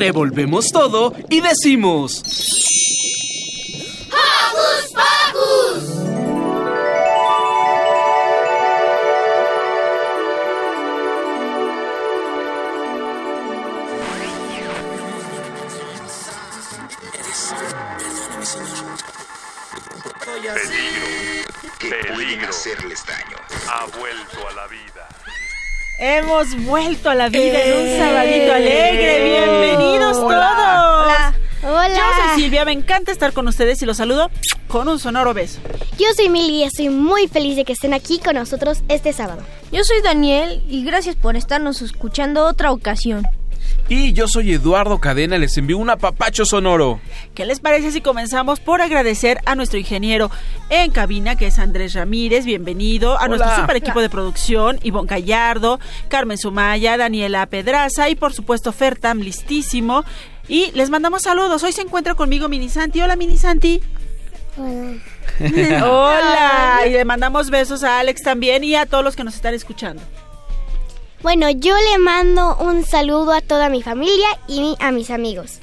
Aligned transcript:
Revolvemos 0.00 0.72
todo 0.72 1.12
y 1.28 1.42
decimos... 1.42 2.22
¡Hocus 4.08 4.92
Pocus! 4.94 6.00
Peligro. 21.78 22.16
Peligro. 22.16 22.48
hacerles 22.48 23.04
daño. 23.04 23.36
Ha 23.68 23.84
vuelto 23.98 24.48
a 24.48 24.52
la 24.52 24.66
vida. 24.68 24.89
Hemos 26.02 26.56
vuelto 26.64 27.10
a 27.10 27.14
la 27.14 27.28
vida 27.28 27.62
en 27.62 27.78
un 27.78 27.86
eh. 27.86 27.98
sabadito 27.98 28.54
alegre. 28.54 29.22
Bienvenidos 29.22 30.16
todos. 30.16 30.32
Hola. 30.32 31.34
Hola. 31.62 31.88
Yo 31.90 32.02
soy 32.16 32.42
Silvia, 32.42 32.64
me 32.64 32.72
encanta 32.72 33.12
estar 33.12 33.34
con 33.34 33.46
ustedes 33.46 33.82
y 33.82 33.84
los 33.84 33.98
saludo 33.98 34.30
con 34.66 34.88
un 34.88 34.98
sonoro 34.98 35.34
beso. 35.34 35.60
Yo 35.98 36.06
soy 36.16 36.30
Mili 36.30 36.54
y 36.54 36.62
estoy 36.62 36.88
muy 36.88 37.28
feliz 37.28 37.54
de 37.56 37.66
que 37.66 37.74
estén 37.74 37.92
aquí 37.92 38.18
con 38.18 38.36
nosotros 38.36 38.82
este 38.88 39.12
sábado. 39.12 39.42
Yo 39.72 39.84
soy 39.84 40.00
Daniel 40.00 40.64
y 40.70 40.84
gracias 40.84 41.16
por 41.16 41.36
estarnos 41.36 41.82
escuchando 41.82 42.46
otra 42.46 42.72
ocasión. 42.72 43.26
Y 43.90 44.12
yo 44.12 44.28
soy 44.28 44.52
Eduardo 44.52 45.00
Cadena, 45.00 45.36
les 45.36 45.58
envío 45.58 45.76
un 45.76 45.90
apapacho 45.90 46.44
sonoro. 46.44 47.00
¿Qué 47.34 47.44
les 47.44 47.58
parece 47.58 47.90
si 47.90 48.00
comenzamos 48.00 48.60
por 48.60 48.82
agradecer 48.82 49.40
a 49.46 49.56
nuestro 49.56 49.80
ingeniero 49.80 50.30
en 50.68 50.92
cabina, 50.92 51.34
que 51.34 51.48
es 51.48 51.58
Andrés 51.58 51.94
Ramírez, 51.94 52.44
bienvenido, 52.44 53.18
a 53.18 53.26
nuestro 53.26 53.52
super 53.56 53.74
equipo 53.74 54.00
de 54.00 54.08
producción, 54.08 54.78
Ivonne 54.84 55.08
Gallardo, 55.08 55.80
Carmen 56.08 56.38
Sumaya, 56.38 56.96
Daniela 56.96 57.44
Pedraza 57.46 58.08
y 58.08 58.14
por 58.14 58.32
supuesto 58.32 58.70
Fertam, 58.70 59.18
listísimo. 59.18 60.04
Y 60.46 60.70
les 60.70 60.88
mandamos 60.88 61.22
saludos. 61.22 61.64
Hoy 61.64 61.72
se 61.72 61.82
encuentra 61.82 62.14
conmigo 62.14 62.48
Mini 62.48 62.68
Santi. 62.68 63.02
Hola 63.02 63.16
Mini 63.16 63.38
Santi. 63.38 63.80
Hola. 64.56 65.00
Hola. 65.84 66.82
Y 66.86 66.90
le 66.90 67.04
mandamos 67.04 67.50
besos 67.50 67.82
a 67.82 67.98
Alex 67.98 68.22
también 68.22 68.62
y 68.62 68.76
a 68.76 68.86
todos 68.86 69.02
los 69.02 69.16
que 69.16 69.24
nos 69.24 69.34
están 69.34 69.54
escuchando. 69.54 70.00
Bueno, 71.22 71.50
yo 71.50 71.74
le 71.76 71.98
mando 71.98 72.56
un 72.56 72.82
saludo 72.82 73.32
a 73.32 73.42
toda 73.42 73.68
mi 73.68 73.82
familia 73.82 74.28
y 74.48 74.74
a 74.80 74.90
mis 74.90 75.10
amigos. 75.10 75.58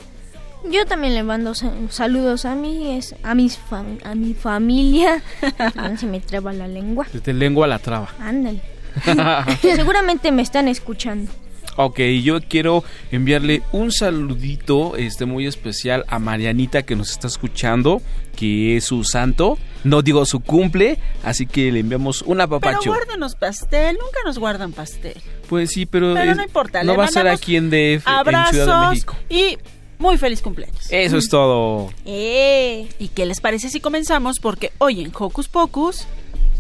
Yo 0.72 0.86
también 0.86 1.16
le 1.16 1.24
mando 1.24 1.54
saludos 1.90 2.46
a 2.46 2.54
mí, 2.54 3.00
a, 3.24 3.36
mis 3.36 3.60
a 4.04 4.16
mi 4.16 4.34
familia. 4.36 5.24
se 5.98 6.06
me 6.06 6.20
traba 6.20 6.54
la 6.54 6.68
lengua. 6.68 7.08
Se 7.12 7.22
te 7.22 7.34
lengua 7.34 7.66
la 7.66 7.80
traba. 7.80 8.10
Ándale. 8.20 8.62
Seguramente 9.62 10.32
me 10.32 10.44
están 10.44 10.68
escuchando. 10.68 11.32
Ok, 11.76 12.00
yo 12.24 12.40
quiero 12.42 12.84
enviarle 13.12 13.62
un 13.72 13.92
saludito 13.92 14.96
este 14.96 15.26
muy 15.26 15.46
especial 15.46 16.06
a 16.08 16.18
Marianita 16.18 16.84
que 16.84 16.96
nos 16.96 17.12
está 17.12 17.28
escuchando, 17.28 18.02
que 18.36 18.78
es 18.78 18.86
su 18.86 19.04
santo, 19.04 19.60
no 19.84 20.02
digo 20.02 20.26
su 20.26 20.40
cumple, 20.40 21.00
así 21.24 21.46
que 21.46 21.72
le 21.72 21.80
enviamos 21.80 22.22
una 22.24 22.48
papacho. 22.48 22.80
Pero 22.82 22.94
guárdenos 22.96 23.36
pastel, 23.36 23.98
nunca 23.98 24.20
nos 24.26 24.40
guardan 24.40 24.74
pastel. 24.74 25.22
Pues 25.50 25.72
sí, 25.72 25.86
pero, 25.86 26.14
no 26.14 26.44
importa. 26.44 26.84
No 26.84 26.96
va 26.96 27.06
a 27.06 27.10
ser 27.10 27.28
aquí 27.28 27.56
en 27.56 27.70
DF, 27.70 28.06
en 28.08 28.46
Ciudad 28.50 28.82
de 28.82 28.90
México. 28.90 29.16
Y 29.30 29.58
muy 29.98 30.18
feliz 30.18 30.42
cumpleaños. 30.42 30.88
Eso 30.90 31.18
es 31.18 31.30
todo. 31.30 31.92
Eh. 32.06 32.90
¿Y 33.00 33.08
qué 33.10 33.26
les 33.26 33.42
parece 33.42 33.70
si 33.70 33.80
comenzamos? 33.80 34.40
Porque 34.40 34.72
hoy 34.78 35.02
en 35.02 35.12
Hocus 35.18 35.48
Pocus... 35.48 36.08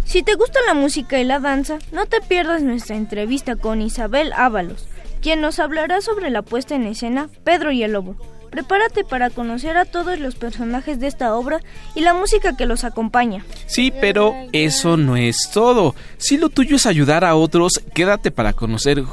Si 0.05 0.23
te 0.23 0.35
gusta 0.35 0.61
la 0.65 0.73
música 0.73 1.19
y 1.19 1.25
la 1.25 1.39
danza, 1.39 1.79
no 1.91 2.05
te 2.05 2.21
pierdas 2.21 2.61
nuestra 2.61 2.95
entrevista 2.95 3.57
con 3.57 3.81
Isabel 3.81 4.31
Ábalos 4.31 4.87
quien 5.21 5.41
nos 5.41 5.59
hablará 5.59 6.01
sobre 6.01 6.29
la 6.29 6.41
puesta 6.41 6.75
en 6.75 6.85
escena 6.85 7.29
Pedro 7.43 7.71
y 7.71 7.83
el 7.83 7.93
Lobo. 7.93 8.15
Prepárate 8.57 9.03
para 9.03 9.29
conocer 9.29 9.77
a 9.77 9.85
todos 9.85 10.17
los 10.17 10.33
personajes 10.33 10.99
de 10.99 11.05
esta 11.05 11.35
obra 11.35 11.59
y 11.93 12.01
la 12.01 12.15
música 12.15 12.57
que 12.57 12.65
los 12.65 12.85
acompaña. 12.85 13.45
Sí, 13.67 13.93
pero 14.01 14.33
eso 14.51 14.97
no 14.97 15.15
es 15.15 15.51
todo. 15.53 15.93
Si 16.17 16.37
lo 16.39 16.49
tuyo 16.49 16.77
es 16.77 16.87
ayudar 16.87 17.23
a 17.23 17.35
otros, 17.35 17.73
quédate 17.93 18.31
para 18.31 18.53
conocer 18.53 19.03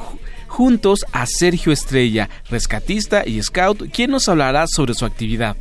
juntos 0.49 1.04
a 1.12 1.27
Sergio 1.27 1.72
Estrella, 1.72 2.31
rescatista 2.49 3.27
y 3.27 3.43
scout, 3.43 3.91
quien 3.93 4.12
nos 4.12 4.31
hablará 4.31 4.66
sobre 4.66 4.94
su 4.94 5.04
actividad. 5.04 5.59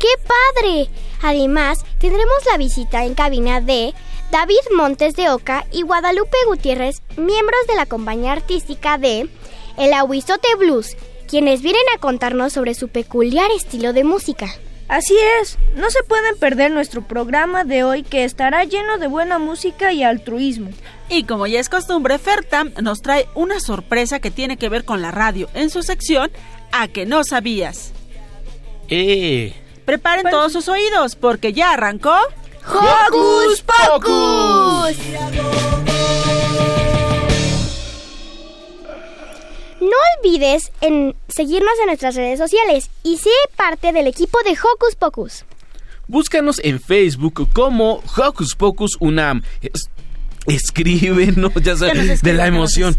¡Qué 0.00 0.08
padre! 0.26 0.90
Además, 1.22 1.84
tendremos 2.00 2.38
la 2.50 2.58
visita 2.58 3.04
en 3.04 3.14
cabina 3.14 3.60
de 3.60 3.94
David 4.32 4.74
Montes 4.76 5.14
de 5.14 5.30
Oca 5.30 5.66
y 5.70 5.82
Guadalupe 5.82 6.36
Gutiérrez, 6.48 7.00
miembros 7.16 7.60
de 7.68 7.76
la 7.76 7.86
compañía 7.86 8.32
artística 8.32 8.98
de 8.98 9.28
el 9.78 9.92
Aguizote 9.92 10.48
Blues, 10.58 10.96
quienes 11.30 11.62
vienen 11.62 11.82
a 11.94 11.98
contarnos 11.98 12.52
sobre 12.52 12.74
su 12.74 12.88
peculiar 12.88 13.50
estilo 13.56 13.92
de 13.92 14.02
música. 14.02 14.52
Así 14.88 15.14
es, 15.40 15.56
no 15.76 15.88
se 15.88 16.02
pueden 16.02 16.36
perder 16.36 16.72
nuestro 16.72 17.02
programa 17.02 17.62
de 17.62 17.84
hoy 17.84 18.02
que 18.02 18.24
estará 18.24 18.64
lleno 18.64 18.98
de 18.98 19.06
buena 19.06 19.38
música 19.38 19.92
y 19.92 20.02
altruismo. 20.02 20.70
Y 21.08 21.22
como 21.22 21.46
ya 21.46 21.60
es 21.60 21.68
costumbre, 21.68 22.18
Fertam 22.18 22.72
nos 22.82 23.00
trae 23.00 23.28
una 23.36 23.60
sorpresa 23.60 24.18
que 24.18 24.32
tiene 24.32 24.56
que 24.56 24.68
ver 24.68 24.84
con 24.84 25.00
la 25.00 25.12
radio 25.12 25.48
en 25.54 25.70
su 25.70 25.84
sección 25.84 26.32
A 26.72 26.88
que 26.88 27.06
no 27.06 27.22
sabías. 27.22 27.92
¡Eh! 28.88 29.54
Preparen 29.84 30.22
pues 30.22 30.32
todos 30.32 30.52
sus 30.52 30.68
oídos 30.68 31.14
porque 31.14 31.52
ya 31.52 31.70
arrancó. 31.70 32.16
¡Hocus 32.66 33.62
Pocus! 33.62 34.96
En 40.80 41.16
seguirnos 41.28 41.72
en 41.80 41.86
nuestras 41.86 42.14
redes 42.14 42.38
sociales 42.38 42.90
y 43.02 43.16
sé 43.16 43.30
parte 43.56 43.92
del 43.92 44.06
equipo 44.06 44.38
de 44.44 44.50
Hocus 44.52 44.94
Pocus. 44.96 45.44
Búscanos 46.06 46.60
en 46.62 46.80
Facebook 46.80 47.48
como 47.52 48.02
Hocus 48.16 48.54
Pocus 48.54 48.96
Unam. 49.00 49.42
Escríbenos, 50.46 51.52
ya 51.62 51.76
sabes, 51.76 52.22
de 52.22 52.32
la 52.32 52.46
emoción. 52.46 52.96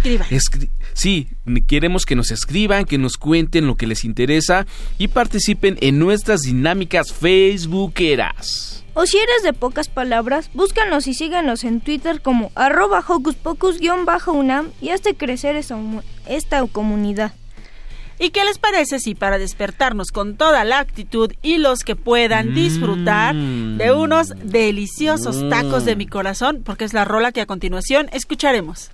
sí, 0.94 1.28
queremos 1.68 2.06
que 2.06 2.16
nos 2.16 2.32
escriban, 2.32 2.86
que 2.86 2.98
nos 2.98 3.18
cuenten 3.18 3.68
lo 3.68 3.76
que 3.76 3.88
les 3.88 4.06
interesa 4.06 4.66
y 4.98 5.08
participen 5.08 5.78
en 5.82 6.00
nuestras 6.00 6.42
dinámicas 6.42 7.14
facebookeras. 7.14 8.84
O 8.94 9.06
si 9.06 9.18
eres 9.18 9.44
de 9.44 9.54
pocas 9.54 9.88
palabras, 9.88 10.50
búscanos 10.54 11.08
y 11.08 11.14
síganos 11.14 11.64
en 11.64 11.80
Twitter 11.80 12.22
como 12.22 12.52
arroba 12.56 13.02
hocuspocus-unam 13.08 14.70
y 14.82 14.90
hazte 14.90 15.16
crecer 15.16 15.56
esta 16.28 16.68
comunidad. 16.68 17.34
¿Y 18.24 18.30
qué 18.30 18.46
les 18.46 18.60
parece 18.60 19.00
si 19.00 19.16
para 19.16 19.40
despertarnos 19.40 20.12
con 20.12 20.38
toda 20.38 20.64
la 20.64 20.78
actitud 20.78 21.34
y 21.42 21.58
los 21.58 21.80
que 21.80 21.96
puedan 21.96 22.54
disfrutar 22.54 23.34
de 23.34 23.92
unos 23.92 24.34
deliciosos 24.44 25.50
tacos 25.50 25.86
de 25.86 25.96
mi 25.96 26.06
corazón, 26.06 26.62
porque 26.64 26.86
es 26.86 26.94
la 26.94 27.04
rola 27.04 27.32
que 27.32 27.42
a 27.42 27.48
continuación 27.48 28.10
escucharemos? 28.14 28.92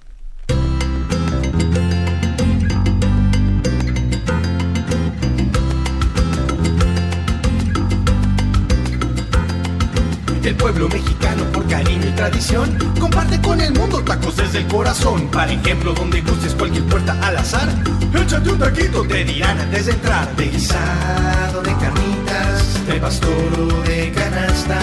El 10.46 10.56
pueblo 10.56 10.88
mexicano 10.88 11.44
cariño 11.78 12.08
y 12.08 12.12
tradición 12.12 12.78
comparte 13.00 13.40
con 13.40 13.62
el 13.62 13.72
mundo 13.74 14.02
tacos 14.02 14.36
desde 14.36 14.60
el 14.60 14.68
corazón. 14.68 15.28
Para 15.28 15.52
ejemplo, 15.52 15.94
donde 15.94 16.22
gustes 16.22 16.56
cualquier 16.56 16.84
puerta 16.86 17.16
al 17.22 17.38
azar, 17.38 17.70
échate 18.16 18.50
un 18.50 18.60
taquito, 18.60 19.04
te 19.04 19.24
dirán 19.24 19.60
antes 19.60 19.86
de 19.86 19.92
entrar. 19.92 20.36
De 20.36 20.48
guisado, 20.48 21.62
de 21.62 21.74
carnitas, 21.74 22.88
de 22.88 22.94
pastor 23.00 23.84
de 23.86 24.12
canasta, 24.12 24.80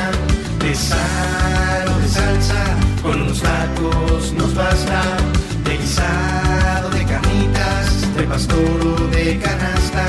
de 0.60 0.74
sal 0.74 1.88
o 1.88 1.98
de 1.98 2.08
salsa, 2.08 2.62
con 3.02 3.22
unos 3.22 3.42
tacos 3.42 4.32
nos 4.34 4.54
basta. 4.54 5.02
De 5.64 5.76
guisado, 5.76 6.90
de 6.90 7.04
carnitas, 7.04 8.16
de 8.16 8.22
pastor 8.22 9.00
o 9.00 9.06
de 9.08 9.38
canasta, 9.40 10.04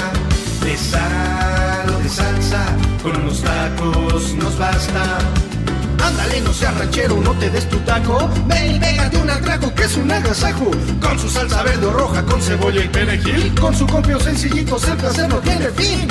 de 0.64 0.78
sal 0.78 1.96
o 1.96 2.04
de 2.04 2.10
salsa, 2.10 2.64
con 3.02 3.16
unos 3.22 3.42
tacos 3.42 4.36
nos 4.36 4.56
basta 4.60 5.55
Ándale, 6.04 6.42
no 6.42 6.54
seas 6.54 6.78
ranchero, 6.78 7.18
no 7.22 7.34
te 7.34 7.50
des 7.50 7.68
tu 7.70 7.78
taco. 7.80 8.30
Ve 8.48 8.68
y 8.68 8.80
pégate 8.80 9.18
un 9.18 9.30
atraco 9.30 9.74
que 9.74 9.84
es 9.84 9.98
un 9.98 10.12
agasajo. 10.12 10.72
Con 11.02 11.20
su 11.20 11.30
salsa 11.30 11.64
verde 11.64 11.86
o 11.86 11.92
roja, 11.92 12.24
con 12.24 12.42
cebolla 12.42 12.84
y 12.84 12.88
perejil. 12.88 13.54
Con 13.60 13.76
su 13.76 13.86
compio 13.88 14.20
sencillito, 14.20 14.78
el 14.78 14.98
placer 14.98 15.30
no 15.30 15.38
tiene 15.40 15.70
fin. 15.70 16.08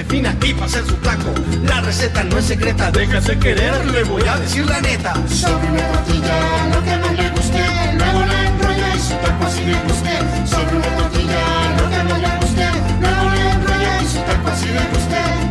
Solo 0.00 0.04
de 0.04 0.04
gente 0.04 0.04
fina 0.04 0.36
y 0.42 0.54
para 0.54 0.66
hacer 0.66 0.84
su 0.86 0.94
taco. 0.96 1.34
La 1.64 1.80
receta 1.80 2.24
no 2.24 2.38
es 2.38 2.44
secreta, 2.46 2.90
déjase 2.90 3.38
querer, 3.38 3.86
le 3.86 4.02
voy 4.04 4.22
a 4.26 4.36
decir 4.38 4.66
la 4.66 4.80
neta. 4.80 5.14
Sobre 5.28 5.68
una 5.68 5.86
tortilla, 5.92 6.66
lo 6.74 6.82
que 6.82 6.96
más 6.96 7.16
le 7.16 7.30
guste, 7.30 7.62
luego 7.98 8.20
la 8.26 8.46
enrolla 8.46 8.96
y 8.96 9.00
su 9.00 9.14
taco 9.14 9.46
así 9.46 9.64
le 9.64 9.74
guste. 9.82 10.10
Sobre 10.46 10.76
una 10.76 10.96
tortilla, 10.96 11.42
lo 11.78 11.90
que 11.90 12.02
más 12.04 12.20
le 12.20 12.36
guste, 12.40 12.66
luego 13.00 13.30
la 13.30 13.52
enrolla 13.52 14.02
y 14.02 14.06
su 14.06 14.18
taco 14.18 14.48
así 14.48 14.66
le 14.66 14.84
guste. 14.92 15.49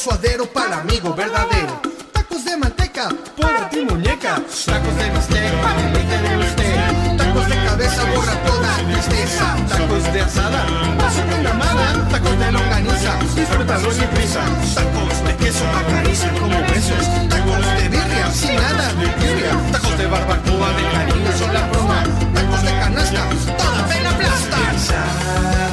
Suadero 0.00 0.46
para 0.46 0.80
amigo 0.80 1.12
verdadero, 1.12 1.78
tacos 2.10 2.42
de 2.46 2.56
manteca 2.56 3.10
para 3.38 3.68
ti 3.68 3.84
muñeca, 3.84 4.36
tacos 4.64 4.96
de 4.96 5.10
bistec 5.10 5.52
para 5.60 5.80
el 5.88 5.94
eje 5.94 6.18
de 6.24 6.38
usted, 6.38 7.16
tacos 7.18 7.46
de 7.50 7.56
cabeza 7.66 8.04
borra 8.14 8.34
toda 8.46 8.76
tristeza, 8.76 9.56
tacos 9.68 10.12
de 10.14 10.20
asada, 10.22 10.64
paso 10.98 11.20
con 11.28 11.46
amada, 11.46 12.08
tacos 12.10 12.38
de 12.38 12.50
longaniza, 12.50 13.12
disfrútalo 13.36 13.92
sin 13.92 14.08
prisa, 14.08 14.40
tacos 14.74 15.22
de 15.22 15.36
queso 15.36 15.64
acarician 15.68 16.34
como 16.38 16.58
besos, 16.62 17.04
tacos 17.28 17.66
de 17.76 17.88
birria 17.90 18.30
sin 18.32 18.56
nada 18.56 18.88
de 18.94 19.06
birria, 19.20 19.52
tacos 19.70 19.98
de 19.98 20.06
barbacoa 20.06 20.70
de 20.78 20.82
cariño 20.96 21.32
son 21.38 21.52
la 21.52 21.66
broma, 21.66 22.04
tacos 22.32 22.62
de 22.62 22.70
canasta, 22.70 23.22
toda 23.58 23.86
pena 23.86 24.10
aplasta. 24.10 24.56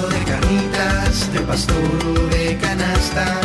De 0.10 0.20
guisado, 0.50 1.32
de 1.32 1.40
pastor 1.48 2.30
de 2.30 2.58
canasta, 2.58 3.40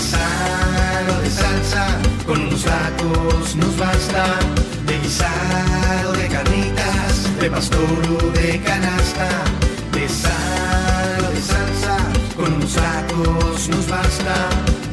de 0.00 0.06
sal 0.06 1.06
o 1.10 1.22
de 1.22 1.30
salsa, 1.30 1.86
con 2.26 2.40
unos 2.40 2.62
tacos 2.62 3.56
nos 3.56 3.76
basta. 3.76 4.24
De 4.86 4.98
guisado, 4.98 6.12
de 6.12 6.26
carnitas, 6.28 7.38
de 7.38 7.50
pastor 7.50 8.00
o 8.08 8.30
de 8.30 8.60
canasta, 8.60 9.28
de 9.92 10.08
sal 10.08 11.20
o 11.28 11.34
de 11.34 11.42
salsa, 11.42 11.96
con 12.34 12.52
unos 12.54 12.72
tacos 12.72 13.68
nos 13.68 13.86
basta. 13.88 14.34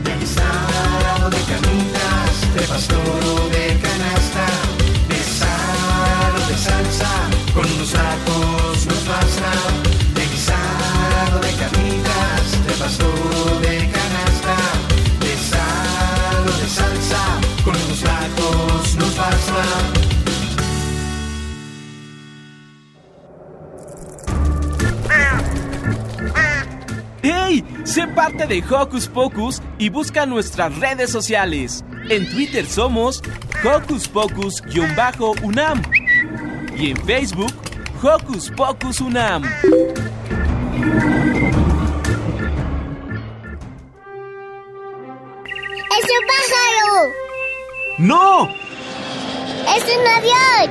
De 0.04 0.14
guisado, 0.20 1.30
de 1.30 1.42
carnitas, 1.52 2.34
de 2.54 2.62
pastor 2.68 3.22
o 3.36 3.50
de 3.50 3.67
Sé 27.98 28.06
parte 28.10 28.46
de 28.46 28.64
Hocus 28.70 29.08
Pocus 29.08 29.60
y 29.80 29.90
busca 29.90 30.28
nuestras 30.28 30.78
redes 30.78 31.10
sociales. 31.12 31.84
En 32.10 32.30
Twitter 32.30 32.64
somos 32.68 33.24
Hocus 33.64 34.08
Pocus-UNAM 34.08 35.82
y 36.78 36.92
en 36.92 36.98
Facebook 37.08 37.52
Hocus 38.04 38.52
Pocus 38.52 39.02
UNAM. 39.02 39.44
¡Es 39.46 39.64
un 46.14 46.24
pájaro! 46.28 47.10
¡No! 47.98 48.48
¡Es 49.76 49.84
un 49.98 50.08
avión! 50.08 50.70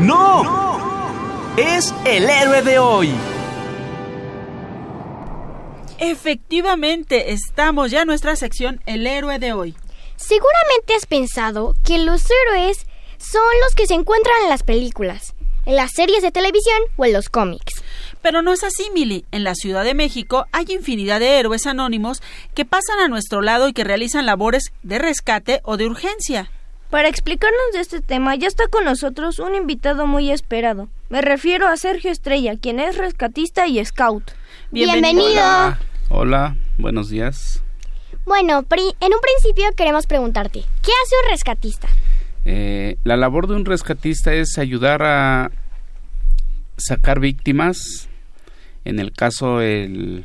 ¡No! 0.00 1.54
Es 1.56 1.94
el 2.04 2.28
héroe 2.28 2.62
de 2.62 2.80
hoy. 2.80 3.14
Efectivamente, 6.00 7.32
estamos 7.32 7.90
ya 7.90 8.02
en 8.02 8.06
nuestra 8.06 8.36
sección 8.36 8.80
El 8.86 9.04
héroe 9.06 9.40
de 9.40 9.52
hoy. 9.52 9.74
Seguramente 10.14 10.94
has 10.96 11.06
pensado 11.06 11.74
que 11.84 11.98
los 11.98 12.22
héroes 12.46 12.86
son 13.18 13.42
los 13.64 13.74
que 13.74 13.86
se 13.86 13.94
encuentran 13.94 14.36
en 14.44 14.48
las 14.48 14.62
películas, 14.62 15.34
en 15.66 15.74
las 15.74 15.90
series 15.90 16.22
de 16.22 16.30
televisión 16.30 16.78
o 16.96 17.04
en 17.04 17.12
los 17.12 17.28
cómics. 17.28 17.82
Pero 18.22 18.42
no 18.42 18.52
es 18.52 18.62
así, 18.62 18.90
Mili. 18.94 19.24
En 19.32 19.42
la 19.42 19.56
Ciudad 19.56 19.82
de 19.82 19.94
México 19.94 20.46
hay 20.52 20.66
infinidad 20.68 21.18
de 21.18 21.40
héroes 21.40 21.66
anónimos 21.66 22.22
que 22.54 22.64
pasan 22.64 23.00
a 23.00 23.08
nuestro 23.08 23.42
lado 23.42 23.68
y 23.68 23.72
que 23.72 23.82
realizan 23.82 24.24
labores 24.24 24.72
de 24.84 25.00
rescate 25.00 25.60
o 25.64 25.76
de 25.76 25.86
urgencia. 25.86 26.50
Para 26.90 27.08
explicarnos 27.08 27.72
de 27.72 27.80
este 27.80 28.00
tema 28.00 28.34
ya 28.36 28.46
está 28.46 28.68
con 28.68 28.84
nosotros 28.84 29.40
un 29.40 29.56
invitado 29.56 30.06
muy 30.06 30.30
esperado. 30.30 30.88
Me 31.10 31.22
refiero 31.22 31.66
a 31.66 31.76
Sergio 31.76 32.10
Estrella, 32.10 32.54
quien 32.56 32.80
es 32.80 32.96
rescatista 32.96 33.66
y 33.66 33.84
scout. 33.84 34.30
Bienvenido. 34.70 35.28
Hola, 35.28 35.78
Hola, 36.10 36.56
buenos 36.78 37.08
días. 37.10 37.62
Bueno, 38.24 38.62
pri- 38.62 38.94
en 39.00 39.12
un 39.12 39.20
principio 39.20 39.64
queremos 39.76 40.06
preguntarte, 40.06 40.60
¿qué 40.60 40.90
hace 41.04 41.14
un 41.24 41.30
rescatista? 41.30 41.88
Eh, 42.44 42.96
la 43.04 43.16
labor 43.16 43.46
de 43.46 43.54
un 43.56 43.64
rescatista 43.64 44.32
es 44.34 44.58
ayudar 44.58 45.02
a 45.02 45.50
sacar 46.76 47.20
víctimas. 47.20 48.08
En 48.84 48.98
el 49.00 49.12
caso 49.12 49.58
de 49.58 50.24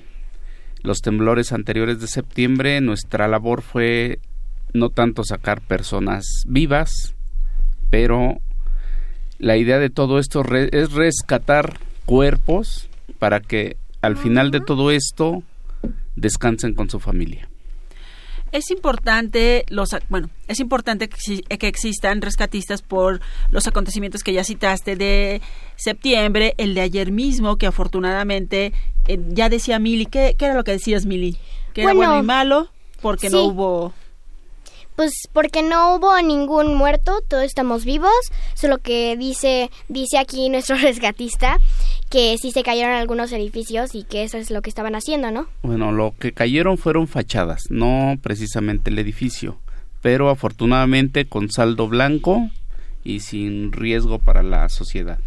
los 0.84 1.02
temblores 1.02 1.52
anteriores 1.52 2.00
de 2.00 2.08
septiembre, 2.08 2.80
nuestra 2.82 3.28
labor 3.28 3.62
fue 3.62 4.20
no 4.74 4.90
tanto 4.90 5.24
sacar 5.24 5.62
personas 5.62 6.26
vivas, 6.48 7.14
pero 7.90 8.40
la 9.38 9.58
idea 9.58 9.80
de 9.80 9.90
todo 9.90 10.20
esto 10.20 10.44
re- 10.44 10.70
es 10.72 10.94
rescatar 10.94 11.78
cuerpos 12.06 12.90
para 13.20 13.40
que 13.42 13.76
al 14.02 14.16
final 14.18 14.52
de 14.52 14.62
todo 14.62 14.92
esto 14.92 15.44
descansen 16.16 16.74
con 16.74 16.90
su 16.90 17.00
familia. 17.00 17.50
Es 18.52 18.70
importante 18.70 19.66
los 19.70 19.90
bueno, 20.10 20.30
es 20.48 20.60
importante 20.60 21.10
que, 21.10 21.58
que 21.58 21.68
existan 21.68 22.22
rescatistas 22.22 22.84
por 22.84 23.20
los 23.50 23.66
acontecimientos 23.66 24.22
que 24.22 24.32
ya 24.32 24.44
citaste 24.44 24.96
de 24.96 25.42
septiembre, 25.76 26.54
el 26.58 26.76
de 26.76 26.82
ayer 26.82 27.12
mismo 27.12 27.58
que 27.58 27.66
afortunadamente 27.66 28.72
eh, 29.08 29.20
ya 29.30 29.50
decía 29.50 29.80
Mili, 29.80 30.06
¿qué, 30.06 30.36
qué 30.38 30.46
era 30.46 30.54
lo 30.54 30.64
que 30.64 30.74
decías 30.74 31.08
Mili? 31.08 31.36
Que 31.74 31.82
era 31.82 31.94
Bueno, 31.94 32.12
bueno 32.12 32.24
y 32.24 32.28
malo 32.28 32.70
porque 33.02 33.32
no 33.32 33.44
hubo 33.46 33.94
Pues 34.96 35.12
porque 35.34 35.64
no 35.64 35.96
hubo 35.96 36.22
ningún 36.22 36.76
muerto, 36.76 37.22
todos 37.28 37.44
estamos 37.44 37.86
vivos, 37.86 38.14
solo 38.54 38.78
que 38.78 39.18
dice 39.18 39.72
dice 39.88 40.20
aquí 40.20 40.50
nuestro 40.50 40.76
rescatista 40.82 41.58
que 42.14 42.38
sí 42.38 42.52
se 42.52 42.62
cayeron 42.62 42.94
algunos 42.94 43.32
edificios 43.32 43.96
y 43.96 44.04
que 44.04 44.22
eso 44.22 44.38
es 44.38 44.52
lo 44.52 44.62
que 44.62 44.70
estaban 44.70 44.94
haciendo, 44.94 45.32
¿no? 45.32 45.48
Bueno, 45.64 45.92
lo 45.92 46.14
que 46.20 46.32
cayeron 46.32 46.78
fueron 46.78 47.08
fachadas, 47.08 47.64
no 47.72 48.20
precisamente 48.22 48.92
el 48.92 49.00
edificio, 49.00 49.58
pero 50.04 50.30
afortunadamente 50.30 51.26
con 51.26 51.50
saldo 51.50 51.88
blanco 51.88 52.52
y 53.04 53.22
sin 53.22 53.72
riesgo 53.72 54.20
para 54.20 54.44
la 54.44 54.70
sociedad. 54.70 55.18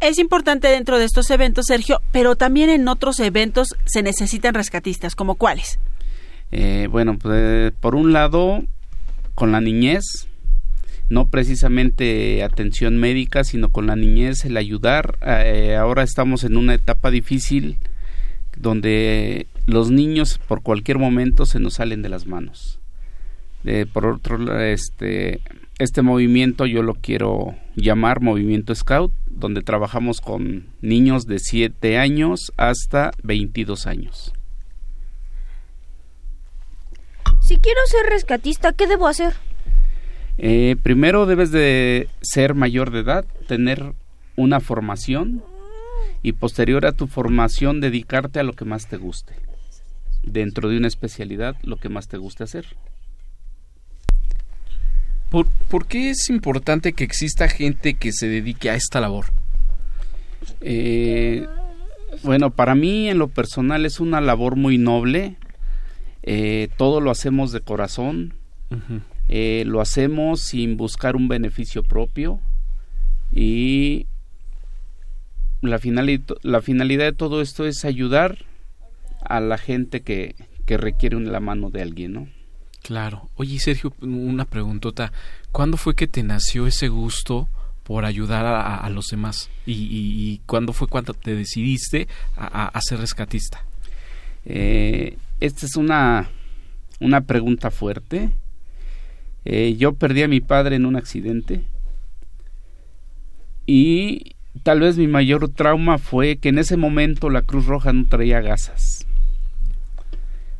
Es 0.00 0.18
importante 0.18 0.68
dentro 0.68 0.98
de 0.98 1.04
estos 1.04 1.28
eventos, 1.28 1.66
Sergio, 1.66 2.00
pero 2.12 2.34
también 2.34 2.70
en 2.70 2.88
otros 2.88 3.20
eventos 3.20 3.68
se 3.84 4.02
necesitan 4.02 4.54
rescatistas, 4.54 5.14
como 5.14 5.34
cuáles? 5.34 5.78
Eh, 6.50 6.88
bueno, 6.90 7.18
pues, 7.18 7.72
por 7.72 7.94
un 7.94 8.14
lado, 8.14 8.62
con 9.34 9.52
la 9.52 9.60
niñez, 9.60 10.28
no 11.08 11.28
precisamente 11.28 12.42
atención 12.42 12.98
médica, 12.98 13.44
sino 13.44 13.68
con 13.70 13.86
la 13.86 13.96
niñez, 13.96 14.44
el 14.44 14.56
ayudar. 14.56 15.18
Eh, 15.24 15.76
ahora 15.78 16.02
estamos 16.02 16.44
en 16.44 16.56
una 16.56 16.74
etapa 16.74 17.10
difícil 17.10 17.78
donde 18.56 19.46
los 19.66 19.90
niños 19.90 20.38
por 20.46 20.62
cualquier 20.62 20.98
momento 20.98 21.46
se 21.46 21.60
nos 21.60 21.74
salen 21.74 22.02
de 22.02 22.08
las 22.08 22.26
manos. 22.26 22.80
por 23.92 24.06
otro 24.06 24.38
lado, 24.38 24.60
este, 24.60 25.40
este 25.78 26.02
movimiento 26.02 26.66
yo 26.66 26.82
lo 26.82 26.94
quiero 26.94 27.56
llamar 27.74 28.20
Movimiento 28.20 28.74
Scout, 28.74 29.12
donde 29.26 29.62
trabajamos 29.62 30.20
con 30.20 30.66
niños 30.82 31.26
de 31.26 31.38
7 31.38 31.98
años 31.98 32.52
hasta 32.56 33.10
22 33.22 33.86
años. 33.86 34.32
Si 37.40 37.58
quiero 37.58 37.80
ser 37.86 38.06
rescatista, 38.10 38.72
¿qué 38.72 38.86
debo 38.86 39.06
hacer? 39.06 39.34
Eh, 40.38 40.76
primero 40.82 41.26
debes 41.26 41.50
de 41.50 42.08
ser 42.20 42.54
mayor 42.54 42.90
de 42.90 43.00
edad, 43.00 43.24
tener 43.46 43.94
una 44.36 44.60
formación 44.60 45.42
y 46.22 46.32
posterior 46.32 46.86
a 46.86 46.92
tu 46.92 47.06
formación 47.06 47.80
dedicarte 47.80 48.40
a 48.40 48.42
lo 48.42 48.54
que 48.54 48.64
más 48.64 48.88
te 48.88 48.96
guste. 48.96 49.34
Dentro 50.22 50.68
de 50.68 50.78
una 50.78 50.88
especialidad, 50.88 51.56
lo 51.62 51.76
que 51.76 51.88
más 51.88 52.08
te 52.08 52.16
guste 52.16 52.44
hacer. 52.44 52.66
¿Por, 55.68 55.86
qué 55.86 56.10
es 56.10 56.30
importante 56.30 56.92
que 56.92 57.02
exista 57.02 57.48
gente 57.48 57.94
que 57.94 58.12
se 58.12 58.28
dedique 58.28 58.70
a 58.70 58.76
esta 58.76 59.00
labor? 59.00 59.26
Eh, 60.60 61.46
bueno, 62.22 62.50
para 62.50 62.76
mí 62.76 63.08
en 63.08 63.18
lo 63.18 63.26
personal 63.28 63.84
es 63.84 63.98
una 63.98 64.20
labor 64.20 64.54
muy 64.54 64.78
noble. 64.78 65.36
Eh, 66.22 66.68
todo 66.76 67.00
lo 67.00 67.10
hacemos 67.10 67.50
de 67.50 67.60
corazón. 67.60 68.34
Eh, 69.28 69.64
lo 69.66 69.80
hacemos 69.80 70.40
sin 70.40 70.76
buscar 70.76 71.16
un 71.16 71.28
beneficio 71.28 71.82
propio. 71.82 72.40
Y 73.32 74.06
la, 75.62 75.80
la 76.42 76.62
finalidad 76.62 77.04
de 77.04 77.12
todo 77.12 77.40
esto 77.40 77.66
es 77.66 77.84
ayudar 77.84 78.38
a 79.24 79.40
la 79.40 79.58
gente 79.58 80.02
que, 80.02 80.34
que 80.66 80.76
requiere 80.76 81.18
la 81.20 81.40
mano 81.40 81.70
de 81.70 81.82
alguien, 81.82 82.12
¿no? 82.12 82.28
Claro. 82.82 83.30
Oye, 83.36 83.58
Sergio, 83.58 83.94
una 84.02 84.44
preguntota. 84.44 85.10
¿Cuándo 85.52 85.78
fue 85.78 85.94
que 85.94 86.06
te 86.06 86.22
nació 86.22 86.66
ese 86.66 86.88
gusto 86.88 87.48
por 87.82 88.04
ayudar 88.04 88.44
a, 88.44 88.88
los 88.90 89.06
demás? 89.06 89.48
¿Y, 89.64 90.42
cuándo 90.46 90.74
fue 90.74 90.86
cuando 90.86 91.14
te 91.14 91.34
decidiste 91.34 92.08
a, 92.36 92.78
ser 92.82 92.98
rescatista? 92.98 93.64
Eh, 94.44 95.16
esta 95.40 95.64
es 95.64 95.76
una, 95.76 96.28
una 97.00 97.22
pregunta 97.22 97.70
fuerte. 97.70 98.30
Eh, 99.44 99.76
yo 99.76 99.94
perdí 99.94 100.22
a 100.22 100.28
mi 100.28 100.40
padre 100.40 100.76
en 100.76 100.86
un 100.86 100.96
accidente. 100.96 101.60
Y 103.66 104.36
tal 104.62 104.80
vez 104.80 104.96
mi 104.96 105.08
mayor 105.08 105.48
trauma 105.48 105.98
fue 105.98 106.36
que 106.36 106.50
en 106.50 106.58
ese 106.58 106.76
momento 106.76 107.30
la 107.30 107.42
Cruz 107.42 107.66
Roja 107.66 107.92
no 107.92 108.06
traía 108.06 108.40
gasas. 108.40 109.06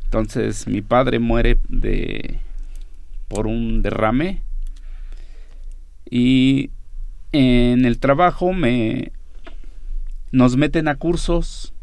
Entonces 0.05 0.67
mi 0.67 0.81
padre 0.81 1.19
muere 1.19 1.57
de 1.67 2.39
por 3.27 3.47
un 3.47 3.81
derrame. 3.81 4.41
Y 6.09 6.69
en 7.31 7.85
el 7.85 7.99
trabajo 7.99 8.53
me 8.53 9.11
nos 10.31 10.57
meten 10.57 10.87
a 10.87 10.95
cursos 10.95 11.73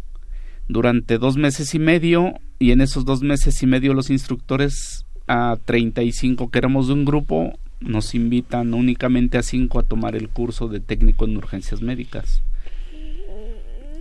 durante 0.68 1.18
dos 1.18 1.36
meses 1.36 1.74
y 1.74 1.78
medio. 1.78 2.34
Y 2.58 2.70
en 2.70 2.80
esos 2.80 3.04
dos 3.04 3.22
meses 3.22 3.62
y 3.62 3.66
medio 3.66 3.92
los 3.92 4.10
instructores 4.10 5.04
a 5.32 5.56
35 5.64 6.50
que 6.50 6.58
éramos 6.58 6.88
de 6.88 6.92
un 6.92 7.04
grupo 7.04 7.58
nos 7.80 8.14
invitan 8.14 8.74
únicamente 8.74 9.38
a 9.38 9.42
cinco 9.42 9.78
a 9.78 9.82
tomar 9.82 10.14
el 10.14 10.28
curso 10.28 10.68
de 10.68 10.80
técnico 10.80 11.24
en 11.24 11.36
urgencias 11.36 11.82
médicas 11.82 12.42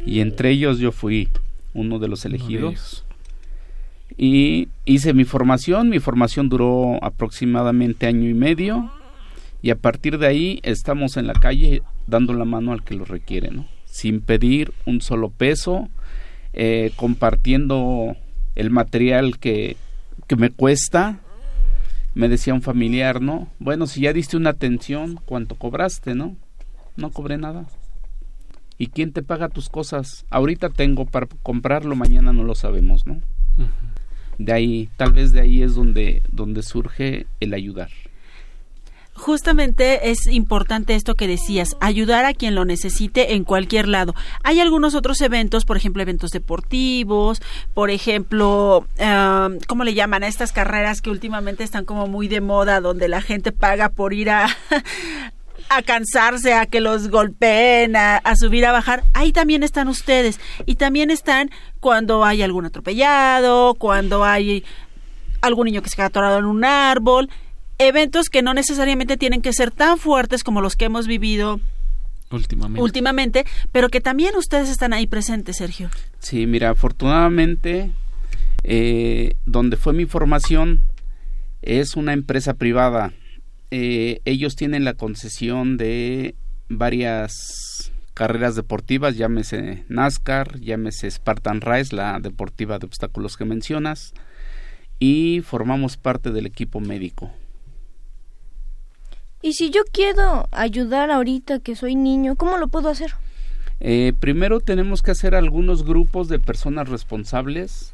y 0.05 0.19
entre 0.19 0.51
ellos 0.51 0.79
yo 0.79 0.91
fui 0.91 1.29
uno 1.73 1.99
de 1.99 2.07
los 2.07 2.25
elegidos 2.25 3.05
y 4.17 4.67
hice 4.85 5.13
mi 5.13 5.23
formación. 5.23 5.89
Mi 5.89 5.99
formación 5.99 6.49
duró 6.49 7.03
aproximadamente 7.03 8.07
año 8.07 8.29
y 8.29 8.33
medio 8.33 8.91
y 9.61 9.69
a 9.69 9.75
partir 9.75 10.17
de 10.17 10.27
ahí 10.27 10.59
estamos 10.63 11.17
en 11.17 11.27
la 11.27 11.33
calle 11.33 11.81
dando 12.07 12.33
la 12.33 12.45
mano 12.45 12.73
al 12.73 12.83
que 12.83 12.95
lo 12.95 13.05
requiere, 13.05 13.51
¿no? 13.51 13.67
Sin 13.85 14.21
pedir 14.21 14.73
un 14.85 15.01
solo 15.01 15.29
peso, 15.29 15.89
eh, 16.53 16.91
compartiendo 16.95 18.15
el 18.55 18.69
material 18.69 19.37
que, 19.37 19.77
que 20.31 20.37
me 20.37 20.49
cuesta. 20.49 21.19
Me 22.13 22.29
decía 22.29 22.53
un 22.53 22.61
familiar, 22.61 23.21
¿no? 23.21 23.49
Bueno, 23.59 23.85
si 23.85 23.99
ya 23.99 24.13
diste 24.13 24.37
una 24.37 24.51
atención, 24.51 25.19
¿cuánto 25.25 25.55
cobraste, 25.55 26.15
no? 26.15 26.37
No 26.95 27.11
cobré 27.11 27.37
nada. 27.37 27.65
¿Y 28.77 28.87
quién 28.87 29.11
te 29.11 29.23
paga 29.23 29.49
tus 29.49 29.67
cosas? 29.67 30.25
Ahorita 30.29 30.69
tengo 30.69 31.05
para 31.05 31.27
comprarlo, 31.43 31.97
mañana 31.97 32.31
no 32.31 32.45
lo 32.45 32.55
sabemos, 32.55 33.05
¿no? 33.05 33.19
de 34.37 34.53
ahí, 34.53 34.89
tal 34.95 35.11
vez 35.11 35.33
de 35.33 35.41
ahí 35.41 35.63
es 35.63 35.75
donde, 35.75 36.21
donde 36.31 36.63
surge 36.63 37.27
el 37.41 37.53
ayudar. 37.53 37.89
Justamente 39.21 40.09
es 40.09 40.25
importante 40.25 40.95
esto 40.95 41.13
que 41.13 41.27
decías, 41.27 41.77
ayudar 41.79 42.25
a 42.25 42.33
quien 42.33 42.55
lo 42.55 42.65
necesite 42.65 43.35
en 43.35 43.43
cualquier 43.43 43.87
lado. 43.87 44.15
Hay 44.43 44.59
algunos 44.59 44.95
otros 44.95 45.21
eventos, 45.21 45.63
por 45.63 45.77
ejemplo, 45.77 46.01
eventos 46.01 46.31
deportivos, 46.31 47.39
por 47.75 47.91
ejemplo, 47.91 48.87
¿cómo 49.67 49.83
le 49.83 49.93
llaman 49.93 50.23
a 50.23 50.27
estas 50.27 50.51
carreras 50.51 51.03
que 51.03 51.11
últimamente 51.11 51.63
están 51.63 51.85
como 51.85 52.07
muy 52.07 52.27
de 52.29 52.41
moda, 52.41 52.81
donde 52.81 53.07
la 53.07 53.21
gente 53.21 53.51
paga 53.51 53.89
por 53.89 54.13
ir 54.13 54.31
a, 54.31 54.47
a 55.69 55.83
cansarse, 55.83 56.55
a 56.55 56.65
que 56.65 56.81
los 56.81 57.09
golpeen, 57.09 57.95
a, 57.95 58.21
subir, 58.35 58.65
a 58.65 58.71
bajar, 58.71 59.03
ahí 59.13 59.31
también 59.31 59.61
están 59.61 59.87
ustedes. 59.87 60.39
Y 60.65 60.77
también 60.77 61.11
están 61.11 61.51
cuando 61.79 62.25
hay 62.25 62.41
algún 62.41 62.65
atropellado, 62.65 63.75
cuando 63.75 64.23
hay 64.23 64.63
algún 65.41 65.65
niño 65.65 65.83
que 65.83 65.89
se 65.89 65.95
queda 65.95 66.07
atorado 66.07 66.39
en 66.39 66.45
un 66.45 66.65
árbol, 66.65 67.29
eventos 67.87 68.29
que 68.29 68.41
no 68.41 68.53
necesariamente 68.53 69.17
tienen 69.17 69.41
que 69.41 69.53
ser 69.53 69.71
tan 69.71 69.97
fuertes 69.97 70.43
como 70.43 70.61
los 70.61 70.75
que 70.75 70.85
hemos 70.85 71.07
vivido 71.07 71.59
últimamente, 72.31 72.81
últimamente 72.81 73.45
pero 73.71 73.89
que 73.89 74.01
también 74.01 74.35
ustedes 74.35 74.69
están 74.69 74.93
ahí 74.93 75.07
presentes, 75.07 75.57
Sergio. 75.57 75.89
Sí, 76.19 76.45
mira, 76.47 76.69
afortunadamente, 76.69 77.91
eh, 78.63 79.35
donde 79.45 79.77
fue 79.77 79.93
mi 79.93 80.05
formación 80.05 80.81
es 81.61 81.95
una 81.95 82.13
empresa 82.13 82.55
privada 82.55 83.13
eh, 83.73 84.19
ellos 84.25 84.57
tienen 84.57 84.83
la 84.83 84.95
concesión 84.95 85.77
de 85.77 86.35
varias 86.67 87.93
carreras 88.13 88.57
deportivas, 88.57 89.15
llámese 89.15 89.85
NASCAR, 89.87 90.59
llámese 90.59 91.09
Spartan 91.09 91.61
Race, 91.61 91.95
la 91.95 92.19
deportiva 92.19 92.79
de 92.79 92.85
obstáculos 92.85 93.37
que 93.37 93.45
mencionas, 93.45 94.13
y 94.99 95.41
formamos 95.45 95.95
parte 95.95 96.31
del 96.31 96.45
equipo 96.45 96.81
médico. 96.81 97.31
Y 99.41 99.53
si 99.53 99.69
yo 99.69 99.81
quiero 99.91 100.47
ayudar 100.51 101.11
ahorita 101.11 101.59
que 101.59 101.75
soy 101.75 101.95
niño, 101.95 102.35
¿cómo 102.35 102.57
lo 102.57 102.67
puedo 102.67 102.89
hacer? 102.89 103.13
Eh, 103.79 104.13
primero 104.19 104.59
tenemos 104.59 105.01
que 105.01 105.11
hacer 105.11 105.33
algunos 105.33 105.83
grupos 105.83 106.27
de 106.27 106.39
personas 106.39 106.87
responsables 106.87 107.93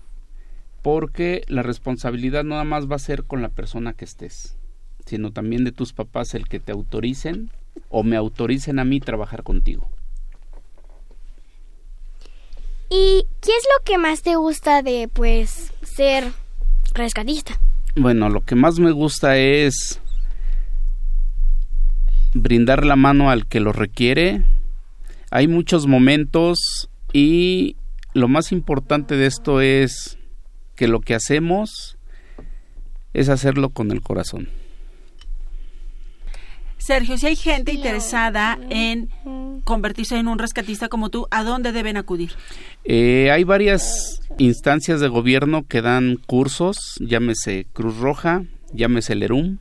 porque 0.81 1.43
la 1.47 1.63
responsabilidad 1.63 2.43
nada 2.43 2.63
más 2.63 2.89
va 2.89 2.97
a 2.97 2.99
ser 2.99 3.23
con 3.23 3.41
la 3.41 3.49
persona 3.49 3.93
que 3.93 4.05
estés 4.05 4.57
sino 5.07 5.31
también 5.31 5.63
de 5.63 5.71
tus 5.71 5.93
papás 5.93 6.33
el 6.35 6.47
que 6.47 6.59
te 6.59 6.71
autoricen 6.71 7.49
o 7.89 8.03
me 8.03 8.17
autoricen 8.17 8.79
a 8.79 8.85
mí 8.85 8.99
trabajar 8.99 9.43
contigo. 9.43 9.89
¿Y 12.89 13.25
qué 13.41 13.51
es 13.51 13.67
lo 13.77 13.83
que 13.83 13.97
más 13.97 14.21
te 14.21 14.35
gusta 14.35 14.81
de 14.81 15.09
pues 15.11 15.73
ser 15.83 16.31
rescatista? 16.93 17.59
Bueno, 17.95 18.29
lo 18.29 18.41
que 18.41 18.55
más 18.55 18.79
me 18.79 18.91
gusta 18.91 19.37
es 19.37 19.99
brindar 22.41 22.85
la 22.85 22.95
mano 22.95 23.29
al 23.29 23.45
que 23.45 23.59
lo 23.59 23.73
requiere. 23.73 24.43
Hay 25.31 25.47
muchos 25.47 25.87
momentos 25.87 26.89
y 27.13 27.75
lo 28.13 28.27
más 28.27 28.51
importante 28.51 29.15
de 29.15 29.25
esto 29.25 29.61
es 29.61 30.17
que 30.75 30.87
lo 30.87 31.01
que 31.01 31.15
hacemos 31.15 31.97
es 33.13 33.29
hacerlo 33.29 33.69
con 33.69 33.91
el 33.91 34.01
corazón. 34.01 34.49
Sergio, 36.77 37.17
si 37.17 37.27
hay 37.27 37.35
gente 37.35 37.73
interesada 37.73 38.57
en 38.69 39.09
convertirse 39.65 40.17
en 40.17 40.29
un 40.29 40.39
rescatista 40.39 40.87
como 40.87 41.09
tú, 41.09 41.27
¿a 41.31 41.43
dónde 41.43 41.73
deben 41.73 41.97
acudir? 41.97 42.31
Eh, 42.85 43.29
hay 43.29 43.43
varias 43.43 44.21
instancias 44.37 45.01
de 45.01 45.09
gobierno 45.09 45.65
que 45.67 45.81
dan 45.81 46.15
cursos, 46.27 46.95
llámese 47.01 47.65
Cruz 47.73 47.97
Roja, 47.97 48.43
llámese 48.71 49.15
Lerum, 49.15 49.57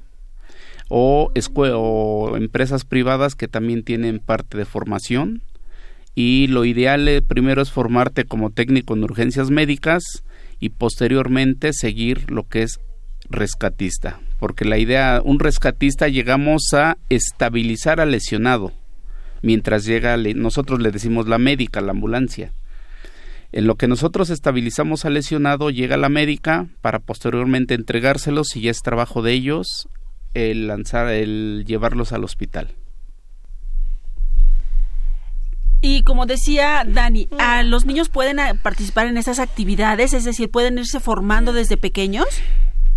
o, 0.89 1.33
o 1.75 2.37
empresas 2.37 2.85
privadas 2.85 3.35
que 3.35 3.49
también 3.49 3.83
tienen 3.83 4.19
parte 4.19 4.59
de 4.59 4.65
formación. 4.65 5.43
Y 6.15 6.47
lo 6.47 6.65
ideal 6.65 7.09
eh, 7.09 7.23
primero 7.23 7.61
es 7.61 7.71
formarte 7.71 8.25
como 8.25 8.51
técnico 8.51 8.95
en 8.95 9.05
urgencias 9.05 9.51
médicas 9.51 10.25
y 10.59 10.71
posteriormente 10.71 11.73
seguir 11.73 12.31
lo 12.31 12.49
que 12.49 12.63
es 12.63 12.81
rescatista 13.29 14.21
porque 14.39 14.65
la 14.65 14.79
idea, 14.79 15.21
un 15.25 15.39
rescatista 15.39 16.09
llegamos 16.09 16.75
a 16.75 16.99
estabilizar 17.09 18.01
al 18.01 18.11
lesionado, 18.11 18.73
mientras 19.43 19.85
llega, 19.85 20.17
nosotros 20.17 20.81
le 20.81 20.91
decimos 20.91 21.27
la 21.27 21.39
médica, 21.39 21.81
la 21.81 21.93
ambulancia. 21.93 22.53
En 23.53 23.67
lo 23.67 23.77
que 23.77 23.89
nosotros 23.89 24.29
estabilizamos 24.29 25.05
al 25.05 25.15
lesionado, 25.15 25.71
llega 25.71 25.97
la 25.97 26.09
médica 26.09 26.67
para 26.83 26.99
posteriormente 26.99 27.75
entregárselos 27.75 28.55
y 28.57 28.63
ya 28.63 28.71
es 28.71 28.83
trabajo 28.83 29.23
de 29.23 29.33
ellos 29.33 29.89
el 30.37 30.67
lanzar, 30.67 31.09
el 31.09 31.65
llevarlos 31.67 32.13
al 32.13 32.25
hospital. 32.25 32.69
Y 35.83 36.03
como 36.03 36.27
decía 36.27 36.85
Dani, 36.87 37.29
¿a 37.39 37.63
los 37.63 37.87
niños 37.87 38.09
pueden 38.09 38.41
ah, 38.41 38.55
participar 38.63 39.07
en 39.07 39.19
esas 39.19 39.39
actividades? 39.39 40.15
Es 40.15 40.25
decir, 40.25 40.51
¿pueden 40.51 40.79
irse 40.79 41.01
formando 41.01 41.53
desde 41.53 41.77
pequeños? 41.77 42.27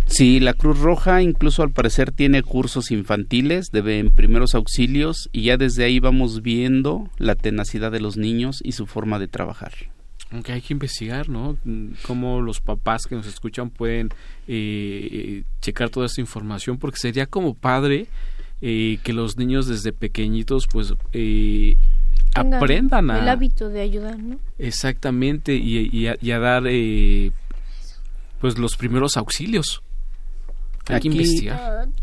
Sí, 0.06 0.40
la 0.40 0.54
Cruz 0.54 0.80
Roja 0.80 1.22
incluso 1.22 1.62
al 1.62 1.70
parecer 1.70 2.10
tiene 2.10 2.42
cursos 2.42 2.90
infantiles 2.90 3.70
de 3.70 4.10
primeros 4.14 4.56
auxilios 4.56 5.28
y 5.30 5.44
ya 5.44 5.56
desde 5.56 5.84
ahí 5.84 6.00
vamos 6.00 6.42
viendo 6.42 7.08
la 7.16 7.36
tenacidad 7.36 7.92
de 7.92 8.00
los 8.00 8.16
niños 8.16 8.60
y 8.64 8.72
su 8.72 8.86
forma 8.86 9.20
de 9.20 9.28
trabajar. 9.28 9.72
Aunque 10.30 10.52
hay 10.52 10.60
que 10.60 10.72
investigar, 10.72 11.28
¿no? 11.28 11.56
Cómo 12.06 12.40
los 12.40 12.60
papás 12.60 13.06
que 13.06 13.16
nos 13.16 13.26
escuchan 13.26 13.70
pueden 13.70 14.10
eh, 14.46 15.08
eh, 15.12 15.42
checar 15.60 15.90
toda 15.90 16.06
esta 16.06 16.20
información, 16.20 16.78
porque 16.78 16.98
sería 16.98 17.26
como 17.26 17.54
padre 17.54 18.06
eh, 18.60 18.98
que 19.02 19.12
los 19.12 19.36
niños 19.36 19.66
desde 19.66 19.92
pequeñitos, 19.92 20.66
pues, 20.70 20.94
aprendan 22.34 23.10
a... 23.10 23.18
El 23.18 23.28
hábito 23.28 23.68
de 23.68 23.80
ayudar, 23.80 24.18
¿no? 24.18 24.38
Exactamente, 24.58 25.54
y, 25.56 26.06
a, 26.06 26.38
dar, 26.38 26.62
pues, 28.40 28.56
los 28.56 28.76
primeros 28.76 29.16
auxilios. 29.16 29.82
aquí, 30.86 31.48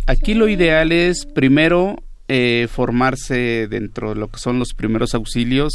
Aquí 0.05 0.33
lo 0.33 0.49
ideal 0.49 0.91
es 0.91 1.25
primero 1.25 2.03
eh, 2.29 2.67
formarse 2.69 3.67
dentro 3.69 4.09
de 4.09 4.19
lo 4.19 4.27
que 4.27 4.37
son 4.37 4.59
los 4.59 4.73
primeros 4.73 5.15
auxilios, 5.15 5.71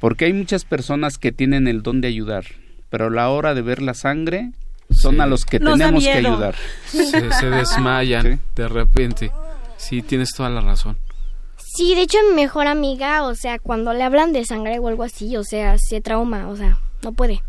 porque 0.00 0.26
hay 0.26 0.32
muchas 0.32 0.64
personas 0.64 1.18
que 1.18 1.32
tienen 1.32 1.68
el 1.68 1.82
don 1.82 2.00
de 2.00 2.08
ayudar, 2.08 2.44
pero 2.90 3.06
a 3.06 3.10
la 3.10 3.28
hora 3.30 3.54
de 3.54 3.62
ver 3.62 3.82
la 3.82 3.94
sangre 3.94 4.52
son 4.90 5.20
a 5.20 5.26
los 5.26 5.44
que 5.44 5.58
tenemos 5.58 6.04
que 6.04 6.12
ayudar. 6.12 6.54
Se, 6.86 7.50
desmayan 7.50 8.40
de 8.54 8.68
repente. 8.68 9.32
Sí, 9.76 10.02
tienes 10.02 10.30
toda 10.36 10.50
la 10.50 10.60
razón. 10.60 10.96
Sí, 11.56 11.94
de 11.94 12.02
hecho 12.02 12.18
mi 12.30 12.34
mejor 12.34 12.66
amiga, 12.66 13.24
o 13.24 13.34
sea, 13.34 13.58
cuando 13.58 13.92
le 13.92 14.02
hablan 14.02 14.32
de 14.32 14.44
sangre 14.44 14.78
o 14.78 14.88
algo 14.88 15.02
así, 15.02 15.36
o 15.36 15.44
sea, 15.44 15.76
se 15.78 16.00
trauma, 16.00 16.48
o 16.48 16.56
sea, 16.56 16.78
no 17.02 17.12
puede. 17.12 17.42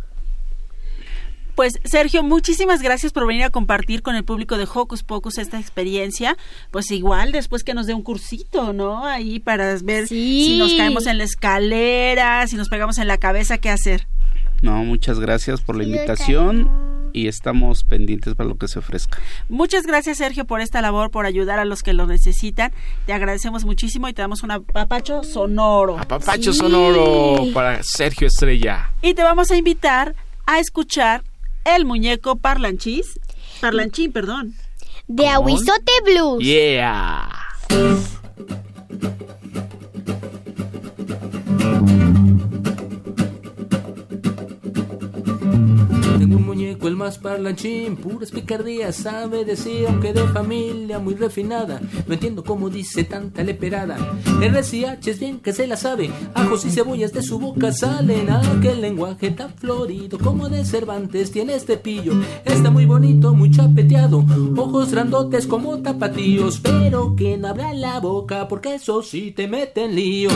Pues 1.58 1.80
Sergio, 1.86 2.22
muchísimas 2.22 2.84
gracias 2.84 3.12
por 3.12 3.26
venir 3.26 3.44
a 3.44 3.50
compartir 3.50 4.04
con 4.04 4.16
el 4.16 4.24
público 4.24 4.60
de 4.60 4.68
Hocus 4.72 5.02
Pocus 5.02 5.40
esta 5.40 5.60
experiencia. 5.60 6.38
Pues 6.70 6.92
igual 6.92 7.32
después 7.32 7.64
que 7.64 7.74
nos 7.74 7.88
dé 7.88 7.96
un 7.96 8.04
cursito, 8.04 8.74
¿no? 8.74 9.04
Ahí 9.08 9.40
para 9.40 9.76
ver 9.82 10.08
si 10.08 10.56
nos 10.60 10.76
caemos 10.76 11.08
en 11.08 11.18
la 11.18 11.24
escalera, 11.24 12.46
si 12.46 12.58
nos 12.58 12.70
pegamos 12.70 13.00
en 13.00 13.08
la 13.08 13.18
cabeza, 13.18 13.58
qué 13.58 13.72
hacer. 13.72 14.08
No, 14.62 14.84
muchas 14.84 15.20
gracias 15.20 15.62
por 15.62 15.76
la 15.76 15.84
invitación 15.84 17.10
y 17.12 17.28
estamos 17.28 17.84
pendientes 17.84 18.36
para 18.36 18.50
lo 18.50 18.60
que 18.60 18.68
se 18.68 18.78
ofrezca. 18.78 19.18
Muchas 19.50 19.88
gracias 19.88 20.20
Sergio 20.20 20.46
por 20.46 20.62
esta 20.62 20.80
labor, 20.84 21.10
por 21.10 21.26
ayudar 21.26 21.58
a 21.58 21.66
los 21.66 21.82
que 21.82 21.94
lo 21.94 22.06
necesitan. 22.06 22.72
Te 23.08 23.14
agradecemos 23.14 23.66
muchísimo 23.66 24.08
y 24.08 24.14
te 24.14 24.22
damos 24.22 24.44
un 24.44 24.52
apapacho 24.52 25.24
sonoro. 25.24 25.98
Apapacho 25.98 26.54
sonoro 26.54 27.52
para 27.52 27.82
Sergio 27.82 28.28
Estrella. 28.28 28.92
Y 29.02 29.16
te 29.16 29.24
vamos 29.24 29.50
a 29.50 29.58
invitar 29.58 30.14
a 30.46 30.60
escuchar 30.60 31.24
el 31.76 31.86
muñeco 31.86 32.38
parlanchís, 32.38 33.20
parlanchín, 33.62 34.12
perdón. 34.12 34.56
De 35.08 35.28
Aguizote 35.28 35.92
Blues. 36.06 36.44
Yeah. 36.44 37.30
Tengo 46.18 46.38
un 46.38 46.46
muñeco, 46.48 46.88
el 46.88 46.96
más 46.96 47.20
parlanchín, 47.20 47.96
puras 47.96 48.32
picardías, 48.32 48.96
sabe 48.96 49.46
decir, 49.46 49.86
aunque 49.88 50.14
de 50.14 50.28
familia 50.30 50.98
muy 50.98 51.14
refinada. 51.14 51.80
No 52.08 52.14
entiendo 52.14 52.44
cómo 52.44 52.70
dice 52.70 53.04
tanta 53.04 53.44
leperada. 53.44 53.98
RCH 54.42 55.08
es 55.08 55.20
bien 55.20 55.40
que 55.40 55.54
se 55.54 55.68
la 55.68 55.78
sabe, 55.78 56.10
ajos 56.34 56.66
y 56.66 56.72
cebollas 56.72 57.14
de 57.14 57.22
su 57.22 57.38
boca 57.38 57.72
salen. 57.72 58.32
Aquel 58.32 58.82
lenguaje 58.82 59.30
tan 59.30 59.54
florido 59.54 60.18
como 60.18 60.50
de 60.50 60.66
Cervantes 60.66 61.32
tiene 61.32 61.54
este 61.54 61.78
pillo. 61.78 62.14
Está 62.46 62.72
muy 62.72 62.86
bonito, 62.86 63.36
muy 63.36 63.52
chapeteado, 63.52 64.26
ojos 64.58 64.92
grandotes 64.92 65.46
como 65.46 65.78
tapatíos, 65.84 66.60
pero 66.60 67.16
que 67.16 67.38
no 67.38 67.50
abra 67.50 67.74
la 67.74 68.00
boca 68.00 68.48
porque 68.48 68.76
eso 68.76 69.04
sí 69.04 69.32
te 69.32 69.48
mete 69.48 69.86
en 69.86 69.96
lío. 69.96 70.30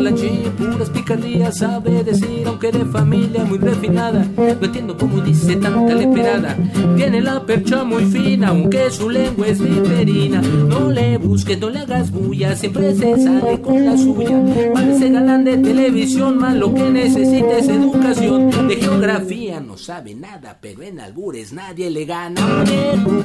Parlanchín, 0.00 0.50
puras 0.56 0.88
picardías 0.90 1.58
sabe 1.58 2.02
decir, 2.02 2.44
aunque 2.46 2.72
de 2.72 2.86
familia 2.86 3.44
muy 3.44 3.58
refinada. 3.58 4.26
No 4.36 4.64
entiendo 4.66 4.96
cómo 4.96 5.20
dice 5.20 5.56
tanta 5.56 5.94
leperada. 5.94 6.56
Tiene 6.96 7.20
la 7.20 7.44
percha 7.44 7.84
muy 7.84 8.06
fina, 8.06 8.48
aunque 8.48 8.90
su 8.90 9.10
lengua 9.10 9.46
es 9.48 9.60
viperina. 9.60 10.40
No 10.40 10.90
le 10.90 11.18
busques, 11.18 11.60
no 11.60 11.68
le 11.68 11.80
hagas 11.80 12.10
bulla, 12.10 12.56
siempre 12.56 12.94
se 12.94 13.22
sale 13.22 13.60
con 13.60 13.84
la 13.84 13.96
suya. 13.98 14.42
Parece 14.72 15.10
galán 15.10 15.44
de 15.44 15.58
televisión, 15.58 16.38
más 16.38 16.56
lo 16.56 16.72
que 16.72 16.90
necesita 16.90 17.58
es 17.58 17.68
educación. 17.68 18.68
De 18.68 18.76
geografía 18.76 19.60
no 19.60 19.76
sabe 19.76 20.14
nada, 20.14 20.56
pero 20.60 20.82
en 20.82 21.00
albures 21.00 21.52
nadie 21.52 21.90
le 21.90 22.06
gana. 22.06 22.40
Muñeco, 22.46 23.24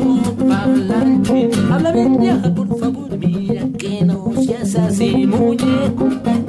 muñeco, 0.00 0.36
parlanchín, 0.48 1.50
habla 1.70 1.92
bien 1.92 2.22
ya, 2.22 2.54
por 2.54 2.78
favor, 2.78 3.18
mira 3.18 3.67
seas 4.98 5.14
así, 5.14 6.47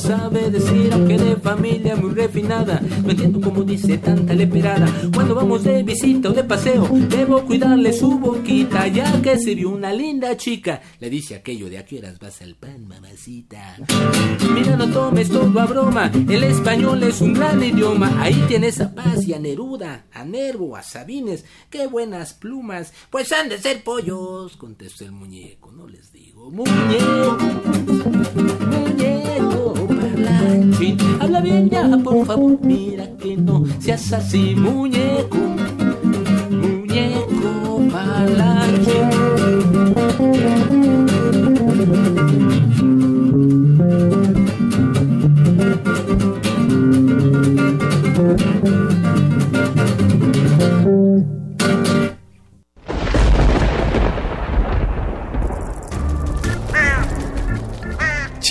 sabe 0.00 0.50
decir, 0.50 0.92
aunque 0.92 1.18
de 1.18 1.36
familia 1.36 1.96
muy 1.96 2.12
refinada. 2.14 2.80
No 3.02 3.10
entiendo 3.10 3.40
cómo 3.40 3.62
dice 3.62 3.98
tanta 3.98 4.34
leperada. 4.34 4.86
Cuando 5.14 5.34
vamos 5.34 5.64
de 5.64 5.82
visita 5.82 6.30
o 6.30 6.32
de 6.32 6.44
paseo, 6.44 6.88
debo 7.08 7.44
cuidarle 7.44 7.92
su 7.92 8.18
boquita, 8.18 8.86
ya 8.88 9.20
que 9.22 9.38
se 9.38 9.54
vio 9.54 9.70
una 9.70 9.92
linda 9.92 10.36
chica. 10.36 10.80
Le 10.98 11.10
dice 11.10 11.36
aquello 11.36 11.68
de 11.68 11.78
a 11.78 11.84
qué 11.84 11.98
horas 11.98 12.18
vas 12.18 12.40
al 12.42 12.56
pan, 12.56 12.86
mamacita. 12.86 13.76
Mira, 14.54 14.76
no 14.76 14.88
tomes 14.90 15.28
todo 15.28 15.60
a 15.60 15.66
broma, 15.66 16.10
el 16.28 16.44
español 16.44 17.02
es 17.02 17.20
un 17.20 17.34
gran 17.34 17.62
idioma. 17.62 18.22
Ahí 18.22 18.42
tienes 18.48 18.80
a 18.80 18.94
Paz 18.94 19.26
y 19.26 19.34
a 19.34 19.38
Neruda, 19.38 20.06
a 20.12 20.24
Nervo, 20.24 20.76
a 20.76 20.82
Sabines. 20.82 21.44
Qué 21.68 21.86
buenas 21.86 22.34
plumas, 22.34 22.92
pues 23.10 23.32
han 23.32 23.48
de 23.48 23.58
ser 23.58 23.82
pollos, 23.84 24.56
contestó 24.56 25.04
el 25.04 25.12
muñeco, 25.12 25.70
no 25.72 25.86
les 25.86 26.12
digo. 26.12 26.50
Muñeco 26.50 27.69
parlanchín. 30.60 30.96
Habla 31.20 31.40
bien 31.40 31.70
ya, 31.70 31.88
por 32.02 32.26
favor, 32.26 32.58
mira 32.62 33.06
que 33.18 33.36
no 33.36 33.64
seas 33.78 34.12
así, 34.12 34.54
muñeco, 34.54 35.38
muñeco 36.50 37.80
parlanchín. 37.90 39.59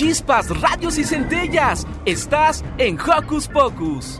Chispas, 0.00 0.48
radios 0.62 0.96
y 0.96 1.04
centellas. 1.04 1.86
Estás 2.06 2.64
en 2.78 2.98
Hocus 2.98 3.48
Pocus. 3.48 4.16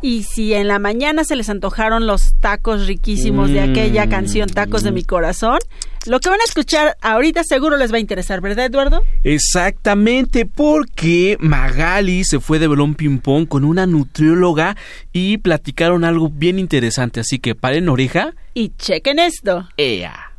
Y 0.00 0.22
si 0.22 0.54
en 0.54 0.68
la 0.68 0.78
mañana 0.78 1.22
se 1.24 1.36
les 1.36 1.50
antojaron 1.50 2.06
los 2.06 2.32
tacos 2.40 2.86
riquísimos 2.86 3.50
de 3.50 3.60
aquella 3.60 4.06
Mm. 4.06 4.08
canción 4.08 4.48
Tacos 4.48 4.84
de 4.84 4.90
mi 4.90 5.04
corazón, 5.04 5.58
lo 6.06 6.18
que 6.18 6.30
van 6.30 6.40
a 6.40 6.44
escuchar 6.44 6.96
ahorita 7.02 7.44
seguro 7.44 7.76
les 7.76 7.92
va 7.92 7.98
a 7.98 8.00
interesar, 8.00 8.40
¿verdad, 8.40 8.64
Eduardo? 8.64 9.02
Exactamente, 9.22 10.46
porque 10.46 11.36
Magali 11.40 12.24
se 12.24 12.40
fue 12.40 12.58
de 12.58 12.68
Belón 12.68 12.94
Ping 12.94 13.18
Pong 13.18 13.46
con 13.46 13.66
una 13.66 13.86
nutrióloga 13.86 14.78
y 15.12 15.36
platicaron 15.36 16.04
algo 16.04 16.30
bien 16.30 16.58
interesante. 16.58 17.20
Así 17.20 17.38
que 17.38 17.54
paren 17.54 17.90
oreja. 17.90 18.32
Y 18.54 18.70
chequen 18.78 19.18
esto. 19.18 19.68
¡Ea! 19.76 20.30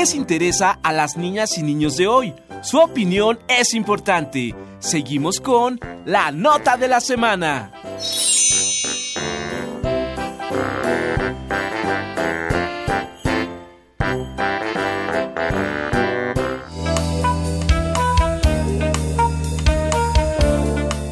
Les 0.00 0.14
interesa 0.14 0.78
a 0.82 0.94
las 0.94 1.18
niñas 1.18 1.58
y 1.58 1.62
niños 1.62 1.98
de 1.98 2.06
hoy? 2.06 2.32
Su 2.62 2.78
opinión 2.78 3.38
es 3.48 3.74
importante. 3.74 4.54
Seguimos 4.78 5.40
con 5.40 5.78
la 6.06 6.32
nota 6.32 6.78
de 6.78 6.88
la 6.88 7.00
semana. 7.02 7.70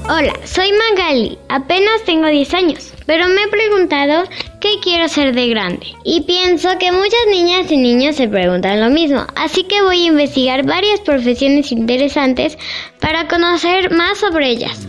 Hola, 0.09 0.33
soy 0.45 0.73
Magali. 0.73 1.39
Apenas 1.51 2.05
tengo 2.07 2.29
10 2.29 2.55
años, 2.55 2.95
pero 3.05 3.29
me 3.29 3.43
he 3.43 3.49
preguntado 3.49 4.25
qué 4.61 4.81
quiero 4.83 5.09
ser 5.09 5.35
de 5.35 5.49
grande. 5.49 5.87
Y 6.05 6.23
pienso 6.23 6.69
que 6.79 6.93
muchas 6.93 7.27
niñas 7.31 7.71
y 7.71 7.77
niños 7.77 8.17
se 8.17 8.29
preguntan 8.29 8.81
lo 8.81 8.91
mismo, 8.91 9.27
así 9.37 9.65
que 9.65 9.83
voy 9.83 10.05
a 10.05 10.09
investigar 10.09 10.65
varias 10.65 11.01
profesiones 11.01 11.73
interesantes 11.73 12.59
para 13.01 13.29
conocer 13.29 13.91
más 13.91 14.19
sobre 14.19 14.51
ellas. 14.51 14.89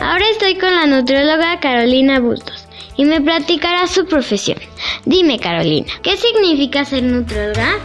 Ahora 0.00 0.28
estoy 0.30 0.56
con 0.56 0.74
la 0.74 0.86
nutrióloga 0.86 1.60
Carolina 1.60 2.20
Bustos 2.20 2.66
y 2.96 3.04
me 3.04 3.20
platicará 3.20 3.86
su 3.86 4.04
profesión. 4.06 4.58
Dime 5.04 5.38
Carolina, 5.38 5.86
¿qué 6.02 6.16
significa 6.16 6.84
ser 6.84 7.02
nutrióloga? 7.04 7.78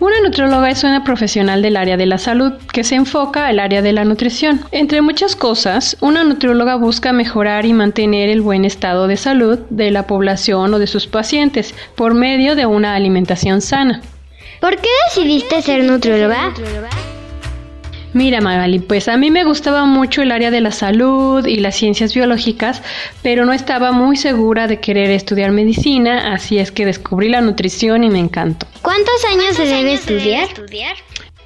Una 0.00 0.18
nutrióloga 0.22 0.70
es 0.70 0.82
una 0.82 1.04
profesional 1.04 1.60
del 1.60 1.76
área 1.76 1.98
de 1.98 2.06
la 2.06 2.16
salud 2.16 2.54
que 2.72 2.84
se 2.84 2.94
enfoca 2.94 3.46
al 3.46 3.58
área 3.58 3.82
de 3.82 3.92
la 3.92 4.06
nutrición. 4.06 4.62
Entre 4.72 5.02
muchas 5.02 5.36
cosas, 5.36 5.98
una 6.00 6.24
nutrióloga 6.24 6.76
busca 6.76 7.12
mejorar 7.12 7.66
y 7.66 7.74
mantener 7.74 8.30
el 8.30 8.40
buen 8.40 8.64
estado 8.64 9.06
de 9.08 9.18
salud 9.18 9.58
de 9.68 9.90
la 9.90 10.06
población 10.06 10.72
o 10.72 10.78
de 10.78 10.86
sus 10.86 11.06
pacientes 11.06 11.74
por 11.96 12.14
medio 12.14 12.56
de 12.56 12.64
una 12.64 12.94
alimentación 12.94 13.60
sana. 13.60 14.00
¿Por 14.58 14.78
qué 14.78 14.88
decidiste 15.08 15.60
ser 15.60 15.84
nutrióloga? 15.84 16.54
Mira 18.12 18.40
Magali, 18.40 18.80
pues 18.80 19.08
a 19.08 19.16
mí 19.16 19.30
me 19.30 19.44
gustaba 19.44 19.84
mucho 19.84 20.22
el 20.22 20.32
área 20.32 20.50
de 20.50 20.60
la 20.60 20.72
salud 20.72 21.46
y 21.46 21.56
las 21.56 21.76
ciencias 21.76 22.12
biológicas, 22.12 22.82
pero 23.22 23.44
no 23.44 23.52
estaba 23.52 23.92
muy 23.92 24.16
segura 24.16 24.66
de 24.66 24.80
querer 24.80 25.10
estudiar 25.10 25.52
medicina, 25.52 26.32
así 26.32 26.58
es 26.58 26.72
que 26.72 26.84
descubrí 26.84 27.28
la 27.28 27.40
nutrición 27.40 28.02
y 28.02 28.10
me 28.10 28.18
encantó. 28.18 28.66
¿Cuántos 28.82 29.14
años 29.30 29.54
se 29.54 29.64
debe 29.64 29.94
estudiar? 29.94 30.48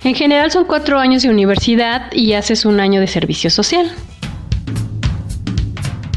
En 0.05 0.15
general 0.15 0.51
son 0.51 0.65
cuatro 0.65 0.99
años 0.99 1.23
de 1.23 1.31
universidad 1.31 2.13
y 2.13 2.33
haces 2.33 2.65
un 2.65 2.81
año 2.81 3.01
de 3.01 3.09
servicio 3.09 3.51
social. 3.51 3.91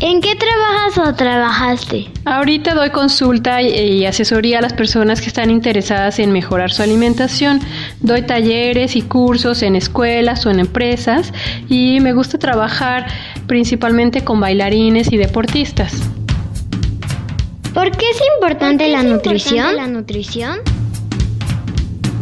¿En 0.09 0.21
qué 0.21 0.35
trabajas 0.35 0.97
o 1.05 1.15
trabajaste? 1.15 2.07
Ahorita 2.23 2.73
doy 2.75 2.91
consulta 2.91 3.61
y, 3.61 4.05
asesoría 4.05 4.59
a 4.59 4.61
las 4.61 4.71
personas 4.71 5.19
que 5.19 5.27
están 5.27 5.51
interesadas 5.51 6.19
en 6.19 6.31
mejorar 6.31 6.71
su 6.71 6.81
alimentación. 6.81 7.59
Doy 7.99 8.21
talleres 8.21 8.95
y 8.95 9.01
cursos 9.01 9.61
en 9.63 9.75
escuelas 9.75 10.45
o 10.45 10.49
en 10.49 10.61
empresas 10.61 11.33
y 11.67 11.99
me 11.99 12.13
gusta 12.13 12.39
trabajar 12.39 13.07
principalmente 13.47 14.23
con 14.23 14.39
bailarines 14.39 15.11
y 15.11 15.17
deportistas. 15.17 15.91
¿Por 17.73 17.91
qué 17.91 18.09
es 18.09 18.21
importante, 18.33 18.87
la, 18.87 19.03
nutrición? 19.03 19.75
la 19.75 19.87
nutrición? 19.87 20.59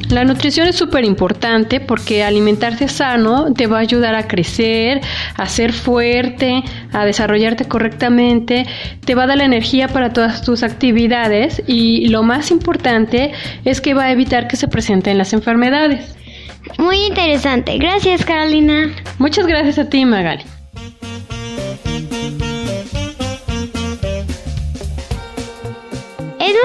La 0.09 0.23
nutrición 0.23 0.67
es 0.67 0.75
súper 0.75 1.03
importante 1.03 1.79
porque 1.79 2.23
alimentarse 2.23 2.87
sano 2.87 3.53
te 3.53 3.65
va 3.65 3.77
a 3.77 3.81
ayudar 3.81 4.13
a 4.15 4.27
crecer, 4.27 5.01
a 5.35 5.47
ser 5.47 5.73
fuerte, 5.73 6.63
a 6.91 7.05
desarrollarte 7.05 7.65
correctamente, 7.65 8.65
te 9.03 9.15
va 9.15 9.23
a 9.23 9.27
dar 9.27 9.37
la 9.37 9.45
energía 9.45 9.87
para 9.87 10.13
todas 10.13 10.43
tus 10.43 10.61
actividades 10.61 11.63
y 11.65 12.07
lo 12.09 12.21
más 12.21 12.51
importante 12.51 13.31
es 13.65 13.81
que 13.81 13.95
va 13.95 14.05
a 14.05 14.11
evitar 14.11 14.47
que 14.47 14.57
se 14.57 14.67
presenten 14.67 15.17
las 15.17 15.33
enfermedades. 15.33 16.15
Muy 16.77 16.97
interesante. 16.97 17.77
Gracias, 17.77 18.25
Carolina. 18.25 18.91
Muchas 19.17 19.47
gracias 19.47 19.79
a 19.79 19.89
ti, 19.89 20.05
Magali. 20.05 20.43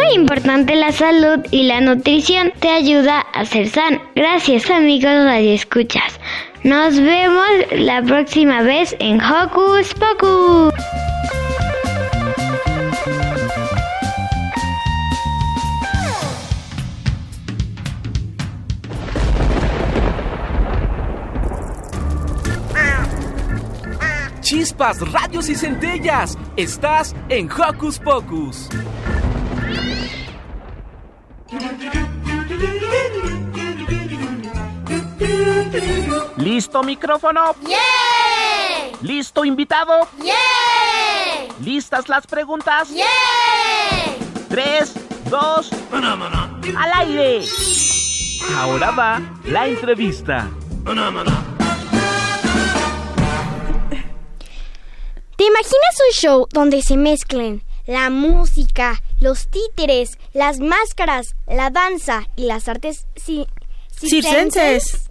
Muy 0.01 0.15
importante 0.15 0.75
la 0.77 0.93
salud 0.93 1.45
y 1.51 1.65
la 1.65 1.81
nutrición 1.81 2.53
te 2.61 2.69
ayuda 2.69 3.21
a 3.21 3.45
ser 3.45 3.69
sano. 3.69 4.01
Gracias 4.15 4.71
amigos 4.71 5.13
escuchas. 5.39 6.19
Nos 6.63 6.99
vemos 6.99 7.49
la 7.73 8.03
próxima 8.03 8.63
vez 8.63 8.97
en 8.99 9.21
Hocus 9.21 9.95
Pocus. 9.95 10.75
Chispas, 24.41 25.01
radios 25.13 25.49
y 25.49 25.55
centellas. 25.55 26.37
Estás 26.57 27.15
en 27.29 27.49
Hocus 27.51 27.99
Pocus. 27.99 28.69
¿Listo 36.37 36.83
micrófono? 36.85 37.57
¡Yeah! 37.67 37.79
¿Listo 39.03 39.45
invitado? 39.45 40.09
¡Yeah! 40.23 40.35
¿Listas 41.61 42.09
las 42.09 42.27
preguntas? 42.29 42.91
¡Yeah! 42.91 43.07
Tres, 44.49 44.95
dos, 45.29 45.71
al 45.93 46.93
aire. 46.95 47.45
Ahora 48.57 48.93
va 48.93 49.21
la 49.45 49.67
entrevista. 49.67 50.49
¿Te 55.37 55.45
imaginas 55.45 56.01
un 56.07 56.13
show 56.13 56.47
donde 56.53 56.83
se 56.83 56.97
mezclen 56.97 57.65
la 57.87 58.09
música, 58.09 59.03
los 59.21 59.49
títeres, 59.49 60.19
las 60.33 60.61
máscaras, 60.61 61.35
la 61.47 61.71
danza 61.71 62.29
y 62.37 62.45
las 62.47 62.69
artes 62.69 63.07
ci- 63.17 63.47
Circenses. 63.91 65.11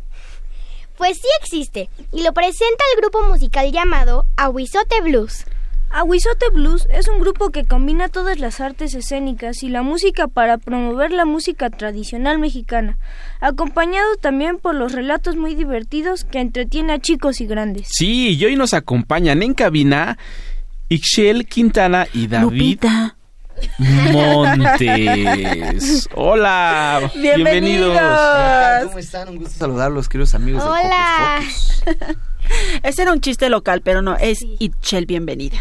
Pues 0.97 1.17
sí 1.17 1.27
existe 1.41 1.89
y 2.11 2.23
lo 2.23 2.33
presenta 2.33 2.83
el 2.95 3.01
grupo 3.01 3.21
musical 3.23 3.71
llamado 3.71 4.25
Aguizote 4.35 4.99
Blues. 5.01 5.45
Aguizote 5.91 6.49
Blues 6.53 6.87
es 6.91 7.07
un 7.07 7.19
grupo 7.19 7.49
que 7.49 7.63
combina 7.65 8.09
todas 8.09 8.37
las 8.39 8.59
artes 8.59 8.93
escénicas 8.93 9.63
y 9.63 9.69
la 9.69 9.81
música 9.81 10.27
para 10.27 10.57
promover 10.59 11.11
la 11.11 11.25
música 11.25 11.69
tradicional 11.71 12.37
mexicana, 12.37 12.99
acompañado 13.39 14.15
también 14.17 14.59
por 14.59 14.75
los 14.75 14.91
relatos 14.91 15.35
muy 15.35 15.55
divertidos 15.55 16.25
que 16.25 16.39
entretiene 16.41 16.93
a 16.93 16.99
chicos 16.99 17.41
y 17.41 17.47
grandes. 17.47 17.87
Sí, 17.89 18.35
y 18.37 18.45
hoy 18.45 18.55
nos 18.55 18.73
acompañan 18.75 19.41
en 19.41 19.53
cabina 19.55 20.17
Ixchel 20.89 21.47
Quintana 21.47 22.07
y 22.13 22.27
David 22.27 22.51
Lupita. 22.51 23.15
Montes. 24.11 25.29
Hola, 26.15 27.11
Bienvenidos. 27.15 27.97
¿Cómo 28.85 28.99
están? 28.99 29.29
Un 29.29 29.37
gusto 29.37 29.57
saludarlos, 29.57 30.09
queridos 30.09 30.33
amigos 30.35 30.63
de 30.63 30.69
Hola. 30.69 31.39
Hocus 31.41 31.83
Pocus. 31.85 32.17
Ese 32.83 33.01
era 33.01 33.13
un 33.13 33.21
chiste 33.21 33.49
local, 33.49 33.81
pero 33.81 34.01
no, 34.01 34.15
es 34.17 34.39
Itchel, 34.59 35.05
bienvenida. 35.05 35.57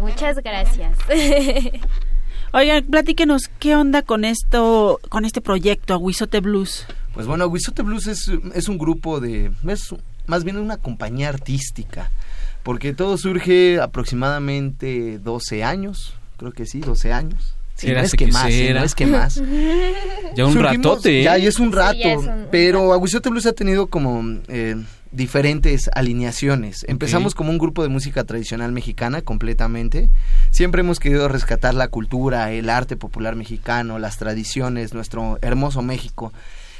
Muchas 0.00 0.36
gracias. 0.38 0.98
Oigan, 2.52 2.84
platíquenos, 2.84 3.50
¿qué 3.58 3.74
onda 3.74 4.02
con 4.02 4.24
esto, 4.24 5.00
con 5.08 5.24
este 5.24 5.40
proyecto, 5.40 5.94
Aguizote 5.94 6.40
Blues? 6.40 6.86
Pues 7.12 7.26
bueno, 7.26 7.44
Aguizote 7.44 7.82
Blues 7.82 8.06
es, 8.06 8.30
es 8.54 8.68
un 8.68 8.78
grupo 8.78 9.20
de... 9.20 9.50
es 9.68 9.94
más 10.26 10.44
bien 10.44 10.56
una 10.58 10.76
compañía 10.76 11.28
artística, 11.28 12.10
porque 12.62 12.94
todo 12.94 13.18
surge 13.18 13.80
aproximadamente 13.80 15.18
12 15.18 15.64
años, 15.64 16.14
creo 16.44 16.52
que 16.52 16.66
sí, 16.66 16.80
12 16.80 17.12
años. 17.12 17.54
Sí, 17.76 17.88
Era 17.90 18.00
no 18.00 18.06
es 18.06 18.12
que 18.12 18.26
que 18.26 18.32
más, 18.32 18.52
será. 18.52 18.80
no 18.80 18.86
es 18.86 18.94
que 18.94 19.06
más. 19.06 19.42
Ya 20.36 20.46
un 20.46 20.54
Surgimos- 20.54 20.62
ratote, 20.76 21.20
¿eh? 21.20 21.24
Ya, 21.24 21.38
y 21.38 21.46
es 21.46 21.58
un 21.58 21.72
rato. 21.72 21.98
es 22.02 22.18
un- 22.18 22.46
pero 22.50 22.92
Aguizote 22.92 23.30
Blues 23.30 23.46
ha 23.46 23.52
tenido 23.52 23.88
como 23.88 24.22
eh, 24.48 24.76
diferentes 25.10 25.90
alineaciones. 25.94 26.84
Empezamos 26.88 27.34
como 27.34 27.50
un 27.50 27.58
grupo 27.58 27.82
de 27.82 27.88
música 27.88 28.24
tradicional 28.24 28.72
mexicana 28.72 29.22
completamente. 29.22 30.10
Siempre 30.50 30.80
hemos 30.80 30.98
querido 31.00 31.28
rescatar 31.28 31.74
la 31.74 31.88
cultura, 31.88 32.50
el 32.52 32.68
arte 32.70 32.96
popular 32.96 33.34
mexicano, 33.36 33.98
las 33.98 34.18
tradiciones, 34.18 34.92
nuestro 34.94 35.38
hermoso 35.42 35.82
México. 35.82 36.32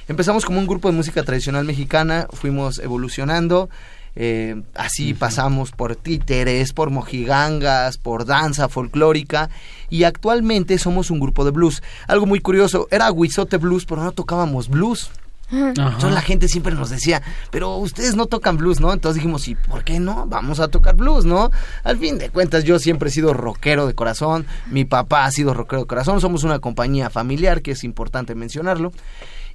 Empezamos 0.09 0.44
como 0.44 0.59
un 0.61 0.66
grupo 0.66 0.88
de 0.90 0.96
música 0.96 1.22
tradicional 1.22 1.64
mexicana, 1.64 2.27
fuimos 2.33 2.79
evolucionando. 2.79 3.68
Eh, 4.16 4.62
así 4.74 5.14
pasamos 5.14 5.72
por 5.72 5.96
títeres, 5.96 6.72
por 6.72 6.90
mojigangas, 6.90 7.98
por 7.98 8.24
danza 8.24 8.68
folclórica 8.68 9.50
y 9.90 10.05
actualmente 10.05 10.79
somos 10.79 11.11
un 11.11 11.20
grupo 11.20 11.44
de 11.44 11.50
blues. 11.50 11.83
Algo 12.07 12.27
muy 12.27 12.40
curioso, 12.40 12.88
era 12.90 13.11
Huizote 13.11 13.57
Blues, 13.57 13.87
pero 13.87 14.03
no 14.03 14.12
tocábamos 14.12 14.68
blues. 14.68 15.11
Entonces 15.50 16.12
la 16.12 16.22
gente 16.22 16.48
siempre 16.48 16.74
nos 16.74 16.90
decía, 16.90 17.22
pero 17.50 17.77
ustedes 17.77 18.16
no 18.16 18.27
tocan 18.27 18.57
blues, 18.57 18.81
¿no? 18.81 18.92
Entonces 18.92 19.16
dijimos, 19.16 19.46
¿y 19.46 19.55
por 19.55 19.85
qué 19.85 20.00
no? 20.00 20.27
Vamos 20.27 20.59
a 20.59 20.68
tocar 20.68 20.96
blues, 20.96 21.27
¿no? 21.27 21.50
Al 21.85 21.98
fin 21.98 22.18
de 22.18 22.31
cuentas 22.31 22.64
yo 22.64 22.79
siempre 22.79 23.09
he 23.09 23.12
sido 23.12 23.35
rockero 23.35 23.87
de 23.87 23.94
corazón, 23.94 24.46
mi 24.70 24.85
papá 24.85 25.24
ha 25.24 25.31
sido 25.31 25.55
rockero 25.55 25.83
de 25.83 25.87
corazón, 25.87 26.20
somos 26.20 26.44
una 26.44 26.59
compañía 26.59 27.11
familiar, 27.11 27.62
que 27.62 27.72
es 27.72 27.85
importante 27.85 28.35
mencionarlo. 28.35 28.92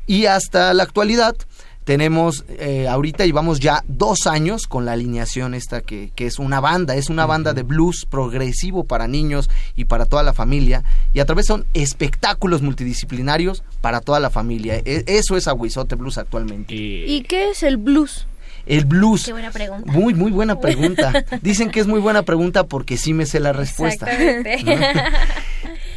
Y 0.06 0.26
hasta 0.26 0.74
la 0.74 0.84
actualidad 0.84 1.36
tenemos, 1.89 2.45
eh, 2.60 2.88
ahorita 2.88 3.25
llevamos 3.25 3.60
ya 3.60 3.84
dos 3.88 4.28
años 4.28 4.67
con 4.67 4.86
la 4.86 4.91
alineación 4.91 5.56
esta 5.56 5.82
que, 5.82 6.12
que 6.13 6.28
es 6.28 6.38
una 6.38 6.60
banda, 6.60 6.93
es 6.95 7.10
una 7.10 7.25
banda 7.25 7.54
de 7.54 7.63
blues 7.63 8.06
progresivo 8.08 8.84
para 8.84 9.08
niños 9.08 9.49
y 9.75 9.86
para 9.86 10.06
toda 10.06 10.21
la 10.21 10.32
familia. 10.32 10.84
Y 11.15 11.19
a 11.19 11.25
través 11.25 11.47
son 11.47 11.65
espectáculos 11.73 12.62
multidisciplinarios 12.62 13.63
para 13.82 14.02
toda 14.02 14.19
la 14.19 14.30
familia. 14.30 14.75
E- 14.86 15.04
eso 15.08 15.36
es 15.36 15.47
Aguizote 15.47 15.95
Blues 15.95 16.19
actualmente. 16.19 16.75
¿Y 16.75 17.21
qué 17.28 17.49
es 17.49 17.63
el 17.63 17.78
blues? 17.78 18.28
El 18.67 18.86
blues. 18.86 19.25
Qué 19.25 19.32
buena 19.32 19.49
pregunta. 19.49 19.91
Muy, 19.91 20.13
muy 20.13 20.30
buena 20.30 20.60
pregunta. 20.60 21.25
Dicen 21.41 21.71
que 21.71 21.80
es 21.80 21.88
muy 21.88 21.99
buena 21.99 22.21
pregunta 22.21 22.65
porque 22.65 22.97
sí 22.97 23.15
me 23.15 23.25
sé 23.25 23.39
la 23.39 23.52
respuesta. 23.52 24.06
Exactamente. 24.12 24.93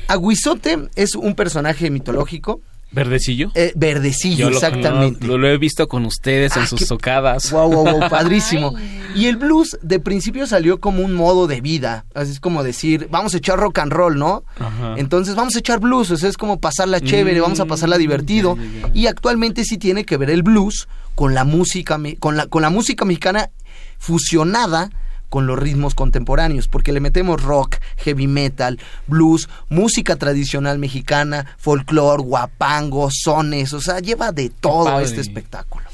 Aguizote 0.08 0.88
es 0.94 1.14
un 1.16 1.34
personaje 1.34 1.90
mitológico. 1.90 2.62
¿Verdecillo? 2.92 3.50
Eh, 3.54 3.72
verdecillo, 3.74 4.36
Yo 4.46 4.50
lo 4.50 4.56
exactamente. 4.56 5.26
Lo, 5.26 5.48
he 5.48 5.56
visto 5.58 5.88
con 5.88 6.04
ustedes 6.04 6.56
en 6.56 6.64
Ah, 6.64 6.66
sus 6.66 6.80
qué- 6.80 6.86
tocadas. 6.86 7.50
Wow, 7.50 7.72
wow, 7.72 7.84
wow, 8.00 8.08
padrísimo. 8.10 8.74
Y 9.14 9.26
el 9.26 9.36
blues 9.36 9.78
de 9.82 9.98
principio 9.98 10.46
salió 10.46 10.78
como 10.78 11.02
un 11.02 11.14
modo 11.14 11.46
de 11.46 11.60
vida. 11.60 12.04
Así 12.14 12.32
es 12.32 12.40
como 12.40 12.62
decir, 12.62 13.08
vamos 13.10 13.34
a 13.34 13.38
echar 13.38 13.58
rock 13.58 13.78
and 13.78 13.92
roll, 13.92 14.18
¿no? 14.18 14.44
Ajá. 14.58 14.94
Entonces 14.98 15.34
vamos 15.34 15.56
a 15.56 15.60
echar 15.60 15.80
blues, 15.80 16.10
o 16.10 16.16
sea, 16.16 16.28
es 16.28 16.36
como 16.36 16.60
pasarla 16.60 17.00
chévere, 17.00 17.38
Mm, 17.40 17.42
vamos 17.42 17.60
a 17.60 17.64
pasarla 17.66 17.96
divertido. 17.98 18.56
Y 18.94 19.06
actualmente 19.06 19.64
sí 19.64 19.78
tiene 19.78 20.04
que 20.04 20.16
ver 20.18 20.28
el 20.30 20.42
blues 20.42 20.86
con 21.14 21.34
la 21.34 21.44
música, 21.44 21.96
me- 21.98 22.16
con 22.16 22.36
la, 22.36 22.46
con 22.46 22.60
la 22.62 22.70
música 22.70 23.04
mexicana 23.04 23.50
fusionada 23.98 24.90
con 25.32 25.46
los 25.46 25.58
ritmos 25.58 25.94
contemporáneos, 25.94 26.68
porque 26.68 26.92
le 26.92 27.00
metemos 27.00 27.42
rock, 27.42 27.76
heavy 27.96 28.26
metal, 28.26 28.78
blues, 29.06 29.48
música 29.70 30.16
tradicional 30.16 30.78
mexicana, 30.78 31.46
folclore, 31.56 32.22
guapango, 32.22 33.08
sones, 33.10 33.72
o 33.72 33.80
sea, 33.80 34.00
lleva 34.00 34.30
de 34.32 34.50
todo 34.50 35.00
este 35.00 35.22
espectáculo. 35.22 35.86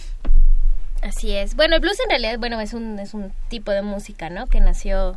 Así 1.03 1.31
es. 1.33 1.55
Bueno, 1.55 1.77
el 1.77 1.81
blues 1.81 1.97
en 2.03 2.11
realidad, 2.11 2.37
bueno, 2.41 2.61
es 2.61 2.75
un, 2.75 2.99
es 2.99 3.15
un 3.15 3.33
tipo 3.49 3.71
de 3.71 3.83
música, 3.83 4.29
¿no? 4.29 4.49
Que 4.49 4.59
nació, 4.61 5.17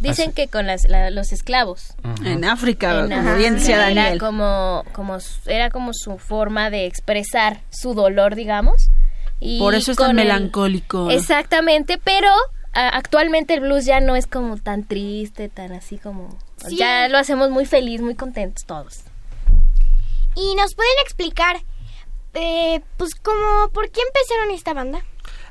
dicen 0.00 0.28
Así. 0.28 0.34
que 0.34 0.48
con 0.48 0.66
las, 0.66 0.84
la- 0.88 1.10
los 1.10 1.32
esclavos. 1.32 1.94
En 2.24 2.46
África, 2.46 3.00
En 3.00 3.10
como 3.10 3.34
bien 3.34 3.56
decía 3.56 3.76
Daniel. 3.76 3.98
Era 4.06 4.18
como, 4.18 4.82
era 5.44 5.68
como 5.68 5.90
su 5.92 6.16
forma 6.16 6.70
de 6.70 6.86
expresar 6.86 7.60
su 7.68 7.92
dolor, 7.92 8.34
digamos. 8.34 8.88
Y 9.40 9.58
Por 9.58 9.74
eso 9.74 9.90
es 9.90 9.98
tan 9.98 10.10
el- 10.10 10.16
melancólico. 10.16 11.10
Exactamente, 11.10 12.00
pero 12.02 12.28
actualmente 12.72 13.54
el 13.54 13.60
blues 13.60 13.84
ya 13.84 14.00
no 14.00 14.16
es 14.16 14.26
como 14.26 14.56
tan 14.56 14.84
triste, 14.84 15.48
tan 15.48 15.72
así 15.72 15.98
como... 15.98 16.36
Sí. 16.66 16.76
Ya 16.76 17.08
lo 17.08 17.18
hacemos 17.18 17.50
muy 17.50 17.66
feliz, 17.66 18.00
muy 18.00 18.14
contentos 18.14 18.64
todos. 18.66 19.00
¿Y 20.34 20.54
nos 20.54 20.74
pueden 20.74 20.92
explicar, 21.02 21.56
eh, 22.34 22.80
pues, 22.96 23.14
como, 23.16 23.68
por 23.72 23.90
qué 23.90 24.00
empezaron 24.00 24.50
esta 24.54 24.72
banda? 24.72 25.00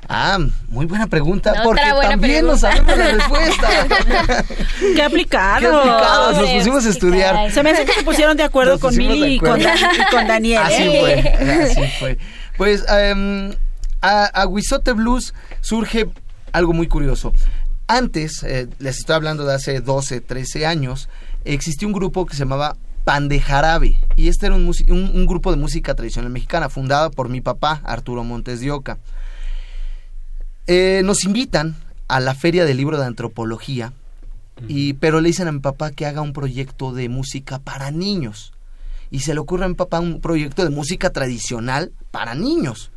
Ah, 0.08 0.38
muy 0.68 0.86
buena 0.86 1.06
pregunta, 1.06 1.50
Otra 1.52 1.62
porque 1.62 1.92
buena 1.92 2.10
también 2.10 2.44
no 2.44 2.58
pregunta. 2.58 2.84
sabemos 2.84 2.98
la 2.98 3.12
respuesta. 3.12 4.44
¡Qué 4.96 5.02
aplicado! 5.02 5.60
Qué 5.60 5.66
aplicados, 5.66 6.36
nos 6.38 6.50
pusimos 6.50 6.86
a 6.86 6.88
estudiar. 6.88 7.52
Se 7.52 7.62
me 7.62 7.70
hace 7.70 7.84
que 7.84 7.92
se 7.92 8.02
pusieron 8.02 8.36
de 8.36 8.42
acuerdo 8.42 8.72
Nos 8.72 8.80
con 8.80 8.96
Mili 8.96 9.34
y 9.34 9.38
con, 9.38 9.60
y 9.60 9.64
Daniel. 10.26 10.62
Así 10.64 10.82
¿eh? 10.82 11.00
fue, 11.00 11.62
así 11.62 11.92
fue. 12.00 12.18
Pues 12.56 12.84
em, 12.88 13.54
a, 14.00 14.24
a 14.24 14.46
Huizote 14.46 14.92
Blues 14.92 15.34
surge 15.60 16.08
algo 16.52 16.72
muy 16.72 16.88
curioso. 16.88 17.32
Antes, 17.88 18.42
eh, 18.42 18.68
les 18.78 18.98
estoy 18.98 19.16
hablando 19.16 19.44
de 19.44 19.54
hace 19.54 19.80
12, 19.80 20.20
13 20.20 20.66
años, 20.66 21.08
existía 21.44 21.86
un 21.88 21.92
grupo 21.94 22.24
que 22.26 22.34
se 22.34 22.40
llamaba 22.40 22.76
Pan 23.04 23.28
de 23.28 23.40
Jarabe. 23.40 23.98
Y 24.16 24.28
este 24.28 24.46
era 24.46 24.54
un, 24.54 24.66
un- 24.66 25.10
un 25.14 25.26
grupo 25.26 25.50
de 25.50 25.56
música 25.56 25.94
tradicional 25.94 26.30
mexicana 26.30 26.68
fundado 26.68 27.10
por 27.10 27.28
mi 27.28 27.40
papá, 27.40 27.80
Arturo 27.84 28.22
Montes 28.24 28.60
de 28.60 28.70
Oca. 28.70 28.98
Eh, 30.66 31.02
nos 31.04 31.24
invitan 31.24 31.76
a 32.08 32.20
la 32.20 32.34
Feria 32.34 32.64
del 32.64 32.76
Libro 32.76 32.98
de 32.98 33.06
Antropología, 33.06 33.92
y, 34.68 34.92
pero 34.94 35.20
le 35.20 35.28
dicen 35.28 35.48
a 35.48 35.52
mi 35.52 35.58
papá 35.60 35.90
que 35.90 36.06
haga 36.06 36.20
un 36.20 36.32
proyecto 36.32 36.92
de 36.92 37.08
música 37.08 37.58
para 37.58 37.90
niños. 37.90 38.52
Y 39.10 39.20
se 39.20 39.34
le 39.34 39.40
ocurre 39.40 39.64
a 39.64 39.68
mi 39.68 39.74
papá 39.74 39.98
un 40.00 40.20
proyecto 40.20 40.62
de 40.64 40.70
música 40.70 41.10
tradicional 41.10 41.92
para 42.10 42.34
niños. 42.34 42.90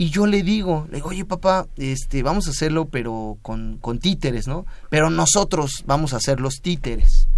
Y 0.00 0.08
yo 0.08 0.24
le 0.24 0.42
digo, 0.42 0.86
le 0.88 0.96
digo, 0.96 1.10
oye 1.10 1.26
papá, 1.26 1.66
este, 1.76 2.22
vamos 2.22 2.46
a 2.46 2.52
hacerlo 2.52 2.86
pero 2.86 3.36
con, 3.42 3.76
con 3.82 3.98
títeres, 3.98 4.46
¿no? 4.48 4.64
Pero 4.88 5.10
nosotros 5.10 5.84
vamos 5.84 6.14
a 6.14 6.16
hacer 6.16 6.40
los 6.40 6.62
títeres. 6.62 7.28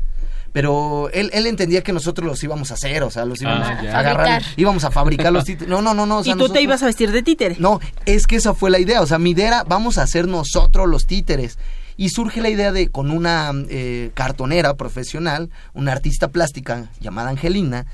Pero 0.52 1.10
él, 1.12 1.28
él 1.32 1.48
entendía 1.48 1.82
que 1.82 1.92
nosotros 1.92 2.24
los 2.24 2.40
íbamos 2.44 2.70
a 2.70 2.74
hacer, 2.74 3.02
o 3.02 3.10
sea, 3.10 3.24
los 3.24 3.42
íbamos 3.42 3.66
Ah, 3.66 3.70
a 3.72 3.98
agarrar, 3.98 4.26
Fabricar. 4.28 4.42
íbamos 4.56 4.84
a 4.84 4.92
fabricar 4.92 5.32
los 5.32 5.44
títeres. 5.44 5.68
No, 5.68 5.82
no, 5.82 5.92
no, 5.92 6.06
no. 6.06 6.18
o 6.18 6.22
sea, 6.24 6.34
y 6.34 6.38
tú 6.38 6.50
te 6.50 6.62
ibas 6.62 6.80
a 6.84 6.86
vestir 6.86 7.10
de 7.10 7.24
títere. 7.24 7.56
no, 7.58 7.80
es 8.06 8.28
que 8.28 8.36
esa 8.36 8.54
fue 8.54 8.70
la 8.70 8.78
idea. 8.78 9.00
O 9.02 9.06
sea, 9.06 9.18
mi 9.18 9.30
idea 9.30 9.48
era, 9.48 9.64
vamos 9.64 9.98
a 9.98 10.02
hacer 10.02 10.28
nosotros 10.28 10.88
los 10.88 11.06
títeres. 11.06 11.58
Y 11.96 12.10
surge 12.10 12.40
la 12.40 12.48
idea 12.48 12.70
de, 12.70 12.90
con 12.90 13.10
una 13.10 13.50
eh, 13.70 14.12
cartonera 14.14 14.74
profesional, 14.74 15.50
una 15.74 15.90
artista 15.90 16.28
plástica 16.28 16.90
llamada 17.00 17.30
Angelina, 17.30 17.86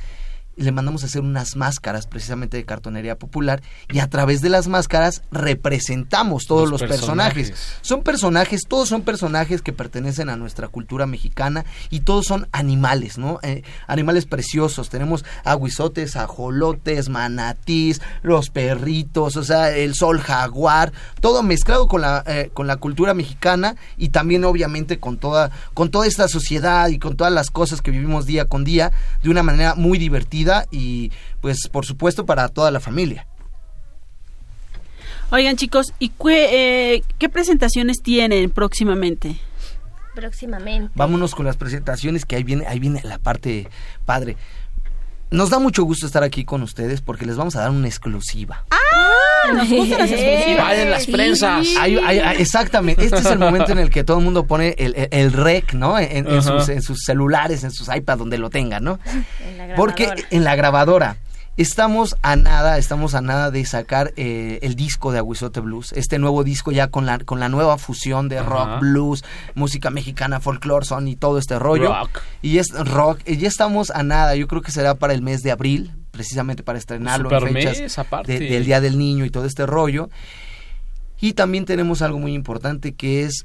y 0.59 0.64
le 0.64 0.73
mandamos 0.73 1.05
a 1.05 1.07
hacer 1.07 1.23
unas 1.23 1.55
máscaras 1.55 2.09
precisamente 2.09 2.57
de 2.57 2.64
cartonería 2.64 3.16
popular 3.16 3.62
y 3.92 4.01
a 4.01 4.09
través 4.09 4.40
de 4.40 4.49
las 4.49 4.66
máscaras 4.66 5.23
representamos 5.31 6.47
todos 6.47 6.68
Los 6.68 6.81
los, 6.81 6.90
personajes. 6.90 7.51
personajes. 7.51 7.79
Son 7.81 8.03
personajes, 8.03 8.62
todos 8.66 8.88
son 8.88 9.03
personajes 9.03 9.62
que 9.62 9.73
pertenecen 9.73 10.29
a 10.29 10.37
nuestra 10.37 10.66
cultura 10.66 11.07
mexicana 11.07 11.64
y 11.90 12.01
todos 12.01 12.27
son 12.27 12.49
animales, 12.51 13.18
¿no? 13.18 13.38
Eh, 13.42 13.62
animales 13.87 14.27
preciosos. 14.27 14.90
Tenemos 14.90 15.25
aguizotes, 15.44 16.16
ajolotes, 16.16 17.09
manatís, 17.09 18.01
los 18.23 18.51
perritos, 18.51 19.37
o 19.37 19.44
sea, 19.44 19.71
el 19.71 19.94
sol 19.94 20.18
jaguar, 20.18 20.92
todo 21.21 21.44
mezclado 21.44 21.87
con 21.87 22.01
la, 22.01 22.25
eh, 22.27 22.51
con 22.53 22.66
la 22.66 22.77
cultura 22.77 23.14
mexicana 23.14 23.77
y 23.97 24.09
también 24.09 24.44
obviamente 24.44 24.99
con 24.99 25.18
toda, 25.18 25.53
con 25.75 25.92
toda 25.92 26.09
esta 26.09 26.27
sociedad 26.27 26.88
y 26.88 26.99
con 26.99 27.16
todas 27.16 27.33
las 27.33 27.51
cosas 27.51 27.81
que 27.81 27.92
vivimos 27.92 28.27
día 28.27 28.47
con 28.47 28.64
día 28.64 28.90
de 29.23 29.31
una 29.31 29.44
manera 29.44 29.77
muy 29.77 29.99
divertida 29.99 30.47
y 30.70 31.12
pues 31.40 31.68
por 31.70 31.84
supuesto 31.87 32.26
para 32.26 32.48
toda 32.48 32.70
la 32.70 32.80
familia. 32.80 33.26
Oigan, 35.30 35.56
chicos, 35.56 35.92
¿y 35.98 36.08
qué, 36.08 36.94
eh, 36.94 37.02
qué 37.18 37.28
presentaciones 37.28 37.98
tienen 38.02 38.50
próximamente? 38.50 39.37
Próximamente. 40.14 40.90
Vámonos 40.94 41.34
con 41.34 41.44
las 41.44 41.56
presentaciones 41.56 42.24
que 42.24 42.37
ahí 42.37 42.44
viene, 42.44 42.66
ahí 42.66 42.78
viene 42.78 43.00
la 43.04 43.18
parte 43.18 43.68
padre. 44.06 44.37
Nos 45.31 45.51
da 45.51 45.59
mucho 45.59 45.85
gusto 45.85 46.07
estar 46.07 46.23
aquí 46.23 46.45
con 46.45 46.62
ustedes 46.62 47.03
porque 47.03 47.27
les 47.27 47.37
vamos 47.37 47.55
a 47.57 47.61
dar 47.61 47.71
una 47.71 47.87
exclusiva. 47.87 48.64
¡Ah! 48.71 49.53
Nos 49.53 49.69
gustan 49.69 49.99
las 50.01 50.11
exclusivas. 50.11 50.59
Valen 50.67 50.91
las 50.91 51.07
prensas. 51.07 51.67
Hay- 51.79 51.97
hay- 51.99 52.19
hay- 52.19 52.41
exactamente, 52.41 53.05
este 53.05 53.19
es 53.19 53.27
el 53.27 53.38
momento 53.38 53.73
en 53.73 53.79
el 53.79 53.91
que 53.91 54.05
todo 54.05 54.19
el 54.19 54.25
mundo 54.25 54.45
pone 54.47 54.75
el, 54.79 54.95
el- 54.97 55.09
el 55.11 55.33
rec, 55.33 55.75
¿no? 55.75 55.99
En, 55.99 56.27
en 56.27 56.43
sus, 56.43 56.69
en 56.71 56.83
sus 56.83 57.01
celulares, 57.05 57.62
en 57.62 57.71
sus 57.71 57.88
iPads, 57.95 58.19
donde 58.19 58.38
lo 58.38 58.49
tengan, 58.51 58.83
¿no? 58.85 58.99
En 59.47 59.59
la 59.69 59.75
Porque 59.77 60.11
en 60.31 60.45
la 60.45 60.57
grabadora 60.57 61.17
estamos 61.59 62.16
a 62.23 62.37
nada, 62.37 62.79
estamos 62.79 63.14
a 63.14 63.21
nada 63.21 63.51
de 63.51 63.64
sacar 63.66 64.12
eh, 64.16 64.59
el 64.62 64.75
disco 64.77 65.12
de 65.12 65.18
Aguizote 65.18 65.61
Blues, 65.61 65.92
este 65.92 66.18
nuevo 66.18 66.44
disco 66.44 66.73
ya 66.73 66.87
con 66.88 67.05
la, 67.05 67.18
con 67.18 67.40
la 67.40 67.49
nueva 67.49 67.77
fusión 67.79 68.29
de 68.29 68.38
Ajá. 68.38 68.49
rock, 68.49 68.81
blues, 68.81 69.25
música 69.55 69.90
mexicana, 69.90 70.40
folclore, 70.40 70.87
son 70.87 71.09
y 71.09 71.16
todo 71.16 71.37
este 71.38 71.59
rollo. 71.59 71.88
Rock. 71.94 72.21
Y 72.42 72.59
es 72.59 72.68
rock, 72.73 73.21
y 73.27 73.37
ya 73.37 73.49
estamos 73.49 73.90
a 73.90 74.03
nada, 74.03 74.35
yo 74.37 74.47
creo 74.49 74.62
que 74.62 74.71
será 74.71 74.94
para 74.94 75.12
el 75.12 75.21
mes 75.23 75.42
de 75.42 75.51
abril, 75.51 75.92
precisamente 76.12 76.62
para 76.62 76.79
estrenarlo 76.79 77.31
en 77.31 77.38
Super 77.40 77.53
fechas 77.53 77.81
mes, 77.81 77.99
aparte. 77.99 78.38
de- 78.38 78.49
del 78.51 78.64
Día 78.64 78.81
del 78.81 78.97
Niño 78.97 79.25
y 79.25 79.31
todo 79.31 79.44
este 79.44 79.66
rollo. 79.66 80.09
Y 81.21 81.33
también 81.33 81.64
tenemos 81.64 82.01
algo 82.03 82.18
muy 82.21 82.33
importante 82.35 82.94
que 82.94 83.25
es 83.25 83.44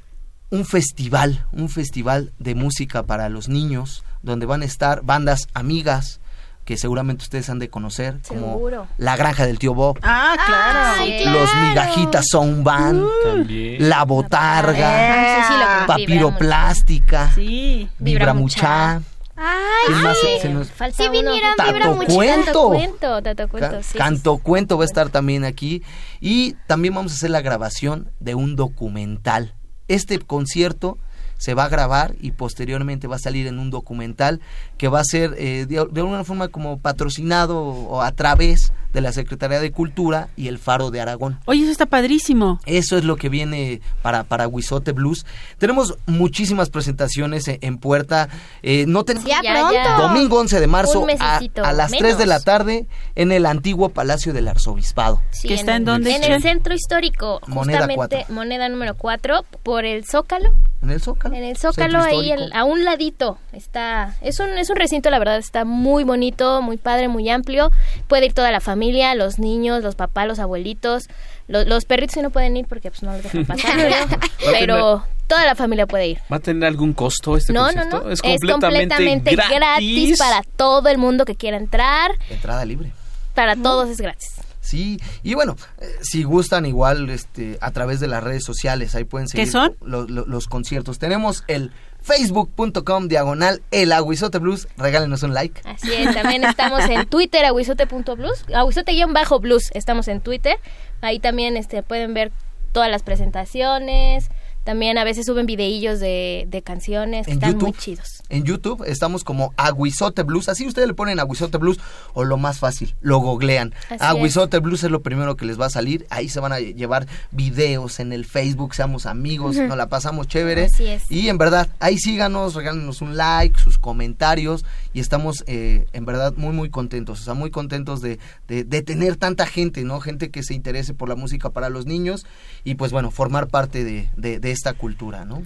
un 0.50 0.64
festival, 0.64 1.44
un 1.50 1.68
festival 1.68 2.32
de 2.38 2.54
música 2.54 3.02
para 3.02 3.28
los 3.28 3.48
niños, 3.48 4.04
donde 4.22 4.46
van 4.46 4.62
a 4.62 4.64
estar 4.66 5.02
bandas 5.02 5.48
amigas, 5.52 6.20
que 6.64 6.76
seguramente 6.76 7.22
ustedes 7.24 7.50
han 7.50 7.58
de 7.58 7.68
conocer, 7.68 8.20
como 8.26 8.54
Seguro. 8.54 8.86
La 8.96 9.16
Granja 9.16 9.44
del 9.46 9.58
Tío 9.58 9.74
Bob, 9.74 9.98
Ah, 10.02 10.34
claro. 10.46 11.00
Ay, 11.02 11.24
Los 11.26 11.50
claro. 11.50 11.68
Migajitas 11.68 12.24
Sound 12.30 12.64
Band, 12.64 13.04
También. 13.24 13.88
La 13.88 14.04
Botarga, 14.04 14.88
Ah, 14.88 15.36
sí, 15.36 15.52
sí, 15.52 15.58
lo 15.58 15.64
conocí, 15.66 15.86
Papiroplástica, 15.86 17.30
Sí. 17.34 17.88
Vibramuchá. 17.98 19.02
Ay, 19.36 19.52
¿Quién 19.88 20.02
más 20.02 20.16
Sí, 20.20 20.26
se- 20.42 20.48
nos- 20.48 20.70
falta 20.70 21.02
Sí 21.02 21.08
vinieron 21.08 21.56
Tato 21.56 21.72
Vibra 21.72 21.90
Mucha. 21.90 22.14
Cuento. 22.14 22.44
Tato 22.46 22.66
cuento, 22.68 23.22
tato 23.22 23.48
cuento, 23.48 23.70
Ca- 23.70 23.82
sí, 23.82 23.98
Canto 23.98 24.34
sí. 24.36 24.40
Cuento 24.44 24.78
va 24.78 24.84
a 24.84 24.86
estar 24.86 25.08
también 25.08 25.44
aquí. 25.44 25.82
Y 26.20 26.54
también 26.68 26.94
vamos 26.94 27.12
a 27.12 27.14
hacer 27.16 27.30
la 27.30 27.40
grabación 27.40 28.10
de 28.20 28.36
un 28.36 28.54
documental. 28.54 29.54
Este 29.88 30.18
concierto 30.20 30.98
se 31.44 31.52
va 31.52 31.64
a 31.64 31.68
grabar 31.68 32.14
y 32.22 32.30
posteriormente 32.30 33.06
va 33.06 33.16
a 33.16 33.18
salir 33.18 33.46
en 33.46 33.58
un 33.58 33.68
documental 33.68 34.40
que 34.78 34.88
va 34.88 35.00
a 35.00 35.04
ser 35.04 35.34
eh, 35.36 35.66
de, 35.68 35.86
de 35.90 36.00
alguna 36.00 36.24
forma 36.24 36.48
como 36.48 36.78
patrocinado 36.78 37.58
o 37.60 38.00
a 38.00 38.12
través 38.12 38.72
de 38.94 39.00
la 39.00 39.12
Secretaría 39.12 39.58
de 39.60 39.72
Cultura 39.72 40.28
y 40.36 40.46
el 40.48 40.58
Faro 40.58 40.90
de 40.92 41.00
Aragón. 41.00 41.40
Oye, 41.46 41.62
eso 41.62 41.72
está 41.72 41.86
padrísimo. 41.86 42.60
Eso 42.64 42.96
es 42.96 43.02
lo 43.04 43.16
que 43.16 43.28
viene 43.28 43.80
para, 44.02 44.22
para 44.22 44.46
Huizote 44.46 44.92
Blues. 44.92 45.26
Tenemos 45.58 45.98
muchísimas 46.06 46.70
presentaciones 46.70 47.48
en, 47.48 47.58
en 47.60 47.78
puerta. 47.78 48.28
Eh, 48.62 48.84
no 48.86 49.04
tenemos 49.04 49.28
Ya, 49.28 49.40
Ya, 49.42 49.52
pronto. 49.68 50.02
Domingo 50.08 50.38
11 50.38 50.60
de 50.60 50.66
marzo 50.68 51.06
a, 51.18 51.72
las 51.72 51.90
3 51.90 52.02
menos. 52.02 52.18
de 52.18 52.26
la 52.26 52.40
tarde 52.40 52.86
en 53.16 53.32
el 53.32 53.46
antiguo 53.46 53.88
Palacio 53.88 54.32
del 54.32 54.46
Arzobispado. 54.48 55.20
Sí, 55.32 55.48
¿Que 55.48 55.54
está 55.54 55.74
en 55.74 55.84
dónde, 55.84 56.14
En 56.14 56.22
el 56.24 56.40
centro 56.40 56.72
histórico, 56.72 57.40
Moneda 57.48 57.80
justamente 57.80 58.16
cuatro. 58.18 58.34
moneda 58.34 58.68
número 58.68 58.94
4, 58.94 59.44
por 59.64 59.84
el 59.84 60.04
Zócalo. 60.06 60.54
En 60.84 60.90
el 60.90 61.00
Zócalo. 61.00 61.34
En 61.34 61.42
el 61.44 61.56
Zócalo, 61.56 61.98
ahí 62.00 62.30
el- 62.30 62.52
a 62.52 62.64
un 62.64 62.84
ladito. 62.84 63.38
Está, 63.52 64.14
es 64.20 64.38
un, 64.40 64.50
es 64.58 64.70
un 64.70 64.76
recinto, 64.76 65.10
la 65.10 65.18
verdad, 65.18 65.36
está 65.38 65.64
muy 65.64 66.04
bonito, 66.04 66.62
muy 66.62 66.76
padre, 66.76 67.08
muy 67.08 67.28
amplio. 67.30 67.70
Puede 68.06 68.26
ir 68.26 68.32
toda 68.34 68.50
la 68.50 68.60
familia, 68.60 69.14
los 69.14 69.38
niños, 69.38 69.82
los 69.82 69.94
papás, 69.96 70.26
los 70.28 70.38
abuelitos. 70.38 71.04
Lo- 71.48 71.64
los 71.64 71.84
perritos 71.84 72.14
sí 72.14 72.22
no 72.22 72.30
pueden 72.30 72.56
ir 72.56 72.66
porque 72.66 72.90
pues 72.90 73.02
no 73.02 73.12
los 73.12 73.22
dejan 73.22 73.44
pasar, 73.46 73.72
pero, 73.76 74.18
pero 74.52 75.04
toda 75.26 75.44
la 75.44 75.54
familia 75.54 75.86
puede 75.86 76.06
ir. 76.08 76.18
¿Va 76.32 76.36
a 76.36 76.40
tener 76.40 76.64
algún 76.66 76.92
costo 76.92 77.36
este 77.36 77.52
No, 77.52 77.70
no, 77.72 77.84
no. 77.86 78.10
Es 78.10 78.20
completamente, 78.22 79.34
gratis. 79.34 79.54
gratis. 79.56 80.18
para 80.18 80.42
todo 80.56 80.88
el 80.88 80.98
mundo 80.98 81.24
que 81.24 81.34
quiera 81.34 81.56
entrar. 81.56 82.12
Entrada 82.30 82.64
libre. 82.64 82.92
Para 83.34 83.56
todos 83.56 83.88
es 83.88 83.98
gratis. 84.00 84.36
Sí, 84.64 84.98
y 85.22 85.34
bueno, 85.34 85.56
eh, 85.78 85.86
si 86.00 86.22
gustan 86.22 86.64
igual 86.64 87.10
este 87.10 87.58
a 87.60 87.70
través 87.70 88.00
de 88.00 88.06
las 88.08 88.24
redes 88.24 88.44
sociales, 88.44 88.94
ahí 88.94 89.04
pueden 89.04 89.28
seguir 89.28 89.44
¿Qué 89.46 89.50
son? 89.52 89.76
lo- 89.82 90.06
lo- 90.08 90.24
los 90.24 90.46
conciertos. 90.48 90.98
Tenemos 90.98 91.44
el 91.48 91.70
facebook.com 92.00 93.08
diagonal 93.08 93.62
el 93.70 93.92
aguizote 93.92 94.38
blues, 94.38 94.68
regálenos 94.76 95.22
un 95.22 95.34
like. 95.34 95.60
Así 95.64 95.92
es, 95.92 96.14
también 96.14 96.44
estamos 96.44 96.82
en 96.88 97.06
Twitter, 97.06 97.44
aguizote.blues, 97.44 98.44
aguizote-blues, 98.54 99.70
estamos 99.74 100.08
en 100.08 100.20
Twitter. 100.20 100.56
Ahí 101.02 101.18
también 101.18 101.56
este, 101.56 101.82
pueden 101.82 102.14
ver 102.14 102.32
todas 102.72 102.90
las 102.90 103.02
presentaciones. 103.02 104.28
También 104.64 104.96
a 104.98 105.04
veces 105.04 105.26
suben 105.26 105.46
videillos 105.46 106.00
de, 106.00 106.46
de 106.48 106.62
canciones 106.62 107.26
que 107.26 107.32
En 107.32 107.38
están 107.38 107.52
YouTube. 107.52 107.68
muy 107.68 107.78
chidos. 107.78 108.22
En 108.30 108.44
YouTube 108.44 108.82
estamos 108.86 109.22
como 109.22 109.52
Aguizote 109.56 110.22
Blues. 110.22 110.48
Así 110.48 110.66
ustedes 110.66 110.88
le 110.88 110.94
ponen 110.94 111.20
Aguizote 111.20 111.58
Blues 111.58 111.78
o 112.14 112.24
lo 112.24 112.38
más 112.38 112.58
fácil, 112.58 112.94
lo 113.02 113.18
googlean. 113.18 113.74
Así 113.90 114.02
Aguizote 114.02 114.58
Blues 114.60 114.82
es 114.82 114.90
lo 114.90 115.02
primero 115.02 115.36
que 115.36 115.44
les 115.44 115.60
va 115.60 115.66
a 115.66 115.70
salir. 115.70 116.06
Ahí 116.10 116.28
se 116.28 116.40
van 116.40 116.52
a 116.52 116.60
llevar 116.60 117.06
videos 117.30 118.00
en 118.00 118.12
el 118.12 118.24
Facebook, 118.24 118.74
seamos 118.74 119.06
amigos, 119.06 119.56
nos 119.56 119.76
la 119.76 119.88
pasamos 119.88 120.28
chévere. 120.28 120.64
Así 120.64 120.86
es. 120.86 121.10
Y 121.10 121.28
en 121.28 121.36
verdad, 121.38 121.68
ahí 121.78 121.98
síganos, 121.98 122.54
regálenos 122.54 123.02
un 123.02 123.16
like, 123.16 123.58
sus 123.60 123.78
comentarios. 123.78 124.64
Y 124.94 125.00
estamos 125.00 125.44
eh, 125.46 125.86
en 125.92 126.06
verdad 126.06 126.34
muy, 126.36 126.54
muy 126.54 126.70
contentos. 126.70 127.20
O 127.20 127.24
sea, 127.24 127.34
muy 127.34 127.50
contentos 127.50 128.00
de, 128.00 128.18
de, 128.48 128.64
de 128.64 128.82
tener 128.82 129.16
tanta 129.16 129.44
gente, 129.46 129.84
¿no? 129.84 130.00
Gente 130.00 130.30
que 130.30 130.42
se 130.42 130.54
interese 130.54 130.94
por 130.94 131.08
la 131.08 131.16
música 131.16 131.50
para 131.50 131.68
los 131.68 131.84
niños. 131.84 132.24
Y 132.64 132.76
pues 132.76 132.92
bueno, 132.92 133.10
formar 133.10 133.48
parte 133.48 133.84
de, 133.84 134.08
de, 134.16 134.38
de 134.40 134.53
esta 134.54 134.72
cultura, 134.72 135.24
¿no? 135.24 135.42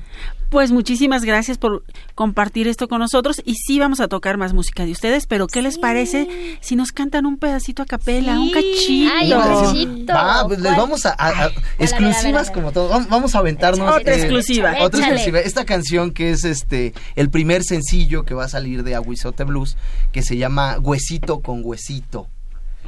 Pues 0.51 0.71
muchísimas 0.71 1.25
gracias 1.25 1.59
por 1.59 1.85
compartir 2.15 2.69
esto 2.69 2.89
con 2.89 3.01
nosotros 3.01 3.43
y 3.45 3.55
sí 3.57 3.79
vamos 3.79 4.01
a 4.01 4.09
tocar 4.09 4.39
más 4.39 4.55
música 4.55 4.87
de 4.87 4.93
ustedes, 4.93 5.27
pero 5.27 5.47
¿qué 5.47 5.61
les 5.61 5.77
parece 5.79 6.27
si 6.63 6.75
nos 6.75 6.91
cantan 6.93 7.27
un 7.27 7.37
pedacito 7.37 7.83
a 7.83 7.87
capela, 7.87 8.39
un 8.41 8.51
cachito? 8.51 9.13
Ay, 9.15 9.33
un 9.33 9.43
cachito. 9.43 10.13
Va, 10.15 10.45
pues 10.47 10.61
les 10.61 10.75
vamos 10.77 11.05
a, 11.05 11.11
a- 11.11 11.29
a- 11.29 11.29
a 11.45 11.49
ver, 11.49 11.57
a 11.79 11.83
exclusivas 11.85 12.47
ver. 12.49 12.55
como 12.55 12.73
todo. 12.73 12.89
Vamos, 13.11 13.35
a 13.35 13.39
aventarnos 13.41 13.97
Otra 14.01 14.15
exclusiva. 14.15 14.75
Otra 14.81 15.01
exclusiva. 15.01 15.41
Esta 15.41 15.65
canción 15.67 16.13
que 16.13 16.31
es 16.31 16.45
este 16.45 16.95
el 17.17 17.29
primer 17.29 17.63
sencillo 17.65 18.25
que 18.25 18.33
va 18.35 18.45
a 18.45 18.49
salir 18.49 18.85
de 18.85 18.95
Aguizote 18.95 19.45
Blues 19.45 19.77
que 20.13 20.23
se 20.23 20.37
llama 20.39 20.79
Huesito 20.79 21.41
con 21.41 21.61
Huesito. 21.63 22.27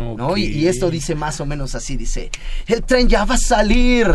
¿No? 0.01 0.37
Y, 0.37 0.45
y 0.47 0.69
esto 0.69 0.91
dice 0.91 1.15
más 1.15 1.41
o 1.41 1.47
menos 1.47 1.75
así, 1.75 1.97
dice, 1.97 2.31
el 2.67 2.83
tren 2.83 3.09
ya 3.09 3.25
va 3.25 3.37
a 3.37 3.39
salir 3.39 4.07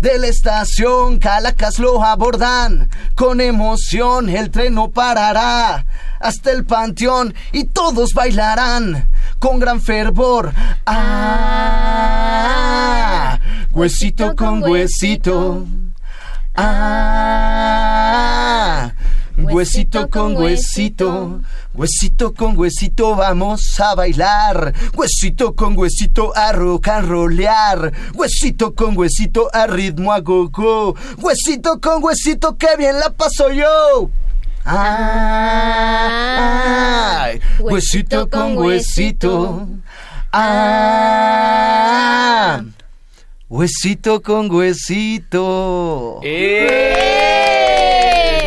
de 0.00 0.18
la 0.18 0.26
estación, 0.26 1.18
Calacas 1.18 1.78
lo 1.78 2.02
abordan, 2.04 2.88
con 3.14 3.40
emoción 3.40 4.28
el 4.28 4.50
tren 4.50 4.74
no 4.74 4.90
parará 4.90 5.86
hasta 6.20 6.50
el 6.52 6.64
panteón 6.64 7.34
y 7.52 7.64
todos 7.64 8.14
bailarán 8.14 9.08
con 9.38 9.58
gran 9.58 9.80
fervor. 9.80 10.52
Ah, 10.86 12.18
huesito 13.72 14.36
con 14.36 14.62
huesito. 14.62 15.66
Ah, 16.54 17.51
huesito 19.36 20.08
con 20.08 20.36
huesito. 20.36 21.40
Huesito 21.74 22.34
con 22.34 22.56
huesito 22.58 23.16
vamos 23.16 23.80
a 23.80 23.94
bailar. 23.94 24.74
Huesito 24.94 25.54
con 25.54 25.76
huesito 25.78 26.32
a 26.36 26.52
rock 26.52 26.88
and 26.88 27.08
rollear. 27.08 27.92
Huesito 28.14 28.74
con 28.74 28.96
huesito 28.96 29.48
a 29.52 29.66
ritmo 29.66 30.12
a 30.12 30.20
go-go. 30.20 30.94
Huesito 31.18 31.80
con 31.80 32.02
huesito 32.02 32.56
que 32.56 32.76
bien 32.76 32.98
la 32.98 33.10
paso 33.10 33.50
yo. 33.50 34.10
Ah, 34.64 35.62
ay, 37.24 37.40
huesito 37.58 38.30
con 38.30 38.56
huesito. 38.56 39.66
Ah, 40.32 41.72
huesito 43.48 44.22
con 44.22 44.48
huesito. 44.50 46.20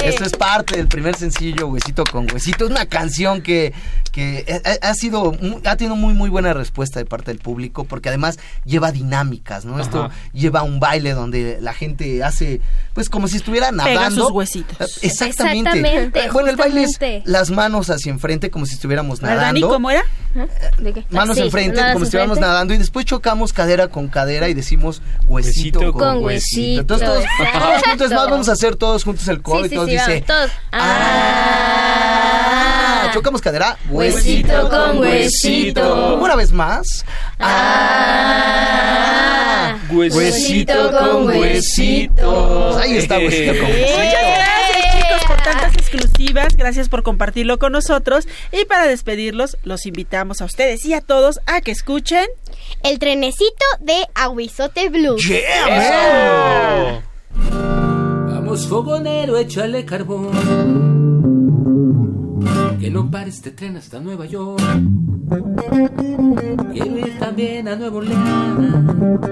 Esto 0.05 0.23
es 0.23 0.33
parte 0.33 0.77
del 0.77 0.87
primer 0.87 1.15
sencillo, 1.15 1.67
Huesito 1.67 2.03
con 2.03 2.31
Huesito. 2.31 2.65
Es 2.65 2.71
una 2.71 2.85
canción 2.85 3.41
que, 3.41 3.73
que 4.15 4.61
ha, 4.81 4.89
ha 4.89 4.93
sido, 4.93 5.35
ha 5.65 5.75
tenido 5.75 5.97
muy, 5.97 6.13
muy 6.13 6.29
buena 6.29 6.53
respuesta 6.53 6.99
de 6.99 7.05
parte 7.05 7.31
del 7.31 7.39
público, 7.39 7.83
porque 7.83 8.07
además 8.07 8.39
lleva 8.63 8.93
dinámicas, 8.93 9.65
¿no? 9.65 9.77
Esto 9.81 10.09
lleva 10.31 10.63
un 10.63 10.79
baile 10.79 11.11
donde 11.11 11.57
la 11.59 11.73
gente 11.73 12.23
hace, 12.23 12.61
pues 12.93 13.09
como 13.09 13.27
si 13.27 13.35
estuviera 13.35 13.73
nadando. 13.73 13.99
Pega 13.99 14.11
sus 14.11 14.31
huesitos. 14.31 15.03
Exactamente. 15.03 15.69
Exactamente, 15.71 16.29
bueno, 16.31 16.49
el 16.49 16.55
baile 16.55 16.83
es 16.83 16.97
las 17.25 17.51
manos 17.51 17.89
hacia 17.89 18.09
enfrente, 18.09 18.49
como 18.49 18.65
si 18.65 18.75
estuviéramos 18.75 19.19
¿Verdad, 19.19 19.35
nadando. 19.35 19.59
Dani? 19.67 19.73
¿Cómo 19.73 19.91
era? 19.91 20.03
¿De 20.77 20.93
qué? 20.93 21.03
Manos 21.09 21.35
Sí, 21.35 21.41
enfrente, 21.43 21.81
como 21.81 21.99
si 21.99 22.03
estuviéramos 22.05 22.39
nadando, 22.39 22.73
y 22.73 22.77
después 22.77 23.05
chocamos 23.05 23.51
cadera 23.51 23.89
con 23.89 24.07
cadera 24.07 24.47
y 24.47 24.53
decimos 24.53 25.01
huesito, 25.27 25.79
Huesito 25.79 25.93
con, 25.93 26.01
con 26.15 26.23
huesito. 26.23 26.25
huesito, 26.25 26.81
Entonces 26.81 27.07
todos, 27.09 27.23
todos 27.53 27.83
juntos, 27.83 28.09
más 28.11 28.29
vamos 28.29 28.47
a 28.47 28.51
hacer 28.53 28.75
todos 28.77 29.03
juntos 29.03 29.27
el 29.27 29.41
coro 29.41 29.65
Sí, 29.65 29.73
y 29.73 29.75
todos 29.75 29.87
sí, 29.89 29.91
dice, 29.95 30.23
vamos, 30.25 30.25
todos. 30.27 30.51
ah, 31.65 33.09
chocamos 33.13 33.41
cadera, 33.41 33.77
Huesito 33.89 34.04
con 34.69 34.99
huesito. 34.99 36.17
Una 36.21 36.35
vez 36.35 36.51
más, 36.51 37.05
ah, 37.39 38.65
Huesito 39.91 40.91
con 40.91 41.27
huesito. 41.27 42.77
Ahí 42.77 42.97
está, 42.97 43.17
huesito 43.17 43.53
con 43.53 43.67
Muchas 43.67 43.79
huesito. 43.81 44.17
gracias 44.35 44.95
chicos 44.95 45.25
por 45.27 45.37
tantas 45.41 45.73
exclusivas, 45.75 46.55
gracias 46.57 46.89
por 46.89 47.03
compartirlo 47.03 47.57
con 47.59 47.71
nosotros 47.71 48.27
y 48.51 48.65
para 48.65 48.87
despedirlos 48.87 49.57
los 49.63 49.85
invitamos 49.85 50.41
a 50.41 50.45
ustedes 50.45 50.83
y 50.85 50.93
a 50.93 51.01
todos 51.01 51.39
a 51.45 51.61
que 51.61 51.71
escuchen 51.71 52.25
El 52.83 52.99
trenecito 52.99 53.65
de 53.79 54.05
Aguizote 54.15 54.89
Blues. 54.89 55.27
Yeah, 55.27 57.01
man. 57.33 58.33
Vamos 58.33 58.67
fogonero, 58.67 59.37
échale 59.37 59.85
carbón. 59.85 61.04
Que 62.79 62.89
no 62.89 63.09
pare 63.09 63.29
este 63.29 63.51
tren 63.51 63.77
hasta 63.77 63.99
Nueva 63.99 64.25
York. 64.25 64.61
Quiero 66.71 66.97
ir 66.99 67.19
también 67.19 67.67
a 67.67 67.75
Nueva 67.75 67.97
Orleans 67.97 69.25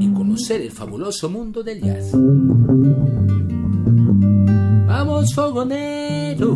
y 0.00 0.12
conocer 0.12 0.60
el 0.62 0.70
fabuloso 0.70 1.28
mundo 1.30 1.62
del 1.62 1.80
jazz. 1.80 2.12
Vamos 4.86 5.34
fogonero, 5.34 6.54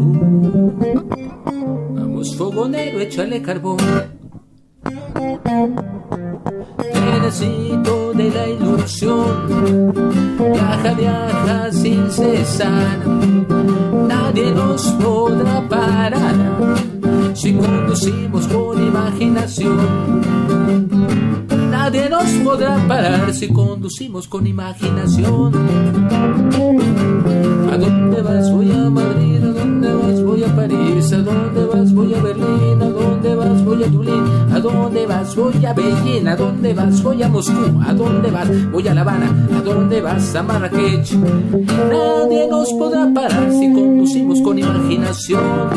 vamos 1.95 2.37
fogonero, 2.37 3.01
échale 3.01 3.41
carbón. 3.41 3.79
Trenecito 6.93 8.12
de 8.12 8.31
la 8.31 8.49
ilusión, 8.49 9.93
viaja, 10.39 10.95
viaja 10.95 11.72
sin 11.72 12.11
cesar. 12.11 12.99
Nadie 14.35 14.51
nos 14.51 14.82
podrá 15.01 15.62
parar. 15.68 16.35
si 17.35 17.55
conducimos 17.55 18.49
con 18.49 18.85
imaginación. 18.85 20.22
Nadie 21.70 22.09
nos 22.11 22.28
podrá 22.43 22.76
parar 22.89 23.32
si 23.32 23.47
conducimos 23.47 24.26
con 24.26 24.45
imaginación. 24.45 25.55
¿A 27.70 27.76
dónde 27.76 28.22
vas? 28.22 28.51
Voy 28.51 28.72
a 28.72 28.91
Madrid. 28.91 29.41
¿A 29.41 29.53
dónde 29.53 29.95
vas? 29.95 30.20
Voy 30.24 30.43
a 30.43 30.57
París. 30.57 31.12
¿A 31.12 31.18
dónde 31.18 31.66
vas? 31.66 31.95
Voy 31.95 32.14
a 32.14 32.20
Berlín. 32.20 32.93
A 33.83 33.89
Dublín. 33.89 34.25
¿A 34.53 34.61
dónde 34.61 35.07
vas? 35.07 35.35
Voy 35.35 35.64
a 35.64 35.72
Beijing. 35.72 36.29
¿A 36.29 36.37
dónde 36.37 36.72
vas? 36.75 37.03
Voy 37.03 37.22
a 37.22 37.29
Moscú. 37.29 37.81
¿A 37.85 37.93
dónde 37.93 38.31
vas? 38.31 38.49
Voy 38.70 38.87
a 38.87 38.95
La 38.95 39.01
Habana. 39.01 39.49
¿A 39.57 39.61
dónde 39.62 40.01
vas? 40.01 40.35
A 40.37 40.43
Marrakech. 40.43 41.12
Nadie 41.12 42.47
nos 42.49 42.72
podrá 42.75 43.11
parar 43.12 43.51
si 43.51 43.72
conducimos 43.72 44.41
con 44.43 44.59
imaginación. 44.59 45.70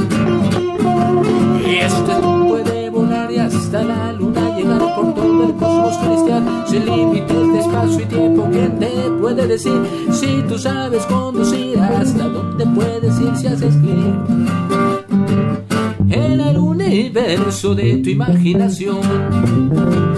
Y 1.65 1.75
este 1.75 2.13
puede 2.47 2.89
volar 2.89 3.31
y 3.31 3.39
hasta 3.39 3.83
la 3.83 4.13
luna 4.13 4.55
llegar 4.55 4.79
por 4.79 5.13
todo 5.15 5.43
el 5.43 5.53
cosmos 5.55 5.97
celestial 5.99 6.65
sin 6.67 6.85
límites 6.85 7.53
de 7.53 7.59
espacio 7.59 8.01
y 8.01 8.05
tiempo. 8.05 8.47
¿Quién 8.51 8.79
te 8.79 8.87
puede 9.19 9.47
decir 9.47 9.81
si 10.11 10.43
tú 10.47 10.57
sabes 10.59 11.05
conducir 11.07 11.79
hasta 11.79 12.29
dónde 12.29 12.65
puedes 12.67 13.19
ir 13.19 13.35
si 13.35 13.47
haces 13.47 13.75
clic? 13.77 14.86
Universo 16.97 17.75
de 17.75 17.97
tu 17.97 18.09
imaginación. 18.09 20.16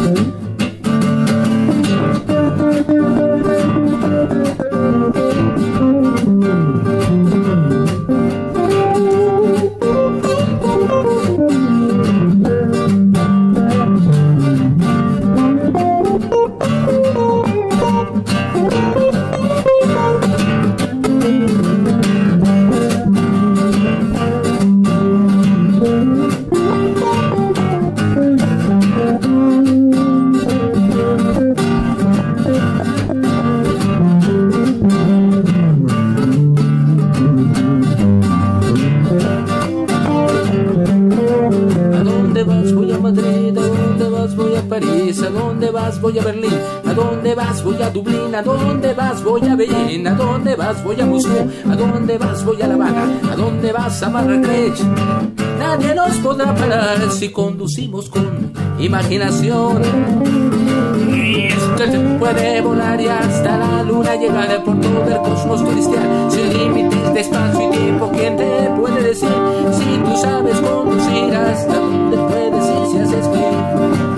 Voy 47.80 47.88
a 47.88 47.92
Dublín. 47.92 48.36
¿A 48.36 48.42
dónde 48.42 48.94
vas? 48.94 49.24
Voy 49.24 49.48
a 49.48 49.56
Beijing. 49.56 50.06
¿A 50.06 50.14
dónde 50.14 50.54
vas? 50.54 50.84
Voy 50.84 51.00
a 51.00 51.06
Moscú. 51.06 51.50
¿A 51.72 51.76
dónde 51.78 52.18
vas? 52.18 52.44
Voy 52.44 52.62
a 52.62 52.68
La 52.68 52.74
Habana. 52.74 53.06
¿A 53.32 53.36
dónde 53.38 53.72
vas? 53.72 54.04
A 54.04 54.10
Marrakech. 54.10 54.82
Nadie 55.58 55.96
nos 55.96 56.18
podrá 56.18 56.54
parar 56.54 57.10
si 57.10 57.30
conducimos 57.30 58.10
con 58.10 58.52
imaginación. 58.80 59.82
Y 61.08 61.48
puede 62.20 62.60
volar 62.60 63.00
y 63.00 63.08
hasta 63.08 63.58
la 63.58 63.84
luna 63.84 64.14
llegar 64.16 64.62
por 64.66 64.82
todo 64.82 65.08
el 65.08 65.18
cosmos 65.22 65.62
celestial 65.62 66.30
sin 66.30 66.54
límites 66.54 67.14
de 67.14 67.20
espacio 67.22 67.70
y 67.70 67.78
tiempo. 67.78 68.12
¿Quién 68.14 68.36
te 68.36 68.70
puede 68.78 69.04
decir 69.04 69.30
si 69.72 69.98
tú 70.04 70.18
sabes 70.18 70.60
conducir 70.60 71.34
hasta 71.34 71.76
dónde 71.76 72.18
puedes 72.18 72.66
ir 72.66 72.88
si 72.92 72.98
haces 72.98 73.28
clic? 73.30 74.09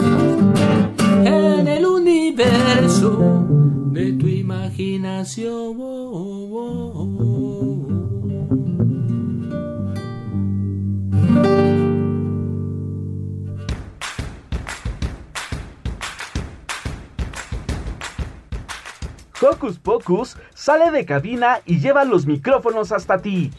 Hocus 19.41 19.79
Pocus 19.79 20.37
sale 20.53 20.91
de 20.91 21.05
cabina 21.05 21.61
y 21.65 21.79
lleva 21.79 22.03
los 22.03 22.25
micrófonos 22.25 22.91
hasta 22.91 23.21
ti. 23.21 23.51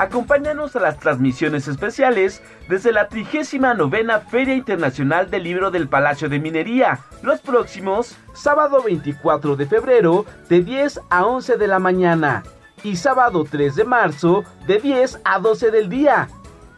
Acompáñanos 0.00 0.74
a 0.76 0.80
las 0.80 0.98
transmisiones 0.98 1.68
especiales 1.68 2.42
desde 2.70 2.90
la 2.90 3.08
39 3.08 4.22
Feria 4.30 4.54
Internacional 4.54 5.30
del 5.30 5.42
Libro 5.42 5.70
del 5.70 5.90
Palacio 5.90 6.30
de 6.30 6.38
Minería, 6.38 7.00
los 7.22 7.42
próximos 7.42 8.16
sábado 8.32 8.82
24 8.82 9.56
de 9.56 9.66
febrero 9.66 10.24
de 10.48 10.62
10 10.62 11.02
a 11.10 11.26
11 11.26 11.58
de 11.58 11.66
la 11.66 11.78
mañana 11.78 12.44
y 12.82 12.96
sábado 12.96 13.44
3 13.44 13.74
de 13.76 13.84
marzo 13.84 14.42
de 14.66 14.78
10 14.78 15.20
a 15.22 15.38
12 15.38 15.70
del 15.70 15.90
día. 15.90 16.30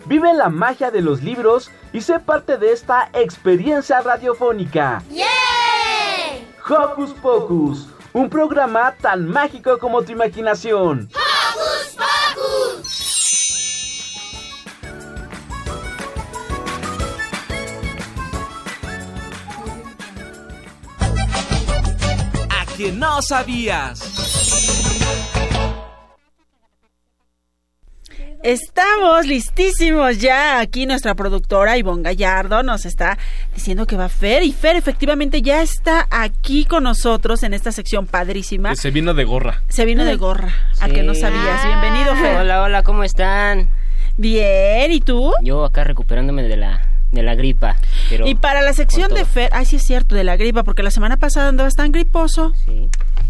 Vive 0.06 0.34
la 0.34 0.48
magia 0.48 0.90
de 0.90 1.00
los 1.00 1.22
libros 1.22 1.70
y 1.92 2.00
sé 2.00 2.18
parte 2.18 2.58
de 2.58 2.72
esta 2.72 3.08
experiencia 3.12 4.00
radiofónica. 4.00 5.00
Hocus 6.68 7.12
Pocus, 7.12 7.88
un 8.14 8.28
programa 8.28 8.96
tan 9.00 9.28
mágico 9.28 9.78
como 9.78 10.02
tu 10.02 10.10
imaginación. 10.10 11.08
¡Hocus 11.14 11.96
Pocus! 11.96 13.01
Que 22.82 22.90
no 22.90 23.22
sabías. 23.22 24.00
Estamos 28.42 29.24
listísimos 29.24 30.18
ya. 30.18 30.58
Aquí 30.58 30.86
nuestra 30.86 31.14
productora 31.14 31.78
Ivonne 31.78 32.02
Gallardo 32.02 32.64
nos 32.64 32.84
está 32.84 33.18
diciendo 33.54 33.86
que 33.86 33.94
va 33.94 34.08
Fer. 34.08 34.42
Y 34.42 34.50
Fer 34.52 34.74
efectivamente 34.74 35.42
ya 35.42 35.62
está 35.62 36.08
aquí 36.10 36.64
con 36.64 36.82
nosotros 36.82 37.44
en 37.44 37.54
esta 37.54 37.70
sección 37.70 38.08
padrísima. 38.08 38.70
Que 38.70 38.76
se 38.76 38.90
vino 38.90 39.14
de 39.14 39.22
gorra. 39.22 39.62
Se 39.68 39.84
vino 39.84 40.04
de 40.04 40.16
gorra. 40.16 40.52
A 40.80 40.88
que 40.88 41.04
no 41.04 41.14
sabías. 41.14 41.64
Bienvenido, 41.64 42.16
Fer. 42.16 42.38
Hola, 42.38 42.62
hola, 42.62 42.82
¿cómo 42.82 43.04
están? 43.04 43.70
Bien, 44.16 44.90
¿y 44.90 45.00
tú? 45.00 45.32
Yo 45.44 45.64
acá 45.64 45.84
recuperándome 45.84 46.42
de 46.42 46.56
la, 46.56 46.91
de 47.12 47.22
la 47.22 47.34
gripa. 47.36 47.76
Pero 48.08 48.26
y 48.26 48.34
para 48.34 48.62
la 48.62 48.72
sección 48.72 49.14
de. 49.14 49.24
Fer, 49.24 49.50
ay, 49.52 49.64
sí 49.66 49.76
es 49.76 49.82
cierto, 49.84 50.14
de 50.16 50.24
la 50.24 50.36
gripa, 50.36 50.64
porque 50.64 50.82
la 50.82 50.90
semana 50.90 51.16
pasada 51.18 51.48
andabas 51.48 51.74
tan 51.74 51.92
griposo. 51.92 52.52
Sí, 52.64 52.88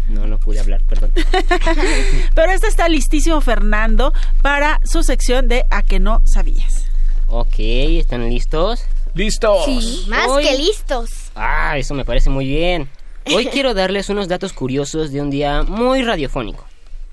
no, 0.09 0.25
no 0.25 0.39
pude 0.39 0.59
hablar, 0.59 0.81
perdón. 0.83 1.11
Pero 2.35 2.51
este 2.51 2.67
está 2.67 2.89
listísimo, 2.89 3.39
Fernando, 3.41 4.13
para 4.41 4.79
su 4.83 5.03
sección 5.03 5.47
de 5.47 5.65
A 5.69 5.83
que 5.83 5.99
no 5.99 6.21
sabías. 6.25 6.85
ok, 7.27 7.53
¿están 7.59 8.27
listos? 8.29 8.83
¡Listos! 9.13 9.65
Sí, 9.65 10.05
más 10.07 10.27
Hoy- 10.27 10.43
que 10.45 10.57
listos. 10.57 11.09
Ah, 11.35 11.77
eso 11.77 11.93
me 11.93 12.03
parece 12.05 12.29
muy 12.29 12.45
bien. 12.47 12.89
Hoy 13.33 13.45
quiero 13.47 13.73
darles 13.75 14.09
unos 14.09 14.27
datos 14.27 14.53
curiosos 14.53 15.11
de 15.11 15.21
un 15.21 15.29
día 15.29 15.63
muy 15.63 16.01
radiofónico. 16.03 16.65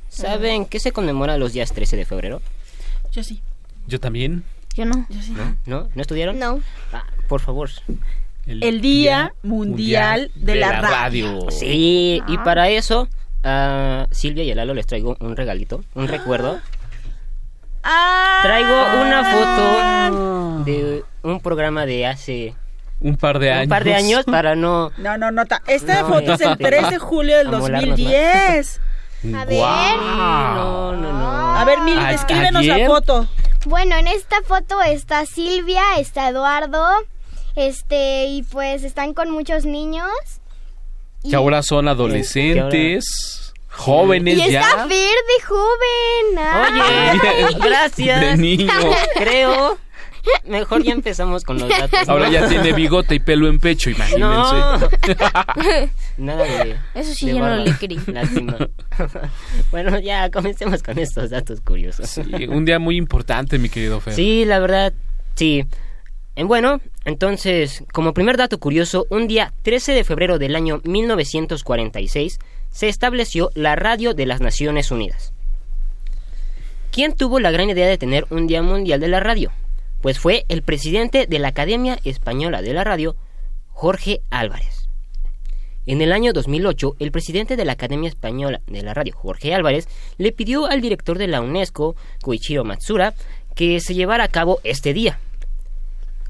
¿Saben 0.08 0.64
qué 0.66 0.80
se 0.80 0.92
conmemora 0.92 1.36
los 1.36 1.52
días 1.52 1.72
13 1.72 1.96
de 1.96 2.04
febrero? 2.04 2.42
Yo 3.12 3.22
sí. 3.22 3.42
Yo 3.86 4.00
también. 4.00 4.42
Yo 4.76 4.84
no. 4.84 5.06
Yo 5.08 5.20
sí. 5.22 5.32
¿No? 5.32 5.56
¿No? 5.66 5.88
¿No 5.94 6.02
estudiaron? 6.02 6.38
No. 6.38 6.60
Ah, 6.92 7.04
por 7.28 7.40
favor. 7.40 7.70
El 8.46 8.80
Día 8.80 9.32
Mundial 9.42 10.30
de 10.34 10.54
la 10.56 10.80
Radio. 10.80 11.50
Sí, 11.50 12.22
y 12.26 12.38
para 12.38 12.68
eso, 12.70 13.08
a 13.44 14.06
Silvia 14.10 14.44
y 14.44 14.50
a 14.50 14.54
Lalo 14.54 14.74
les 14.74 14.86
traigo 14.86 15.16
un 15.20 15.36
regalito, 15.36 15.82
un 15.94 16.08
recuerdo. 16.08 16.58
Ah. 17.82 18.40
Traigo 18.42 19.02
una 19.02 19.24
foto 19.24 20.64
de 20.64 21.04
un 21.22 21.40
programa 21.40 21.86
de 21.86 22.06
hace 22.06 22.54
Un 23.00 23.16
par 23.16 23.38
de 23.38 23.50
años. 23.52 23.64
un 23.64 23.68
par 23.70 23.84
de 23.84 23.94
años 23.94 24.24
para 24.24 24.54
no... 24.54 24.90
No, 24.98 25.16
no, 25.16 25.30
no. 25.30 25.46
ta- 25.46 25.62
Esta 25.66 26.02
No, 26.02 26.08
foto 26.08 26.32
es 26.34 26.38
del 26.40 26.50
este, 26.52 26.64
3 26.64 26.90
de 26.90 26.98
julio 26.98 27.36
del 27.38 27.46
amolarnos 27.48 27.90
2010. 27.98 28.80
A 29.34 29.44
ver. 29.44 29.58
No, 29.98 30.92
no, 30.96 31.12
no. 31.12 31.56
A 31.58 31.64
ver, 31.64 31.80
Mili, 31.80 31.98
¿A- 32.00 32.12
descríbenos 32.12 32.64
la 32.64 32.86
foto. 32.86 33.26
Bueno, 33.66 33.96
en 33.96 34.06
esta 34.06 34.42
foto 34.42 34.80
está 34.82 35.26
Silvia, 35.26 35.82
está 35.98 36.28
Eduardo, 36.30 36.82
este, 37.56 38.24
y 38.26 38.42
pues 38.44 38.82
están 38.84 39.12
con 39.12 39.30
muchos 39.30 39.64
niños. 39.66 40.08
Que 41.28 41.36
ahora 41.36 41.62
son 41.62 41.86
adolescentes, 41.88 43.52
jóvenes 43.68 44.38
Y 44.38 44.50
ya. 44.52 44.60
está 44.62 44.88
Fer 44.88 44.90
de 44.90 45.44
joven. 45.46 46.38
Oye, 46.38 47.20
Ay. 47.46 47.54
gracias. 47.60 48.20
De 48.22 48.36
niño. 48.38 48.72
Creo 49.16 49.78
Mejor 50.46 50.82
ya 50.82 50.92
empezamos 50.92 51.44
con 51.44 51.58
los 51.58 51.68
datos. 51.78 52.08
Ahora 52.08 52.26
¿no? 52.26 52.32
ya 52.32 52.48
tiene 52.48 52.72
bigote 52.72 53.14
y 53.14 53.18
pelo 53.20 53.48
en 53.48 53.58
pecho, 53.58 53.90
imagínense. 53.90 54.18
No. 54.28 54.78
Nada 56.18 56.44
de. 56.44 56.76
Eso 56.94 57.14
sí 57.14 57.26
de 57.26 57.34
ya 57.34 57.40
no 57.40 57.56
le 57.64 57.72
creí. 57.74 58.00
Lástima. 58.06 58.56
bueno, 59.70 59.98
ya 60.00 60.30
comencemos 60.30 60.82
con 60.82 60.98
estos 60.98 61.30
datos 61.30 61.60
curiosos. 61.60 62.08
Sí, 62.08 62.22
un 62.48 62.64
día 62.64 62.78
muy 62.78 62.96
importante, 62.96 63.58
mi 63.58 63.68
querido 63.68 64.00
Fer. 64.00 64.14
Sí, 64.14 64.44
la 64.44 64.58
verdad, 64.58 64.92
sí. 65.34 65.64
Eh, 66.36 66.44
Bueno, 66.44 66.80
entonces, 67.04 67.84
como 67.92 68.14
primer 68.14 68.36
dato 68.36 68.58
curioso, 68.58 69.06
un 69.10 69.26
día 69.28 69.52
13 69.62 69.92
de 69.92 70.04
febrero 70.04 70.38
del 70.38 70.56
año 70.56 70.80
1946 70.84 72.38
se 72.70 72.88
estableció 72.88 73.50
la 73.54 73.74
Radio 73.76 74.14
de 74.14 74.26
las 74.26 74.40
Naciones 74.40 74.90
Unidas. 74.90 75.32
¿Quién 76.92 77.14
tuvo 77.14 77.40
la 77.40 77.50
gran 77.50 77.70
idea 77.70 77.86
de 77.86 77.98
tener 77.98 78.26
un 78.30 78.46
Día 78.46 78.62
Mundial 78.62 79.00
de 79.00 79.08
la 79.08 79.20
Radio? 79.20 79.52
Pues 80.01 80.18
fue 80.18 80.46
el 80.48 80.62
presidente 80.62 81.26
de 81.26 81.38
la 81.38 81.48
Academia 81.48 81.98
Española 82.05 82.62
de 82.62 82.72
la 82.72 82.84
Radio, 82.84 83.16
Jorge 83.68 84.22
Álvarez. 84.30 84.88
En 85.84 86.01
el 86.01 86.12
año 86.12 86.32
2008, 86.32 86.96
el 86.98 87.11
presidente 87.11 87.57
de 87.57 87.64
la 87.64 87.72
Academia 87.72 88.09
Española 88.09 88.61
de 88.66 88.82
la 88.82 88.94
Radio, 88.94 89.14
Jorge 89.14 89.55
Álvarez, 89.55 89.88
le 90.18 90.32
pidió 90.32 90.66
al 90.66 90.80
director 90.80 91.18
de 91.18 91.26
la 91.26 91.40
UNESCO, 91.40 91.96
Koichiro 92.22 92.64
Matsura, 92.64 93.12
que 93.55 93.80
se 93.80 93.94
llevara 93.94 94.24
a 94.24 94.28
cabo 94.28 94.61
este 94.64 94.94
día. 94.94 95.18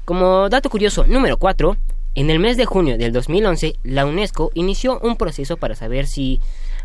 Como 0.03 0.49
dato 0.49 0.69
curioso 0.69 1.05
número 1.05 1.37
4, 1.37 1.77
en 2.15 2.29
el 2.29 2.39
mes 2.39 2.57
de 2.57 2.65
junio 2.65 2.97
del 2.97 3.13
2011, 3.13 3.75
la 3.83 4.05
UNESCO 4.05 4.51
inició 4.53 4.99
un 4.99 5.15
proceso 5.15 5.55
para 5.55 5.75
saber 5.75 6.07
si 6.07 6.41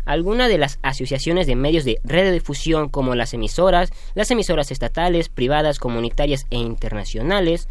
alguna 0.07 0.47
de 0.47 0.57
las 0.57 0.79
asociaciones 0.81 1.45
de 1.45 1.55
medios 1.55 1.83
de 1.83 1.99
radiodifusión 2.03 2.89
como 2.89 3.13
las 3.13 3.33
emisoras, 3.33 3.91
las 4.15 4.31
emisoras 4.31 4.71
estatales, 4.71 5.29
privadas, 5.29 5.79
comunitarias 5.79 6.47
e 6.49 6.57
internacionales, 6.57 7.67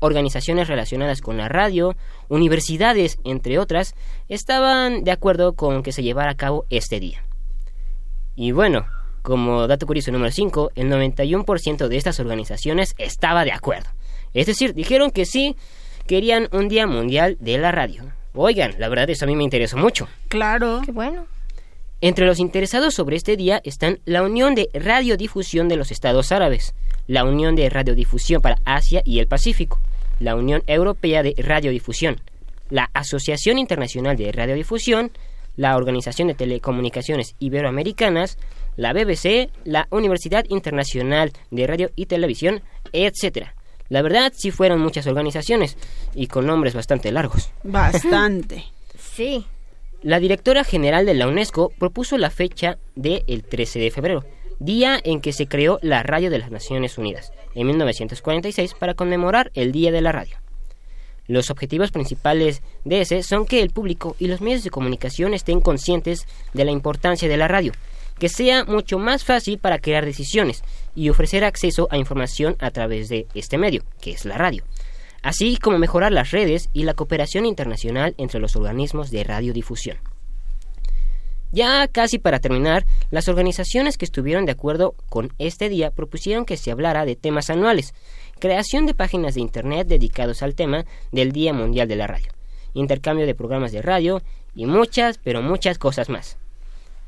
organizaciones 0.00 0.68
relacionadas 0.68 1.20
con 1.20 1.38
la 1.38 1.48
radio, 1.48 1.96
universidades, 2.28 3.18
entre 3.24 3.58
otras, 3.58 3.94
estaban 4.28 5.02
de 5.02 5.10
acuerdo 5.10 5.54
con 5.54 5.82
que 5.82 5.92
se 5.92 6.02
llevara 6.02 6.32
a 6.32 6.36
cabo 6.36 6.66
este 6.70 7.00
día. 7.00 7.24
Y 8.36 8.52
bueno, 8.52 8.86
como 9.22 9.66
dato 9.66 9.86
curioso 9.86 10.12
número 10.12 10.30
5, 10.30 10.72
el 10.74 10.90
91% 10.90 11.88
de 11.88 11.96
estas 11.96 12.20
organizaciones 12.20 12.94
estaba 12.98 13.44
de 13.44 13.52
acuerdo. 13.52 13.88
Es 14.34 14.46
decir, 14.46 14.74
dijeron 14.74 15.10
que 15.10 15.24
sí, 15.24 15.56
querían 16.06 16.48
un 16.52 16.68
Día 16.68 16.86
Mundial 16.86 17.36
de 17.40 17.58
la 17.58 17.72
Radio. 17.72 18.04
Oigan, 18.34 18.74
la 18.78 18.88
verdad 18.88 19.10
eso 19.10 19.24
a 19.24 19.28
mí 19.28 19.34
me 19.34 19.42
interesó 19.42 19.76
mucho. 19.76 20.06
Claro. 20.28 20.82
Qué 20.84 20.92
bueno. 20.92 21.26
Entre 22.00 22.26
los 22.26 22.38
interesados 22.38 22.94
sobre 22.94 23.16
este 23.16 23.36
día 23.36 23.60
están 23.64 23.98
la 24.04 24.22
Unión 24.22 24.54
de 24.54 24.70
Radiodifusión 24.72 25.68
de 25.68 25.76
los 25.76 25.90
Estados 25.90 26.30
Árabes, 26.30 26.74
la 27.08 27.24
Unión 27.24 27.56
de 27.56 27.68
Radiodifusión 27.68 28.40
para 28.40 28.60
Asia 28.64 29.02
y 29.04 29.18
el 29.18 29.26
Pacífico, 29.26 29.80
la 30.20 30.36
Unión 30.36 30.62
Europea 30.68 31.24
de 31.24 31.34
Radiodifusión, 31.36 32.20
la 32.70 32.88
Asociación 32.94 33.58
Internacional 33.58 34.16
de 34.16 34.30
Radiodifusión, 34.30 35.10
la 35.56 35.76
Organización 35.76 36.28
de 36.28 36.34
Telecomunicaciones 36.34 37.34
Iberoamericanas, 37.40 38.38
la 38.76 38.92
BBC, 38.92 39.50
la 39.64 39.88
Universidad 39.90 40.44
Internacional 40.50 41.32
de 41.50 41.66
Radio 41.66 41.90
y 41.96 42.06
Televisión, 42.06 42.62
etc. 42.92 43.48
La 43.88 44.02
verdad, 44.02 44.32
sí 44.36 44.52
fueron 44.52 44.78
muchas 44.78 45.08
organizaciones 45.08 45.76
y 46.14 46.28
con 46.28 46.46
nombres 46.46 46.74
bastante 46.74 47.10
largos. 47.10 47.50
Bastante. 47.64 48.64
Sí. 49.18 49.46
La 50.02 50.20
directora 50.20 50.62
general 50.62 51.06
de 51.06 51.14
la 51.14 51.26
UNESCO 51.26 51.72
propuso 51.76 52.18
la 52.18 52.30
fecha 52.30 52.78
del 52.94 53.24
el 53.26 53.42
13 53.42 53.80
de 53.80 53.90
febrero, 53.90 54.24
día 54.60 54.96
en 55.02 55.20
que 55.20 55.32
se 55.32 55.48
creó 55.48 55.80
la 55.82 56.04
Radio 56.04 56.30
de 56.30 56.38
las 56.38 56.52
Naciones 56.52 56.98
Unidas, 56.98 57.32
en 57.56 57.66
1946, 57.66 58.74
para 58.74 58.94
conmemorar 58.94 59.50
el 59.54 59.72
Día 59.72 59.90
de 59.90 60.00
la 60.00 60.12
Radio. 60.12 60.36
Los 61.26 61.50
objetivos 61.50 61.90
principales 61.90 62.62
de 62.84 63.00
ese 63.00 63.24
son 63.24 63.44
que 63.44 63.60
el 63.60 63.70
público 63.70 64.14
y 64.20 64.28
los 64.28 64.40
medios 64.40 64.62
de 64.62 64.70
comunicación 64.70 65.34
estén 65.34 65.60
conscientes 65.60 66.28
de 66.54 66.64
la 66.64 66.70
importancia 66.70 67.28
de 67.28 67.36
la 67.36 67.48
radio, 67.48 67.72
que 68.20 68.28
sea 68.28 68.64
mucho 68.64 69.00
más 69.00 69.24
fácil 69.24 69.58
para 69.58 69.80
crear 69.80 70.04
decisiones 70.04 70.62
y 70.94 71.08
ofrecer 71.08 71.42
acceso 71.42 71.88
a 71.90 71.98
información 71.98 72.54
a 72.60 72.70
través 72.70 73.08
de 73.08 73.26
este 73.34 73.58
medio, 73.58 73.82
que 74.00 74.12
es 74.12 74.24
la 74.24 74.38
radio, 74.38 74.62
así 75.22 75.56
como 75.56 75.78
mejorar 75.78 76.12
las 76.12 76.30
redes 76.30 76.70
y 76.72 76.84
la 76.84 76.94
cooperación 76.94 77.46
internacional 77.46 78.14
entre 78.18 78.40
los 78.40 78.56
organismos 78.56 79.10
de 79.10 79.24
radiodifusión. 79.24 79.98
Ya 81.50 81.88
casi 81.88 82.18
para 82.18 82.40
terminar, 82.40 82.84
las 83.10 83.28
organizaciones 83.28 83.96
que 83.96 84.04
estuvieron 84.04 84.44
de 84.44 84.52
acuerdo 84.52 84.94
con 85.08 85.32
este 85.38 85.70
día 85.70 85.90
propusieron 85.90 86.44
que 86.44 86.58
se 86.58 86.70
hablara 86.70 87.06
de 87.06 87.16
temas 87.16 87.48
anuales, 87.48 87.94
creación 88.38 88.84
de 88.84 88.94
páginas 88.94 89.34
de 89.34 89.40
Internet 89.40 89.88
dedicados 89.88 90.42
al 90.42 90.54
tema 90.54 90.84
del 91.10 91.32
Día 91.32 91.54
Mundial 91.54 91.88
de 91.88 91.96
la 91.96 92.06
Radio, 92.06 92.32
intercambio 92.74 93.24
de 93.24 93.34
programas 93.34 93.72
de 93.72 93.80
radio 93.80 94.20
y 94.54 94.66
muchas, 94.66 95.18
pero 95.18 95.40
muchas 95.40 95.78
cosas 95.78 96.10
más. 96.10 96.36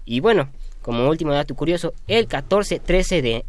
Y 0.06 0.20
bueno, 0.20 0.48
como 0.80 1.08
último 1.08 1.34
dato 1.34 1.54
curioso, 1.54 1.92
el 2.06 2.26
14-13 2.26 3.20
de 3.20 3.44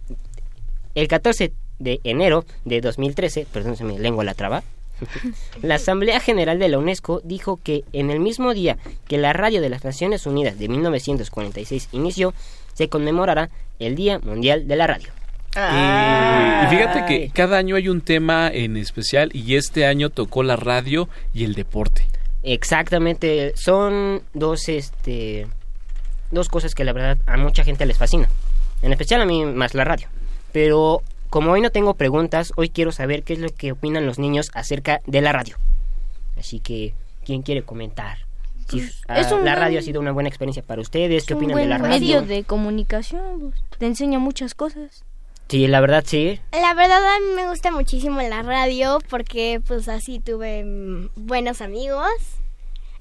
el 0.93 1.07
14 1.07 1.53
de 1.81 1.99
enero 2.03 2.45
de 2.65 2.81
2013, 2.81 3.47
perdón, 3.51 3.75
se 3.75 3.83
me 3.83 3.99
lengua 3.99 4.23
la 4.23 4.33
traba, 4.33 4.63
la 5.61 5.75
Asamblea 5.75 6.19
General 6.19 6.59
de 6.59 6.69
la 6.69 6.77
UNESCO 6.77 7.21
dijo 7.23 7.59
que 7.61 7.83
en 7.93 8.09
el 8.11 8.19
mismo 8.19 8.53
día 8.53 8.77
que 9.07 9.17
la 9.17 9.33
Radio 9.33 9.61
de 9.61 9.69
las 9.69 9.83
Naciones 9.83 10.25
Unidas 10.25 10.57
de 10.59 10.67
1946 10.67 11.89
inició, 11.91 12.33
se 12.73 12.89
conmemorará 12.89 13.49
el 13.79 13.95
Día 13.95 14.19
Mundial 14.19 14.67
de 14.67 14.75
la 14.75 14.87
Radio. 14.87 15.09
Y, 15.53 15.59
y 16.65 16.69
fíjate 16.69 17.05
que 17.07 17.31
cada 17.33 17.57
año 17.57 17.75
hay 17.75 17.89
un 17.89 18.01
tema 18.01 18.49
en 18.49 18.77
especial 18.77 19.31
y 19.33 19.55
este 19.55 19.85
año 19.85 20.09
tocó 20.09 20.43
la 20.43 20.55
radio 20.55 21.09
y 21.33 21.43
el 21.43 21.55
deporte. 21.55 22.07
Exactamente, 22.43 23.53
son 23.55 24.23
dos 24.33 24.69
este 24.69 25.47
dos 26.31 26.47
cosas 26.47 26.73
que 26.73 26.85
la 26.85 26.93
verdad 26.93 27.17
a 27.25 27.37
mucha 27.37 27.63
gente 27.63 27.85
les 27.85 27.97
fascina. 27.97 28.29
En 28.81 28.91
especial 28.93 29.21
a 29.21 29.25
mí 29.25 29.45
más 29.45 29.75
la 29.75 29.83
radio. 29.83 30.07
Pero 30.53 31.03
como 31.31 31.51
hoy 31.53 31.61
no 31.61 31.71
tengo 31.71 31.95
preguntas, 31.95 32.53
hoy 32.57 32.69
quiero 32.69 32.91
saber 32.91 33.23
qué 33.23 33.33
es 33.33 33.39
lo 33.39 33.49
que 33.49 33.71
opinan 33.71 34.05
los 34.05 34.19
niños 34.19 34.51
acerca 34.53 35.01
de 35.07 35.21
la 35.21 35.31
radio. 35.31 35.57
Así 36.37 36.59
que, 36.59 36.93
¿quién 37.25 37.41
quiere 37.41 37.63
comentar? 37.63 38.19
Si, 38.69 38.87
ah, 39.07 39.19
es 39.19 39.31
un 39.31 39.39
la 39.43 39.51
buen- 39.53 39.59
radio 39.59 39.79
ha 39.79 39.81
sido 39.81 39.99
una 39.99 40.11
buena 40.11 40.29
experiencia 40.29 40.61
para 40.63 40.81
ustedes, 40.81 41.25
¿qué 41.25 41.33
un 41.33 41.39
opinan 41.39 41.55
buen 41.55 41.63
de 41.65 41.69
la 41.69 41.77
radio? 41.79 41.89
medio 41.99 42.21
de 42.21 42.43
comunicación. 42.43 43.39
pues, 43.39 43.63
Te 43.79 43.85
enseña 43.87 44.19
muchas 44.19 44.53
cosas. 44.53 45.03
Sí, 45.49 45.67
la 45.67 45.81
verdad 45.81 46.03
sí. 46.07 46.39
La 46.53 46.73
verdad 46.73 46.99
a 47.03 47.19
mí 47.19 47.25
me 47.35 47.49
gusta 47.49 47.71
muchísimo 47.71 48.21
la 48.21 48.41
radio 48.43 48.99
porque 49.09 49.59
pues 49.67 49.89
así 49.89 50.19
tuve 50.19 50.63
mm, 50.63 51.09
buenos 51.15 51.59
amigos. 51.61 52.07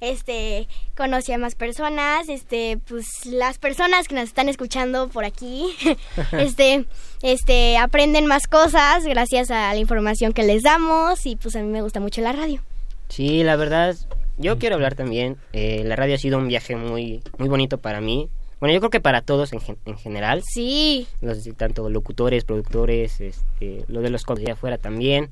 Este, 0.01 0.67
conocí 0.97 1.31
a 1.31 1.37
más 1.37 1.53
personas, 1.53 2.27
este, 2.27 2.79
pues 2.87 3.25
las 3.27 3.59
personas 3.59 4.07
que 4.07 4.15
nos 4.15 4.23
están 4.25 4.49
escuchando 4.49 5.07
por 5.09 5.25
aquí, 5.25 5.67
este, 6.33 6.85
este, 7.21 7.77
aprenden 7.77 8.25
más 8.25 8.47
cosas 8.47 9.05
gracias 9.05 9.51
a 9.51 9.71
la 9.73 9.79
información 9.79 10.33
que 10.33 10.41
les 10.43 10.63
damos 10.63 11.25
y 11.27 11.35
pues 11.35 11.55
a 11.55 11.61
mí 11.61 11.67
me 11.67 11.83
gusta 11.83 11.99
mucho 11.99 12.19
la 12.21 12.31
radio. 12.33 12.61
Sí, 13.09 13.43
la 13.43 13.55
verdad, 13.55 13.95
yo 14.37 14.57
quiero 14.57 14.75
hablar 14.75 14.95
también. 14.95 15.37
eh, 15.53 15.83
la 15.85 15.95
radio 15.95 16.15
ha 16.15 16.17
sido 16.17 16.39
un 16.39 16.47
viaje 16.47 16.75
muy, 16.75 17.21
muy 17.37 17.47
bonito 17.47 17.77
para 17.77 18.01
mí. 18.01 18.27
Bueno, 18.59 18.73
yo 18.73 18.79
creo 18.79 18.89
que 18.89 19.01
para 19.01 19.21
todos 19.21 19.53
en, 19.53 19.59
gen- 19.61 19.77
en 19.85 19.97
general. 19.99 20.41
Sí. 20.51 21.07
Los, 21.21 21.43
tanto 21.57 21.89
locutores, 21.91 22.43
productores, 22.43 23.21
este, 23.21 23.85
lo 23.87 24.01
de 24.01 24.09
los 24.09 24.23
de 24.25 24.51
afuera 24.51 24.77
también. 24.79 25.29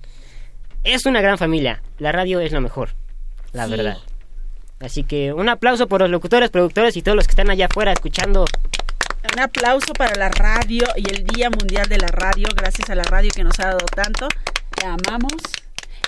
Es 0.83 1.05
una 1.07 1.21
gran 1.21 1.37
familia. 1.39 1.81
La 1.97 2.11
radio 2.11 2.39
es 2.39 2.51
lo 2.51 2.61
mejor, 2.61 2.89
la 3.51 3.65
Sí. 3.65 3.71
verdad. 3.71 3.97
Así 4.79 5.03
que 5.03 5.33
un 5.33 5.49
aplauso 5.49 5.87
por 5.87 6.01
los 6.01 6.09
locutores, 6.09 6.49
productores 6.49 6.95
y 6.97 7.01
todos 7.01 7.15
los 7.15 7.25
que 7.27 7.31
están 7.31 7.49
allá 7.49 7.65
afuera 7.65 7.91
escuchando. 7.91 8.45
Un 9.33 9.39
aplauso 9.41 9.91
para 9.93 10.15
la 10.15 10.29
radio 10.29 10.85
y 10.95 11.09
el 11.13 11.25
Día 11.25 11.49
Mundial 11.49 11.87
de 11.89 11.97
la 11.97 12.07
Radio. 12.07 12.47
Gracias 12.55 12.89
a 12.89 12.95
la 12.95 13.03
radio 13.03 13.29
que 13.35 13.43
nos 13.43 13.59
ha 13.59 13.65
dado 13.67 13.85
tanto. 13.93 14.27
Te 14.75 14.85
amamos. 14.85 15.33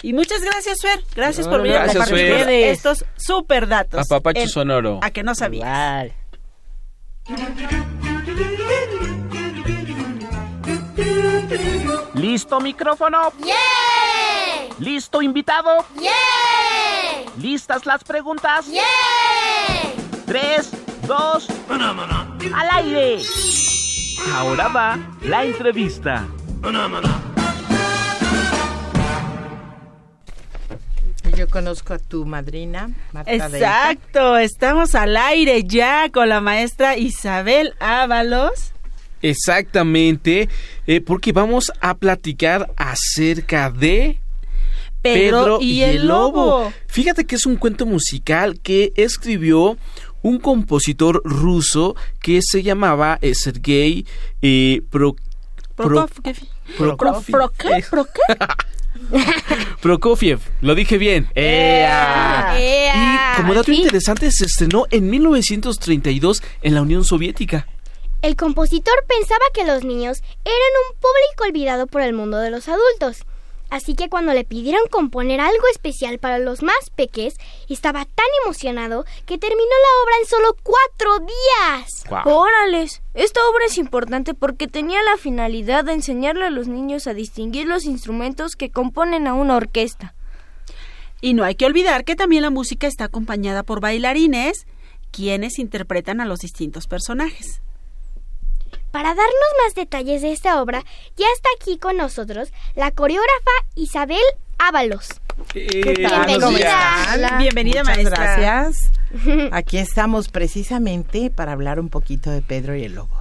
Y 0.02 0.14
muchas 0.14 0.42
gracias, 0.42 0.80
Fer. 0.82 1.04
Gracias 1.16 1.46
No, 1.46 1.52
por 1.52 1.62
venir 1.62 1.78
a 1.78 1.84
gracias, 1.84 2.06
compartir 2.10 2.46
Fer. 2.46 2.50
estos 2.72 3.06
super 3.18 3.68
datos. 3.68 4.00
Apapacho 4.10 4.40
En- 4.42 4.50
sonoro. 4.50 5.00
A 5.04 5.12
que 5.12 5.22
no 5.24 5.36
sabías. 5.36 6.12
¿Listo 12.16 12.60
micrófono? 12.60 13.32
¿Listo 14.82 15.22
invitado? 15.22 15.86
¿Listas 17.40 17.86
las 17.86 18.04
preguntas? 18.04 18.66
Tres, 20.26 20.72
dos, 21.06 21.48
al 21.70 22.70
aire. 22.72 23.22
Ahora 24.34 24.70
va 24.70 25.00
la 25.22 25.46
entrevista. 25.46 26.28
Yo 31.38 31.48
conozco 31.48 31.94
a 31.94 32.00
tu 32.00 32.26
madrina, 32.26 32.90
Marta 33.12 33.30
Deita. 33.30 33.48
Exacto, 33.56 34.38
estamos 34.40 34.96
al 34.96 35.16
aire 35.16 35.64
ya 35.64 36.10
con 36.12 36.28
la 36.28 36.42
maestra 36.42 36.98
Isabel 36.98 37.76
Ábalos. 37.80 38.74
Exactamente, 39.22 40.50
eh, 40.88 41.02
porque 41.02 41.34
vamos 41.34 41.72
a 41.82 41.94
platicar 41.94 42.74
acerca 42.78 43.70
de 43.70 44.20
Pedro 45.02 45.60
y 45.62 45.82
el 45.82 46.08
Lobo. 46.08 46.72
Fíjate 46.88 47.26
que 47.26 47.36
es 47.36 47.46
un 47.46 47.56
cuento 47.56 47.86
musical 47.86 48.60
que 48.62 48.94
escribió 48.96 49.78
un 50.22 50.40
compositor 50.40 51.22
ruso 51.26 51.96
que 52.22 52.40
se 52.44 52.62
llamaba 52.64 53.18
eh, 53.22 53.34
Sergei 53.34 54.06
eh, 54.42 54.82
Pro- 54.90 55.16
Pro- 55.76 55.88
Prokofiev. 56.08 56.38
Prokofiev. 56.78 57.32
¿Pro 57.38 57.52
qué? 57.58 57.86
¿Pro 57.90 58.06
qué? 58.06 58.36
Prokofiev, 59.82 60.40
lo 60.62 60.76
dije 60.76 60.98
bien. 60.98 61.28
¡Ea! 61.34 62.56
Y 62.58 63.38
como 63.42 63.54
dato 63.54 63.72
interesante, 63.72 64.30
se 64.32 64.46
estrenó 64.46 64.86
en 64.92 65.10
1932 65.10 66.44
en 66.62 66.76
la 66.76 66.82
Unión 66.82 67.04
Soviética. 67.04 67.68
El 68.22 68.36
compositor 68.36 68.94
pensaba 69.08 69.42
que 69.54 69.66
los 69.66 69.84
niños 69.84 70.20
eran 70.46 70.72
un 70.92 70.96
público 71.00 71.44
olvidado 71.48 71.88
por 71.88 72.02
el 72.02 72.14
mundo 72.14 72.38
de 72.38 72.52
los 72.52 72.68
adultos. 72.68 73.26
Así 73.72 73.96
que 73.96 74.10
cuando 74.10 74.34
le 74.34 74.44
pidieron 74.44 74.82
componer 74.92 75.40
algo 75.40 75.64
especial 75.72 76.20
para 76.20 76.40
los 76.40 76.62
más 76.62 76.90
peques, 76.94 77.36
estaba 77.70 78.04
tan 78.04 78.26
emocionado 78.44 79.06
que 79.26 79.38
terminó 79.38 79.64
la 79.64 80.04
obra 80.04 80.16
en 80.20 80.28
solo 80.28 80.58
cuatro 80.62 81.20
días. 81.20 82.04
¡Órales! 82.26 83.02
Esta 83.14 83.40
obra 83.50 83.66
es 83.68 83.78
importante 83.78 84.34
porque 84.34 84.68
tenía 84.68 85.02
la 85.04 85.16
finalidad 85.16 85.86
de 85.86 85.94
enseñarle 85.94 86.48
a 86.48 86.50
los 86.50 86.68
niños 86.68 87.08
a 87.08 87.14
distinguir 87.14 87.66
los 87.66 87.86
instrumentos 87.86 88.58
que 88.58 88.70
componen 88.70 89.26
a 89.26 89.34
una 89.34 89.56
orquesta. 89.56 90.16
Y 91.22 91.34
no 91.34 91.46
hay 91.46 91.56
que 91.56 91.66
olvidar 91.66 92.04
que 92.04 92.18
también 92.18 92.42
la 92.42 92.50
música 92.50 92.88
está 92.88 93.06
acompañada 93.06 93.64
por 93.64 93.80
bailarines, 93.80 94.68
quienes 95.12 95.60
interpretan 95.60 96.20
a 96.20 96.26
los 96.26 96.40
distintos 96.40 96.88
personajes. 96.88 97.62
Para 98.92 99.10
darnos 99.10 99.52
más 99.66 99.74
detalles 99.76 100.22
de 100.22 100.34
esta 100.34 100.62
obra, 100.62 100.84
ya 101.16 101.26
está 101.34 101.50
aquí 101.60 101.78
con 101.78 101.96
nosotros 101.98 102.52
la 102.76 102.92
coreógrafa 102.92 103.52
Isabel 103.76 104.20
Ábalos. 104.58 105.08
¿Qué 105.54 106.06
tal? 106.08 106.28
Bienvenida. 106.28 107.38
Bienvenida, 107.40 107.84
Muchas 107.84 107.98
maestra. 107.98 108.38
gracias. 108.38 108.92
Aquí 109.52 109.78
estamos 109.78 110.28
precisamente 110.28 111.30
para 111.30 111.54
hablar 111.54 111.80
un 111.80 111.90
poquito 111.90 112.30
de 112.32 112.42
Pedro 112.42 112.76
y 112.76 112.84
el 112.84 112.96
Lobo. 112.96 113.18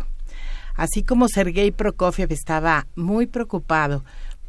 Así 0.74 1.02
como 1.02 1.28
Sergei 1.28 1.70
Prokofiev 1.70 2.32
estaba 2.32 2.86
muy 2.96 3.26
preocupado 3.26 4.04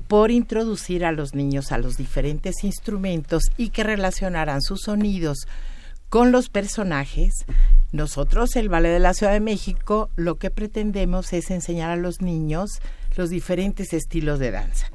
por 0.08 0.32
introducir 0.32 1.06
a 1.06 1.12
los 1.12 1.36
niños 1.36 1.72
a 1.72 1.78
los 1.78 1.98
diferentes 1.98 2.64
instrumentos 2.64 3.44
y 3.58 3.70
que 3.70 3.84
relacionaran 3.84 4.62
sus 4.62 4.82
sonidos 4.82 5.48
con 6.12 6.34
los 6.34 6.50
personajes, 6.50 7.46
nosotros, 7.94 8.58
el 8.58 8.68
Ballet 8.68 8.92
de 8.92 9.00
la 9.00 9.14
Ciudad 9.14 9.32
de 9.32 9.40
México, 9.40 10.10
lo 10.18 10.36
que 10.36 10.50
pretendemos 10.50 11.32
es 11.32 11.50
enseñar 11.50 11.90
a 11.90 11.96
los 11.96 12.20
niños 12.20 12.82
los 13.16 13.30
diferentes 13.30 13.94
estilos 13.94 14.38
de 14.38 14.52
danza. 14.52 14.92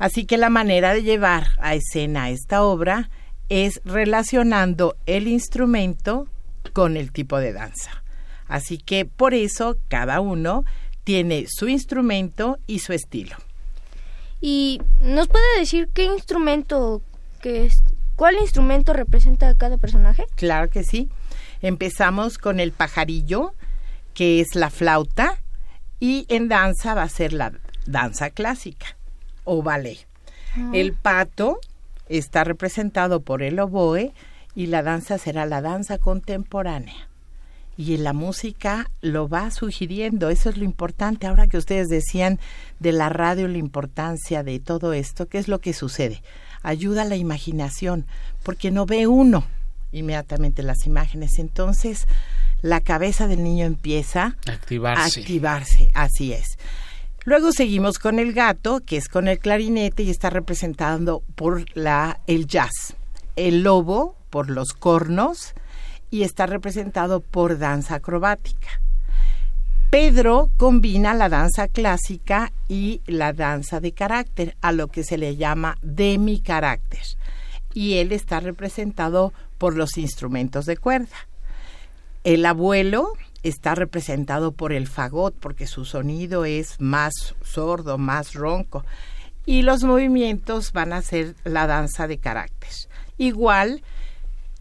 Así 0.00 0.24
que 0.24 0.38
la 0.38 0.50
manera 0.50 0.92
de 0.92 1.04
llevar 1.04 1.46
a 1.60 1.76
escena 1.76 2.30
esta 2.30 2.64
obra 2.64 3.10
es 3.48 3.80
relacionando 3.84 4.96
el 5.06 5.28
instrumento 5.28 6.26
con 6.72 6.96
el 6.96 7.12
tipo 7.12 7.38
de 7.38 7.52
danza. 7.52 8.02
Así 8.48 8.78
que 8.78 9.04
por 9.04 9.34
eso 9.34 9.76
cada 9.86 10.20
uno 10.20 10.64
tiene 11.04 11.46
su 11.48 11.68
instrumento 11.68 12.58
y 12.66 12.80
su 12.80 12.92
estilo. 12.92 13.36
¿Y 14.40 14.82
nos 15.00 15.28
puede 15.28 15.60
decir 15.60 15.90
qué 15.94 16.06
instrumento, 16.06 17.02
que 17.40 17.66
es, 17.66 17.84
cuál 18.20 18.36
instrumento 18.38 18.92
representa 18.92 19.48
a 19.48 19.54
cada 19.54 19.78
personaje? 19.78 20.26
Claro 20.34 20.68
que 20.68 20.84
sí. 20.84 21.08
Empezamos 21.62 22.36
con 22.36 22.60
el 22.60 22.70
pajarillo, 22.70 23.54
que 24.12 24.42
es 24.42 24.54
la 24.54 24.68
flauta, 24.68 25.38
y 26.00 26.26
en 26.28 26.48
danza 26.48 26.92
va 26.92 27.04
a 27.04 27.08
ser 27.08 27.32
la 27.32 27.54
danza 27.86 28.28
clásica 28.28 28.98
o 29.44 29.62
ballet. 29.62 30.06
Ah. 30.54 30.70
El 30.74 30.92
pato 30.92 31.60
está 32.10 32.44
representado 32.44 33.20
por 33.20 33.42
el 33.42 33.58
oboe 33.58 34.12
y 34.54 34.66
la 34.66 34.82
danza 34.82 35.16
será 35.16 35.46
la 35.46 35.62
danza 35.62 35.96
contemporánea. 35.96 37.08
Y 37.78 37.96
la 37.96 38.12
música 38.12 38.90
lo 39.00 39.30
va 39.30 39.50
sugiriendo, 39.50 40.28
eso 40.28 40.50
es 40.50 40.58
lo 40.58 40.64
importante. 40.64 41.26
Ahora 41.26 41.46
que 41.46 41.56
ustedes 41.56 41.88
decían 41.88 42.38
de 42.80 42.92
la 42.92 43.08
radio, 43.08 43.48
la 43.48 43.56
importancia 43.56 44.42
de 44.42 44.60
todo 44.60 44.92
esto, 44.92 45.26
¿qué 45.26 45.38
es 45.38 45.48
lo 45.48 45.60
que 45.62 45.72
sucede? 45.72 46.22
Ayuda 46.62 47.02
a 47.02 47.06
la 47.06 47.16
imaginación, 47.16 48.06
porque 48.42 48.70
no 48.70 48.86
ve 48.86 49.06
uno 49.06 49.44
inmediatamente 49.92 50.62
las 50.62 50.86
imágenes. 50.86 51.38
Entonces, 51.38 52.06
la 52.62 52.80
cabeza 52.80 53.26
del 53.26 53.42
niño 53.42 53.66
empieza 53.66 54.36
Activarse. 54.46 55.20
a 55.20 55.22
activarse, 55.22 55.90
así 55.94 56.32
es. 56.32 56.58
Luego 57.24 57.52
seguimos 57.52 57.98
con 57.98 58.18
el 58.18 58.32
gato, 58.32 58.80
que 58.80 58.96
es 58.96 59.08
con 59.08 59.28
el 59.28 59.38
clarinete 59.38 60.02
y 60.02 60.10
está 60.10 60.30
representando 60.30 61.22
por 61.34 61.64
la 61.76 62.20
el 62.26 62.46
jazz. 62.46 62.94
El 63.36 63.62
lobo 63.62 64.16
por 64.30 64.48
los 64.48 64.72
cornos 64.72 65.54
y 66.10 66.22
está 66.22 66.46
representado 66.46 67.20
por 67.20 67.58
danza 67.58 67.96
acrobática. 67.96 68.80
Pedro 69.90 70.52
combina 70.56 71.14
la 71.14 71.28
danza 71.28 71.66
clásica 71.66 72.52
y 72.68 73.00
la 73.06 73.32
danza 73.32 73.80
de 73.80 73.90
carácter, 73.90 74.56
a 74.60 74.70
lo 74.70 74.86
que 74.86 75.02
se 75.02 75.18
le 75.18 75.34
llama 75.34 75.78
demi-carácter. 75.82 77.02
Y 77.74 77.94
él 77.94 78.12
está 78.12 78.38
representado 78.38 79.32
por 79.58 79.76
los 79.76 79.98
instrumentos 79.98 80.64
de 80.66 80.76
cuerda. 80.76 81.16
El 82.22 82.46
abuelo 82.46 83.14
está 83.42 83.74
representado 83.74 84.52
por 84.52 84.72
el 84.72 84.86
fagot, 84.86 85.34
porque 85.34 85.66
su 85.66 85.84
sonido 85.84 86.44
es 86.44 86.80
más 86.80 87.34
sordo, 87.42 87.98
más 87.98 88.34
ronco. 88.34 88.84
Y 89.44 89.62
los 89.62 89.82
movimientos 89.82 90.72
van 90.72 90.92
a 90.92 91.02
ser 91.02 91.34
la 91.42 91.66
danza 91.66 92.06
de 92.06 92.18
carácter. 92.18 92.70
Igual 93.18 93.82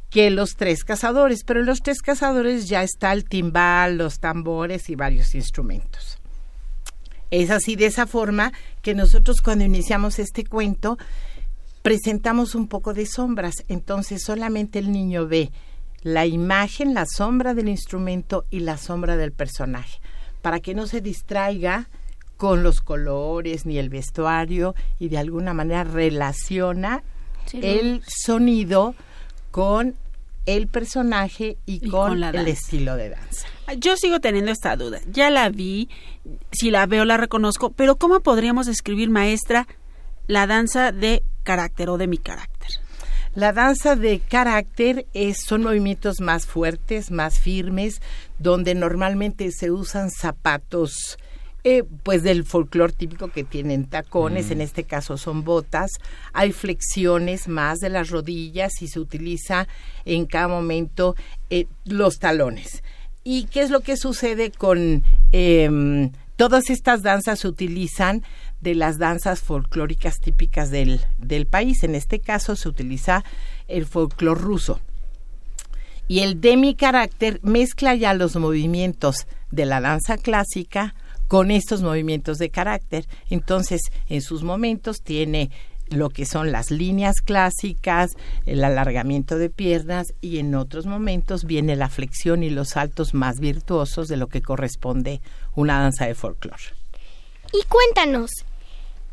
que 0.09 0.29
los 0.29 0.55
tres 0.55 0.83
cazadores, 0.83 1.43
pero 1.43 1.59
en 1.59 1.67
los 1.67 1.81
tres 1.81 2.01
cazadores 2.01 2.67
ya 2.67 2.83
está 2.83 3.13
el 3.13 3.25
timbal, 3.25 3.97
los 3.97 4.19
tambores 4.19 4.89
y 4.89 4.95
varios 4.95 5.35
instrumentos. 5.35 6.17
Es 7.31 7.51
así 7.51 7.75
de 7.75 7.85
esa 7.85 8.07
forma 8.07 8.51
que 8.81 8.95
nosotros 8.95 9.41
cuando 9.41 9.63
iniciamos 9.63 10.17
este 10.17 10.45
cuento 10.45 10.97
presentamos 11.83 12.55
un 12.55 12.67
poco 12.67 12.93
de 12.93 13.05
sombras, 13.05 13.63
entonces 13.67 14.23
solamente 14.23 14.79
el 14.79 14.91
niño 14.91 15.27
ve 15.27 15.51
la 16.01 16.25
imagen, 16.25 16.93
la 16.93 17.05
sombra 17.05 17.53
del 17.53 17.69
instrumento 17.69 18.45
y 18.49 18.61
la 18.61 18.77
sombra 18.77 19.15
del 19.15 19.31
personaje, 19.31 19.99
para 20.41 20.59
que 20.59 20.73
no 20.73 20.87
se 20.87 21.01
distraiga 21.01 21.89
con 22.37 22.63
los 22.63 22.81
colores 22.81 23.65
ni 23.65 23.77
el 23.77 23.89
vestuario 23.89 24.73
y 24.97 25.09
de 25.09 25.17
alguna 25.17 25.53
manera 25.53 25.83
relaciona 25.83 27.03
Sí, 27.45 27.59
el 27.63 28.03
sonido 28.07 28.95
con 29.51 29.95
el 30.45 30.67
personaje 30.67 31.57
y, 31.65 31.85
Y 31.85 31.89
con, 31.89 32.09
con 32.09 32.19
la 32.19 32.29
el 32.29 32.47
estilo 32.47 32.95
de 32.95 33.09
danza. 33.09 33.47
Yo 33.77 33.97
sigo 33.97 34.19
teniendo 34.19 34.51
esta 34.51 34.75
duda. 34.75 34.99
Ya 35.11 35.29
la 35.29 35.49
vi, 35.49 35.89
si 36.51 36.71
la 36.71 36.85
veo 36.85 37.05
la 37.05 37.17
reconozco, 37.17 37.71
pero 37.71 37.97
¿cómo 37.97 38.19
podríamos 38.21 38.65
describir, 38.65 39.09
maestra, 39.09 39.67
la 40.27 40.47
danza 40.47 40.91
de 40.91 41.23
carácter 41.43 41.89
o 41.89 41.97
de 41.97 42.07
mi 42.07 42.17
carácter? 42.17 42.69
La 43.35 43.53
danza 43.53 43.95
de 43.95 44.19
carácter 44.19 45.05
es, 45.13 45.37
son 45.45 45.61
movimientos 45.61 46.19
más 46.19 46.47
fuertes, 46.47 47.11
más 47.11 47.39
firmes, 47.39 48.01
donde 48.39 48.73
normalmente 48.73 49.51
se 49.51 49.69
usan 49.69 50.09
zapatos 50.09 51.19
eh, 51.63 51.83
pues 52.03 52.23
del 52.23 52.45
folclore 52.45 52.93
típico 52.93 53.29
que 53.29 53.43
tienen 53.43 53.85
tacones, 53.85 54.47
Mm. 54.47 54.51
en 54.53 54.61
este 54.61 54.83
caso 54.85 55.17
son 55.17 55.43
botas, 55.43 55.91
hay 56.33 56.51
flexiones 56.51 57.47
más 57.47 57.79
de 57.79 57.89
las 57.89 58.09
rodillas 58.09 58.81
y 58.81 58.87
se 58.87 58.99
utiliza 58.99 59.67
en 60.05 60.25
cada 60.25 60.47
momento 60.47 61.15
eh, 61.49 61.67
los 61.85 62.19
talones. 62.19 62.83
¿Y 63.23 63.45
qué 63.45 63.61
es 63.61 63.69
lo 63.69 63.81
que 63.81 63.97
sucede 63.97 64.51
con 64.51 65.03
em, 65.33 66.11
todas 66.37 66.69
estas 66.69 67.03
danzas? 67.03 67.39
Se 67.39 67.47
utilizan 67.47 68.23
de 68.61 68.75
las 68.75 68.97
danzas 68.97 69.41
folclóricas 69.41 70.19
típicas 70.19 70.71
del, 70.71 71.01
del 71.17 71.45
país. 71.45 71.83
En 71.83 71.95
este 71.95 72.19
caso 72.19 72.55
se 72.55 72.69
utiliza 72.69 73.23
el 73.67 73.85
folclore 73.85 74.39
ruso. 74.39 74.79
Y 76.07 76.21
el 76.21 76.41
demi 76.41 76.73
carácter 76.75 77.39
mezcla 77.43 77.93
ya 77.93 78.13
los 78.13 78.35
movimientos 78.35 79.27
de 79.51 79.65
la 79.65 79.79
danza 79.81 80.17
clásica 80.17 80.95
con 81.29 81.51
estos 81.51 81.81
movimientos 81.83 82.39
de 82.39 82.49
carácter. 82.49 83.07
Entonces, 83.29 83.81
en 84.09 84.21
sus 84.21 84.43
momentos 84.43 85.01
tiene 85.01 85.51
lo 85.89 86.09
que 86.09 86.25
son 86.25 86.51
las 86.51 86.71
líneas 86.71 87.21
clásicas, 87.21 88.11
el 88.45 88.63
alargamiento 88.63 89.37
de 89.37 89.49
piernas 89.49 90.07
y 90.21 90.39
en 90.39 90.55
otros 90.55 90.85
momentos 90.85 91.45
viene 91.45 91.75
la 91.75 91.87
flexión 91.89 92.43
y 92.43 92.49
los 92.49 92.69
saltos 92.69 93.13
más 93.13 93.39
virtuosos 93.39 94.07
de 94.07 94.17
lo 94.17 94.27
que 94.27 94.41
corresponde 94.41 95.21
una 95.55 95.79
danza 95.79 96.05
de 96.05 96.15
folclore. 96.15 96.63
Y 97.53 97.63
cuéntanos, 97.67 98.31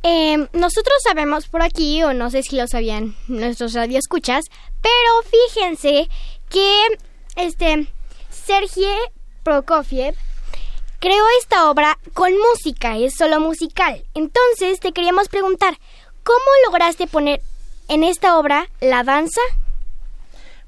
eh, 0.03 0.37
nosotros 0.53 0.97
sabemos 1.03 1.49
por 1.49 1.62
aquí, 1.62 2.03
o 2.03 2.14
no 2.14 2.31
sé 2.31 2.43
si 2.43 2.57
lo 2.57 2.67
sabían 2.67 3.14
nuestros 3.29 3.75
radioescuchas, 3.75 4.45
pero 4.81 5.39
fíjense 5.55 6.09
que 6.49 6.83
este 7.37 7.89
Sergei 8.31 8.99
Prokofiev 9.43 10.14
creó 11.07 11.23
esta 11.41 11.71
obra 11.71 11.97
con 12.15 12.33
música, 12.33 12.97
es 12.97 13.15
solo 13.15 13.39
musical. 13.39 14.03
Entonces 14.15 14.81
te 14.81 14.91
queríamos 14.91 15.29
preguntar, 15.29 15.79
¿cómo 16.25 16.41
lograste 16.67 17.07
poner 17.07 17.41
en 17.87 18.03
esta 18.03 18.37
obra 18.37 18.69
la 18.81 19.05
danza? 19.05 19.41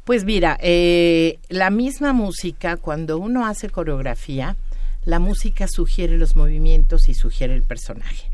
Pues 0.04 0.22
mira, 0.22 0.56
eh, 0.60 1.40
la 1.48 1.70
misma 1.70 2.12
música, 2.12 2.76
cuando 2.76 3.18
uno 3.18 3.46
hace 3.46 3.68
coreografía, 3.68 4.54
la 5.04 5.18
música 5.18 5.66
sugiere 5.66 6.16
los 6.16 6.36
movimientos 6.36 7.08
y 7.08 7.14
sugiere 7.14 7.56
el 7.56 7.64
personaje. 7.64 8.30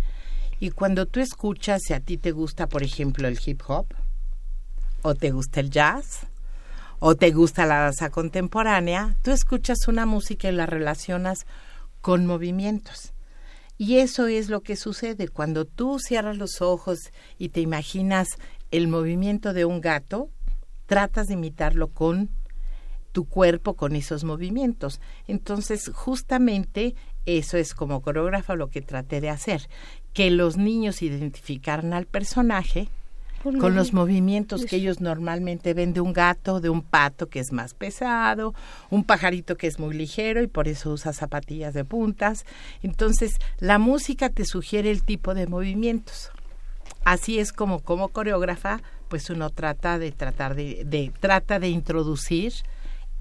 Y 0.60 0.72
cuando 0.72 1.06
tú 1.06 1.20
escuchas, 1.20 1.80
si 1.86 1.94
a 1.94 2.00
ti 2.00 2.18
te 2.18 2.32
gusta, 2.32 2.66
por 2.66 2.82
ejemplo, 2.82 3.28
el 3.28 3.40
hip 3.42 3.62
hop, 3.66 3.86
o 5.00 5.14
te 5.14 5.30
gusta 5.30 5.60
el 5.60 5.70
jazz, 5.70 6.26
o 6.98 7.14
te 7.14 7.30
gusta 7.30 7.64
la 7.64 7.78
danza 7.78 8.10
contemporánea, 8.10 9.16
tú 9.22 9.30
escuchas 9.30 9.88
una 9.88 10.04
música 10.04 10.50
y 10.50 10.52
la 10.52 10.66
relacionas 10.66 11.46
con 12.04 12.26
movimientos. 12.26 13.14
Y 13.78 13.96
eso 13.96 14.26
es 14.26 14.50
lo 14.50 14.60
que 14.60 14.76
sucede 14.76 15.28
cuando 15.28 15.64
tú 15.64 15.98
cierras 15.98 16.36
los 16.36 16.60
ojos 16.60 16.98
y 17.38 17.48
te 17.48 17.62
imaginas 17.62 18.28
el 18.70 18.88
movimiento 18.88 19.54
de 19.54 19.64
un 19.64 19.80
gato, 19.80 20.28
tratas 20.84 21.28
de 21.28 21.32
imitarlo 21.32 21.88
con 21.88 22.28
tu 23.12 23.24
cuerpo, 23.24 23.72
con 23.72 23.96
esos 23.96 24.22
movimientos. 24.22 25.00
Entonces, 25.26 25.90
justamente 25.94 26.94
eso 27.24 27.56
es 27.56 27.72
como 27.72 28.02
coreógrafa 28.02 28.54
lo 28.54 28.68
que 28.68 28.82
traté 28.82 29.22
de 29.22 29.30
hacer, 29.30 29.66
que 30.12 30.30
los 30.30 30.58
niños 30.58 31.00
identificaran 31.00 31.94
al 31.94 32.04
personaje 32.04 32.90
con 33.52 33.74
los 33.74 33.92
movimientos 33.92 34.64
que 34.64 34.76
ellos 34.76 35.00
normalmente 35.00 35.74
ven 35.74 35.92
de 35.92 36.00
un 36.00 36.12
gato, 36.12 36.60
de 36.60 36.70
un 36.70 36.82
pato 36.82 37.28
que 37.28 37.40
es 37.40 37.52
más 37.52 37.74
pesado, 37.74 38.54
un 38.90 39.04
pajarito 39.04 39.56
que 39.56 39.66
es 39.66 39.78
muy 39.78 39.94
ligero 39.94 40.42
y 40.42 40.46
por 40.46 40.66
eso 40.66 40.90
usa 40.90 41.12
zapatillas 41.12 41.74
de 41.74 41.84
puntas. 41.84 42.46
Entonces, 42.82 43.32
la 43.58 43.78
música 43.78 44.30
te 44.30 44.44
sugiere 44.44 44.90
el 44.90 45.02
tipo 45.02 45.34
de 45.34 45.46
movimientos. 45.46 46.30
Así 47.04 47.38
es 47.38 47.52
como 47.52 47.80
como 47.80 48.08
coreógrafa, 48.08 48.80
pues 49.08 49.28
uno 49.28 49.50
trata 49.50 49.98
de 49.98 50.10
tratar 50.10 50.54
de, 50.54 50.84
de 50.86 51.12
trata 51.20 51.58
de 51.58 51.68
introducir 51.68 52.54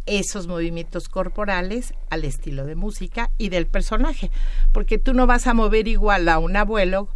esos 0.06 0.48
movimientos 0.48 1.10
corporales 1.10 1.94
al 2.10 2.26
estilo 2.26 2.66
de 2.66 2.76
música 2.76 3.30
y 3.38 3.50
del 3.50 3.68
personaje, 3.68 4.32
porque 4.74 4.98
tú 4.98 5.14
no 5.14 5.28
vas 5.28 5.48
a 5.48 5.54
mover 5.54 5.88
igual 5.88 6.28
a 6.30 6.40
un 6.40 6.56
abuelo 6.56 7.10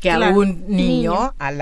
que 0.00 0.10
a 0.10 0.30
un 0.30 0.64
niño, 0.68 1.34
al, 1.38 1.60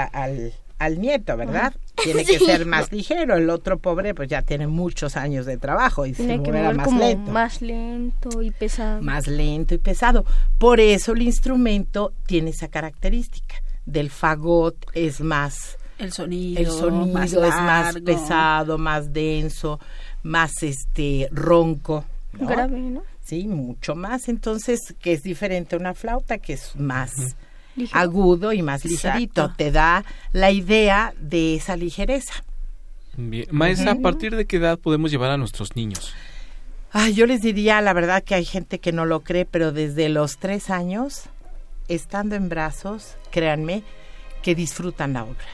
al, 0.78 1.00
nieto, 1.00 1.36
¿verdad? 1.36 1.74
Tiene 2.02 2.24
que 2.24 2.38
ser 2.38 2.66
más 2.66 2.92
ligero. 2.92 3.36
El 3.36 3.48
otro 3.50 3.78
pobre, 3.78 4.14
pues 4.14 4.28
ya 4.28 4.42
tiene 4.42 4.66
muchos 4.66 5.16
años 5.16 5.46
de 5.46 5.56
trabajo 5.56 6.04
y 6.04 6.12
Tiene 6.12 6.36
se 6.36 6.42
que 6.42 6.52
más 6.52 6.86
como 6.86 7.00
lento. 7.00 7.30
más 7.32 7.62
lento 7.62 8.42
y 8.42 8.50
pesado. 8.50 9.00
Más 9.00 9.26
lento 9.26 9.74
y 9.74 9.78
pesado. 9.78 10.26
Por 10.58 10.78
eso 10.80 11.12
el 11.12 11.22
instrumento 11.22 12.12
tiene 12.26 12.50
esa 12.50 12.68
característica. 12.68 13.56
Del 13.86 14.10
fagot 14.10 14.76
es 14.92 15.20
más. 15.20 15.78
El 15.98 16.12
sonido, 16.12 16.60
El 16.60 16.66
sonido 16.66 17.06
más 17.14 17.32
es 17.32 17.40
más 17.40 17.94
pesado, 18.00 18.76
más 18.76 19.12
denso, 19.14 19.80
más 20.22 20.62
este 20.62 21.28
ronco. 21.32 22.04
¿no? 22.32 22.46
Grave, 22.46 22.78
¿no? 22.80 23.02
Sí, 23.24 23.48
mucho 23.48 23.94
más. 23.94 24.28
Entonces, 24.28 24.94
que 25.00 25.12
es 25.14 25.22
diferente 25.22 25.74
a 25.74 25.78
una 25.78 25.94
flauta, 25.94 26.38
que 26.38 26.52
es 26.52 26.76
más 26.76 27.36
Ligero. 27.76 28.00
agudo 28.00 28.52
y 28.52 28.62
más 28.62 28.84
ligerito. 28.84 29.42
Exacto. 29.42 29.54
Te 29.56 29.70
da 29.70 30.04
la 30.32 30.50
idea 30.50 31.14
de 31.20 31.54
esa 31.54 31.76
ligereza. 31.76 32.34
Bien. 33.16 33.46
Maestra, 33.50 33.92
¿a 33.92 33.96
partir 33.96 34.34
de 34.34 34.46
qué 34.46 34.56
edad 34.56 34.78
podemos 34.78 35.10
llevar 35.10 35.30
a 35.30 35.36
nuestros 35.36 35.76
niños? 35.76 36.12
Ay, 36.92 37.14
yo 37.14 37.26
les 37.26 37.42
diría, 37.42 37.80
la 37.80 37.92
verdad 37.92 38.22
que 38.22 38.34
hay 38.34 38.44
gente 38.44 38.78
que 38.78 38.92
no 38.92 39.04
lo 39.04 39.20
cree, 39.20 39.44
pero 39.44 39.72
desde 39.72 40.08
los 40.08 40.38
tres 40.38 40.70
años, 40.70 41.24
estando 41.88 42.34
en 42.36 42.48
brazos, 42.48 43.16
créanme, 43.30 43.82
que 44.42 44.54
disfrutan 44.54 45.12
la 45.12 45.24
obra. 45.24 45.46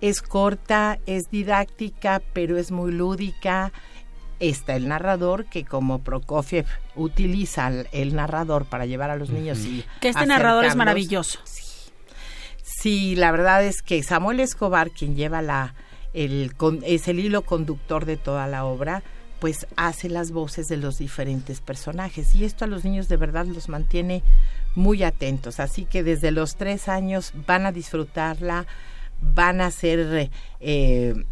Es 0.00 0.22
corta, 0.22 0.98
es 1.04 1.30
didáctica, 1.30 2.22
pero 2.32 2.56
es 2.56 2.70
muy 2.70 2.92
lúdica. 2.92 3.72
Está 4.40 4.74
el 4.74 4.88
narrador, 4.88 5.44
que 5.44 5.64
como 5.64 5.98
Prokofiev 6.00 6.64
utiliza 6.96 7.68
el, 7.68 7.88
el 7.92 8.14
narrador 8.16 8.64
para 8.64 8.86
llevar 8.86 9.10
a 9.10 9.16
los 9.16 9.28
niños 9.30 9.58
y 9.60 9.84
Que 10.00 10.08
este 10.08 10.24
narrador 10.26 10.64
es 10.64 10.76
maravilloso. 10.76 11.38
Sí, 12.62 13.14
la 13.16 13.30
verdad 13.32 13.64
es 13.64 13.82
que 13.82 14.02
Samuel 14.02 14.40
Escobar, 14.40 14.90
quien 14.90 15.14
lleva 15.14 15.42
la, 15.42 15.74
el, 16.14 16.54
con- 16.56 16.80
es 16.86 17.08
el 17.08 17.18
hilo 17.18 17.42
conductor 17.42 18.06
de 18.06 18.16
toda 18.16 18.46
la 18.46 18.64
obra, 18.64 19.02
pues 19.40 19.66
hace 19.76 20.08
las 20.08 20.30
voces 20.32 20.68
de 20.68 20.76
los 20.78 20.98
diferentes 20.98 21.60
personajes. 21.60 22.34
Y 22.34 22.44
esto 22.44 22.64
a 22.64 22.68
los 22.68 22.84
niños 22.84 23.08
de 23.08 23.16
verdad 23.18 23.44
los 23.46 23.68
mantiene 23.68 24.22
muy 24.74 25.02
atentos. 25.02 25.60
Así 25.60 25.84
que 25.84 26.02
desde 26.02 26.30
los 26.30 26.56
tres 26.56 26.88
años 26.88 27.32
van 27.46 27.66
a 27.66 27.72
disfrutarla, 27.72 28.66
van 29.20 29.60
a 29.60 29.70
ser... 29.70 30.30
eh, 30.60 31.24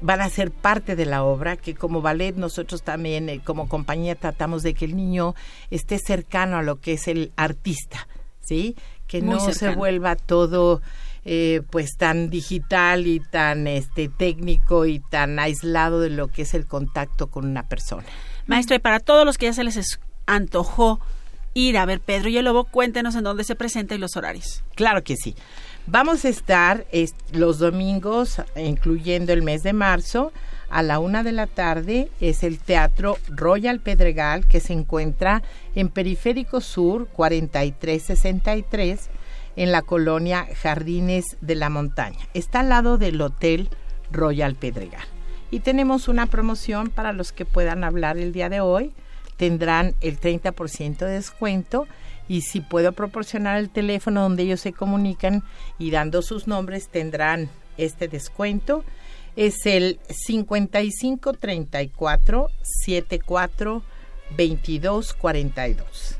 van 0.00 0.20
a 0.20 0.28
ser 0.30 0.50
parte 0.50 0.96
de 0.96 1.06
la 1.06 1.22
obra, 1.24 1.56
que 1.56 1.74
como 1.74 2.00
ballet 2.00 2.36
nosotros 2.36 2.82
también 2.82 3.28
eh, 3.28 3.40
como 3.44 3.68
compañía 3.68 4.14
tratamos 4.14 4.62
de 4.62 4.74
que 4.74 4.84
el 4.84 4.96
niño 4.96 5.34
esté 5.70 5.98
cercano 5.98 6.56
a 6.56 6.62
lo 6.62 6.80
que 6.80 6.94
es 6.94 7.08
el 7.08 7.32
artista, 7.36 8.06
¿sí? 8.42 8.76
Que 9.06 9.22
Muy 9.22 9.34
no 9.36 9.52
se 9.52 9.74
vuelva 9.74 10.16
todo 10.16 10.80
eh, 11.24 11.62
pues 11.70 11.96
tan 11.96 12.30
digital 12.30 13.06
y 13.06 13.20
tan 13.20 13.66
este 13.66 14.08
técnico 14.08 14.86
y 14.86 15.00
tan 15.00 15.38
aislado 15.38 16.00
de 16.00 16.10
lo 16.10 16.28
que 16.28 16.42
es 16.42 16.54
el 16.54 16.66
contacto 16.66 17.26
con 17.28 17.44
una 17.46 17.68
persona. 17.68 18.04
Maestra, 18.46 18.76
y 18.76 18.78
para 18.78 19.00
todos 19.00 19.24
los 19.26 19.36
que 19.36 19.46
ya 19.46 19.52
se 19.52 19.64
les 19.64 19.76
es- 19.76 20.00
antojó 20.26 21.00
ir 21.54 21.76
a 21.76 21.84
ver 21.86 22.00
Pedro 22.00 22.28
y 22.28 22.38
el 22.38 22.44
Lobo, 22.44 22.64
cuéntenos 22.64 23.14
en 23.16 23.24
dónde 23.24 23.44
se 23.44 23.56
presenta 23.56 23.94
y 23.94 23.98
los 23.98 24.16
horarios. 24.16 24.62
Claro 24.74 25.02
que 25.02 25.16
sí. 25.16 25.34
Vamos 25.90 26.26
a 26.26 26.28
estar 26.28 26.84
es- 26.92 27.14
los 27.32 27.58
domingos, 27.58 28.42
incluyendo 28.56 29.32
el 29.32 29.42
mes 29.42 29.62
de 29.62 29.72
marzo, 29.72 30.32
a 30.68 30.82
la 30.82 30.98
una 30.98 31.22
de 31.22 31.32
la 31.32 31.46
tarde. 31.46 32.10
Es 32.20 32.42
el 32.42 32.58
Teatro 32.58 33.16
Royal 33.28 33.80
Pedregal, 33.80 34.46
que 34.46 34.60
se 34.60 34.74
encuentra 34.74 35.42
en 35.74 35.88
Periférico 35.88 36.60
Sur 36.60 37.08
4363, 37.08 39.08
en 39.56 39.72
la 39.72 39.80
colonia 39.80 40.46
Jardines 40.60 41.38
de 41.40 41.54
la 41.54 41.70
Montaña. 41.70 42.18
Está 42.34 42.60
al 42.60 42.68
lado 42.68 42.98
del 42.98 43.18
Hotel 43.22 43.70
Royal 44.12 44.56
Pedregal. 44.56 45.06
Y 45.50 45.60
tenemos 45.60 46.06
una 46.06 46.26
promoción 46.26 46.90
para 46.90 47.14
los 47.14 47.32
que 47.32 47.46
puedan 47.46 47.82
hablar 47.82 48.18
el 48.18 48.34
día 48.34 48.50
de 48.50 48.60
hoy. 48.60 48.92
Tendrán 49.38 49.94
el 50.02 50.20
30% 50.20 51.06
de 51.06 51.12
descuento 51.12 51.86
y 52.28 52.42
si 52.42 52.60
puedo 52.60 52.92
proporcionar 52.92 53.58
el 53.58 53.70
teléfono 53.70 54.22
donde 54.22 54.44
ellos 54.44 54.60
se 54.60 54.72
comunican 54.72 55.42
y 55.78 55.90
dando 55.90 56.22
sus 56.22 56.46
nombres 56.46 56.88
tendrán 56.88 57.50
este 57.78 58.06
descuento. 58.08 58.84
Es 59.36 59.66
el 59.66 60.00
5534 60.10 62.50
74 62.62 63.82
22 64.36 65.14
42. 65.14 66.18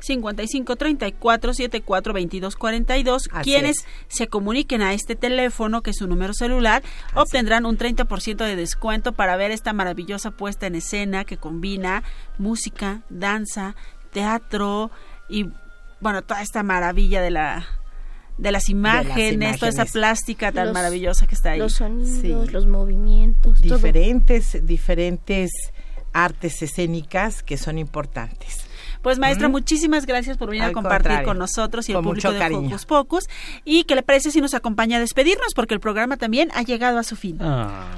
55 0.00 0.76
34 0.76 1.54
74 1.54 2.12
22 2.12 2.56
42. 2.56 3.28
Así 3.32 3.50
Quienes 3.50 3.78
es. 3.78 3.86
se 4.08 4.28
comuniquen 4.28 4.82
a 4.82 4.94
este 4.94 5.16
teléfono, 5.16 5.82
que 5.82 5.90
es 5.90 5.96
su 5.96 6.06
número 6.06 6.34
celular, 6.34 6.82
obtendrán 7.14 7.66
un 7.66 7.78
30% 7.78 8.36
de 8.36 8.56
descuento 8.56 9.12
para 9.12 9.36
ver 9.36 9.50
esta 9.50 9.72
maravillosa 9.72 10.30
puesta 10.30 10.66
en 10.66 10.76
escena 10.76 11.24
que 11.24 11.36
combina 11.36 12.04
música, 12.38 13.02
danza, 13.08 13.74
teatro 14.12 14.90
y, 15.28 15.50
bueno, 16.00 16.22
toda 16.22 16.42
esta 16.42 16.62
maravilla 16.62 17.22
de 17.22 17.30
la 17.30 17.66
de 18.38 18.52
las 18.52 18.68
imágenes, 18.68 19.58
toda 19.58 19.68
esa 19.70 19.84
plástica 19.84 20.52
tan 20.52 20.66
Los- 20.66 20.74
maravillosa 20.74 21.26
que 21.26 21.34
está 21.34 21.50
ahí. 21.52 21.58
Los 21.58 21.72
sonidos, 21.72 22.20
Sí. 22.20 22.52
los 22.52 22.66
movimientos, 22.68 23.60
todo. 23.60 23.74
Diferentes, 23.76 24.64
diferentes 24.64 25.50
artes 26.12 26.62
escénicas 26.62 27.42
que 27.42 27.56
son 27.56 27.78
importantes. 27.78 28.64
Pues 29.02 29.18
maestra, 29.18 29.48
¿Mm? 29.48 29.52
muchísimas 29.52 30.06
gracias 30.06 30.36
por 30.36 30.50
venir 30.50 30.62
Al 30.64 30.70
a 30.70 30.72
compartir 30.72 31.22
con 31.24 31.36
nosotros 31.38 31.88
y 31.88 31.92
el 31.92 31.98
público 31.98 32.28
mucho 32.28 32.32
de. 32.32 32.54
Hocus 32.54 32.86
Pocus. 32.86 33.28
Y 33.64 33.84
que 33.84 33.94
le 33.96 34.02
parece 34.04 34.30
si 34.30 34.40
nos 34.40 34.54
acompaña 34.54 34.98
a 34.98 35.00
despedirnos, 35.00 35.52
porque 35.54 35.74
el 35.74 35.80
programa 35.80 36.16
también 36.16 36.48
ha 36.54 36.62
llegado 36.62 36.98
a 36.98 37.02
su 37.02 37.16
fin. 37.16 37.38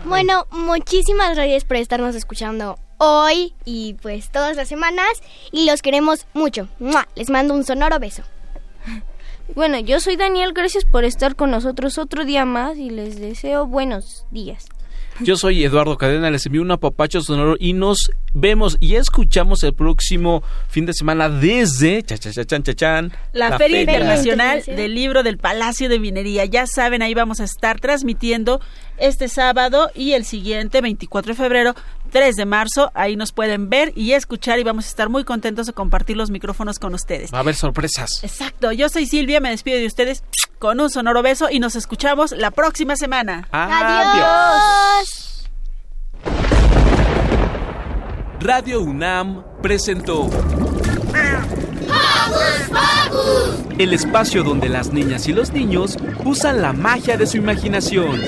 Bueno, 0.06 0.46
muchísimas 0.52 1.34
gracias 1.34 1.64
por 1.64 1.76
estarnos 1.76 2.14
escuchando 2.14 2.78
hoy 3.00 3.54
y 3.64 3.94
pues 3.94 4.30
todas 4.30 4.56
las 4.56 4.68
semanas 4.68 5.08
y 5.50 5.64
los 5.64 5.80
queremos 5.80 6.26
mucho. 6.34 6.68
¡Mua! 6.78 7.08
Les 7.16 7.30
mando 7.30 7.54
un 7.54 7.64
sonoro 7.64 7.98
beso. 7.98 8.22
Bueno, 9.54 9.80
yo 9.80 9.98
soy 10.00 10.16
Daniel, 10.16 10.52
gracias 10.52 10.84
por 10.84 11.04
estar 11.04 11.34
con 11.34 11.50
nosotros 11.50 11.98
otro 11.98 12.24
día 12.24 12.44
más 12.44 12.76
y 12.76 12.90
les 12.90 13.18
deseo 13.18 13.66
buenos 13.66 14.26
días. 14.30 14.68
Yo 15.22 15.36
soy 15.36 15.62
Eduardo 15.64 15.98
Cadena, 15.98 16.30
les 16.30 16.46
envío 16.46 16.62
un 16.62 16.70
apapacho 16.70 17.20
sonoro 17.20 17.56
y 17.58 17.74
nos 17.74 18.10
vemos 18.32 18.78
y 18.80 18.94
escuchamos 18.94 19.62
el 19.64 19.74
próximo 19.74 20.42
fin 20.68 20.86
de 20.86 20.94
semana 20.94 21.28
desde 21.28 22.02
cha, 22.02 22.16
cha, 22.16 22.32
cha, 22.32 22.44
chan, 22.46 22.62
cha, 22.62 22.74
chan, 22.74 23.12
La, 23.32 23.58
Feria 23.58 23.80
Internacional 23.80 24.62
del 24.64 24.94
Libro 24.94 25.22
del 25.22 25.36
Palacio 25.36 25.90
de 25.90 25.98
Minería. 25.98 26.46
Ya 26.46 26.66
saben, 26.66 27.02
ahí 27.02 27.12
vamos 27.12 27.40
a 27.40 27.44
estar 27.44 27.80
transmitiendo 27.80 28.62
este 28.96 29.28
sábado 29.28 29.90
y 29.94 30.12
el 30.12 30.24
siguiente, 30.24 30.80
24 30.80 31.32
de 31.32 31.36
febrero, 31.36 31.74
3 32.10 32.36
de 32.36 32.44
marzo. 32.44 32.90
Ahí 32.94 33.16
nos 33.16 33.32
pueden 33.32 33.70
ver 33.70 33.92
y 33.96 34.12
escuchar 34.12 34.58
y 34.58 34.64
vamos 34.64 34.86
a 34.86 34.88
estar 34.88 35.08
muy 35.08 35.24
contentos 35.24 35.66
de 35.66 35.72
compartir 35.72 36.16
los 36.16 36.30
micrófonos 36.30 36.78
con 36.78 36.94
ustedes. 36.94 37.32
Va 37.32 37.38
a 37.38 37.40
haber 37.40 37.54
sorpresas. 37.54 38.22
Exacto, 38.22 38.72
yo 38.72 38.88
soy 38.88 39.06
Silvia, 39.06 39.40
me 39.40 39.50
despido 39.50 39.78
de 39.78 39.86
ustedes 39.86 40.22
con 40.58 40.80
un 40.80 40.90
sonoro 40.90 41.22
beso 41.22 41.48
y 41.50 41.58
nos 41.60 41.76
escuchamos 41.76 42.32
la 42.32 42.50
próxima 42.50 42.96
semana. 42.96 43.48
Adiós. 43.52 45.20
Radio 48.40 48.80
UNAM 48.80 49.44
presentó 49.62 50.30
el 53.78 53.92
espacio 53.92 54.42
donde 54.42 54.68
las 54.68 54.92
niñas 54.92 55.28
y 55.28 55.32
los 55.32 55.52
niños 55.52 55.98
usan 56.24 56.62
la 56.62 56.72
magia 56.72 57.16
de 57.16 57.26
su 57.26 57.36
imaginación. 57.36 58.20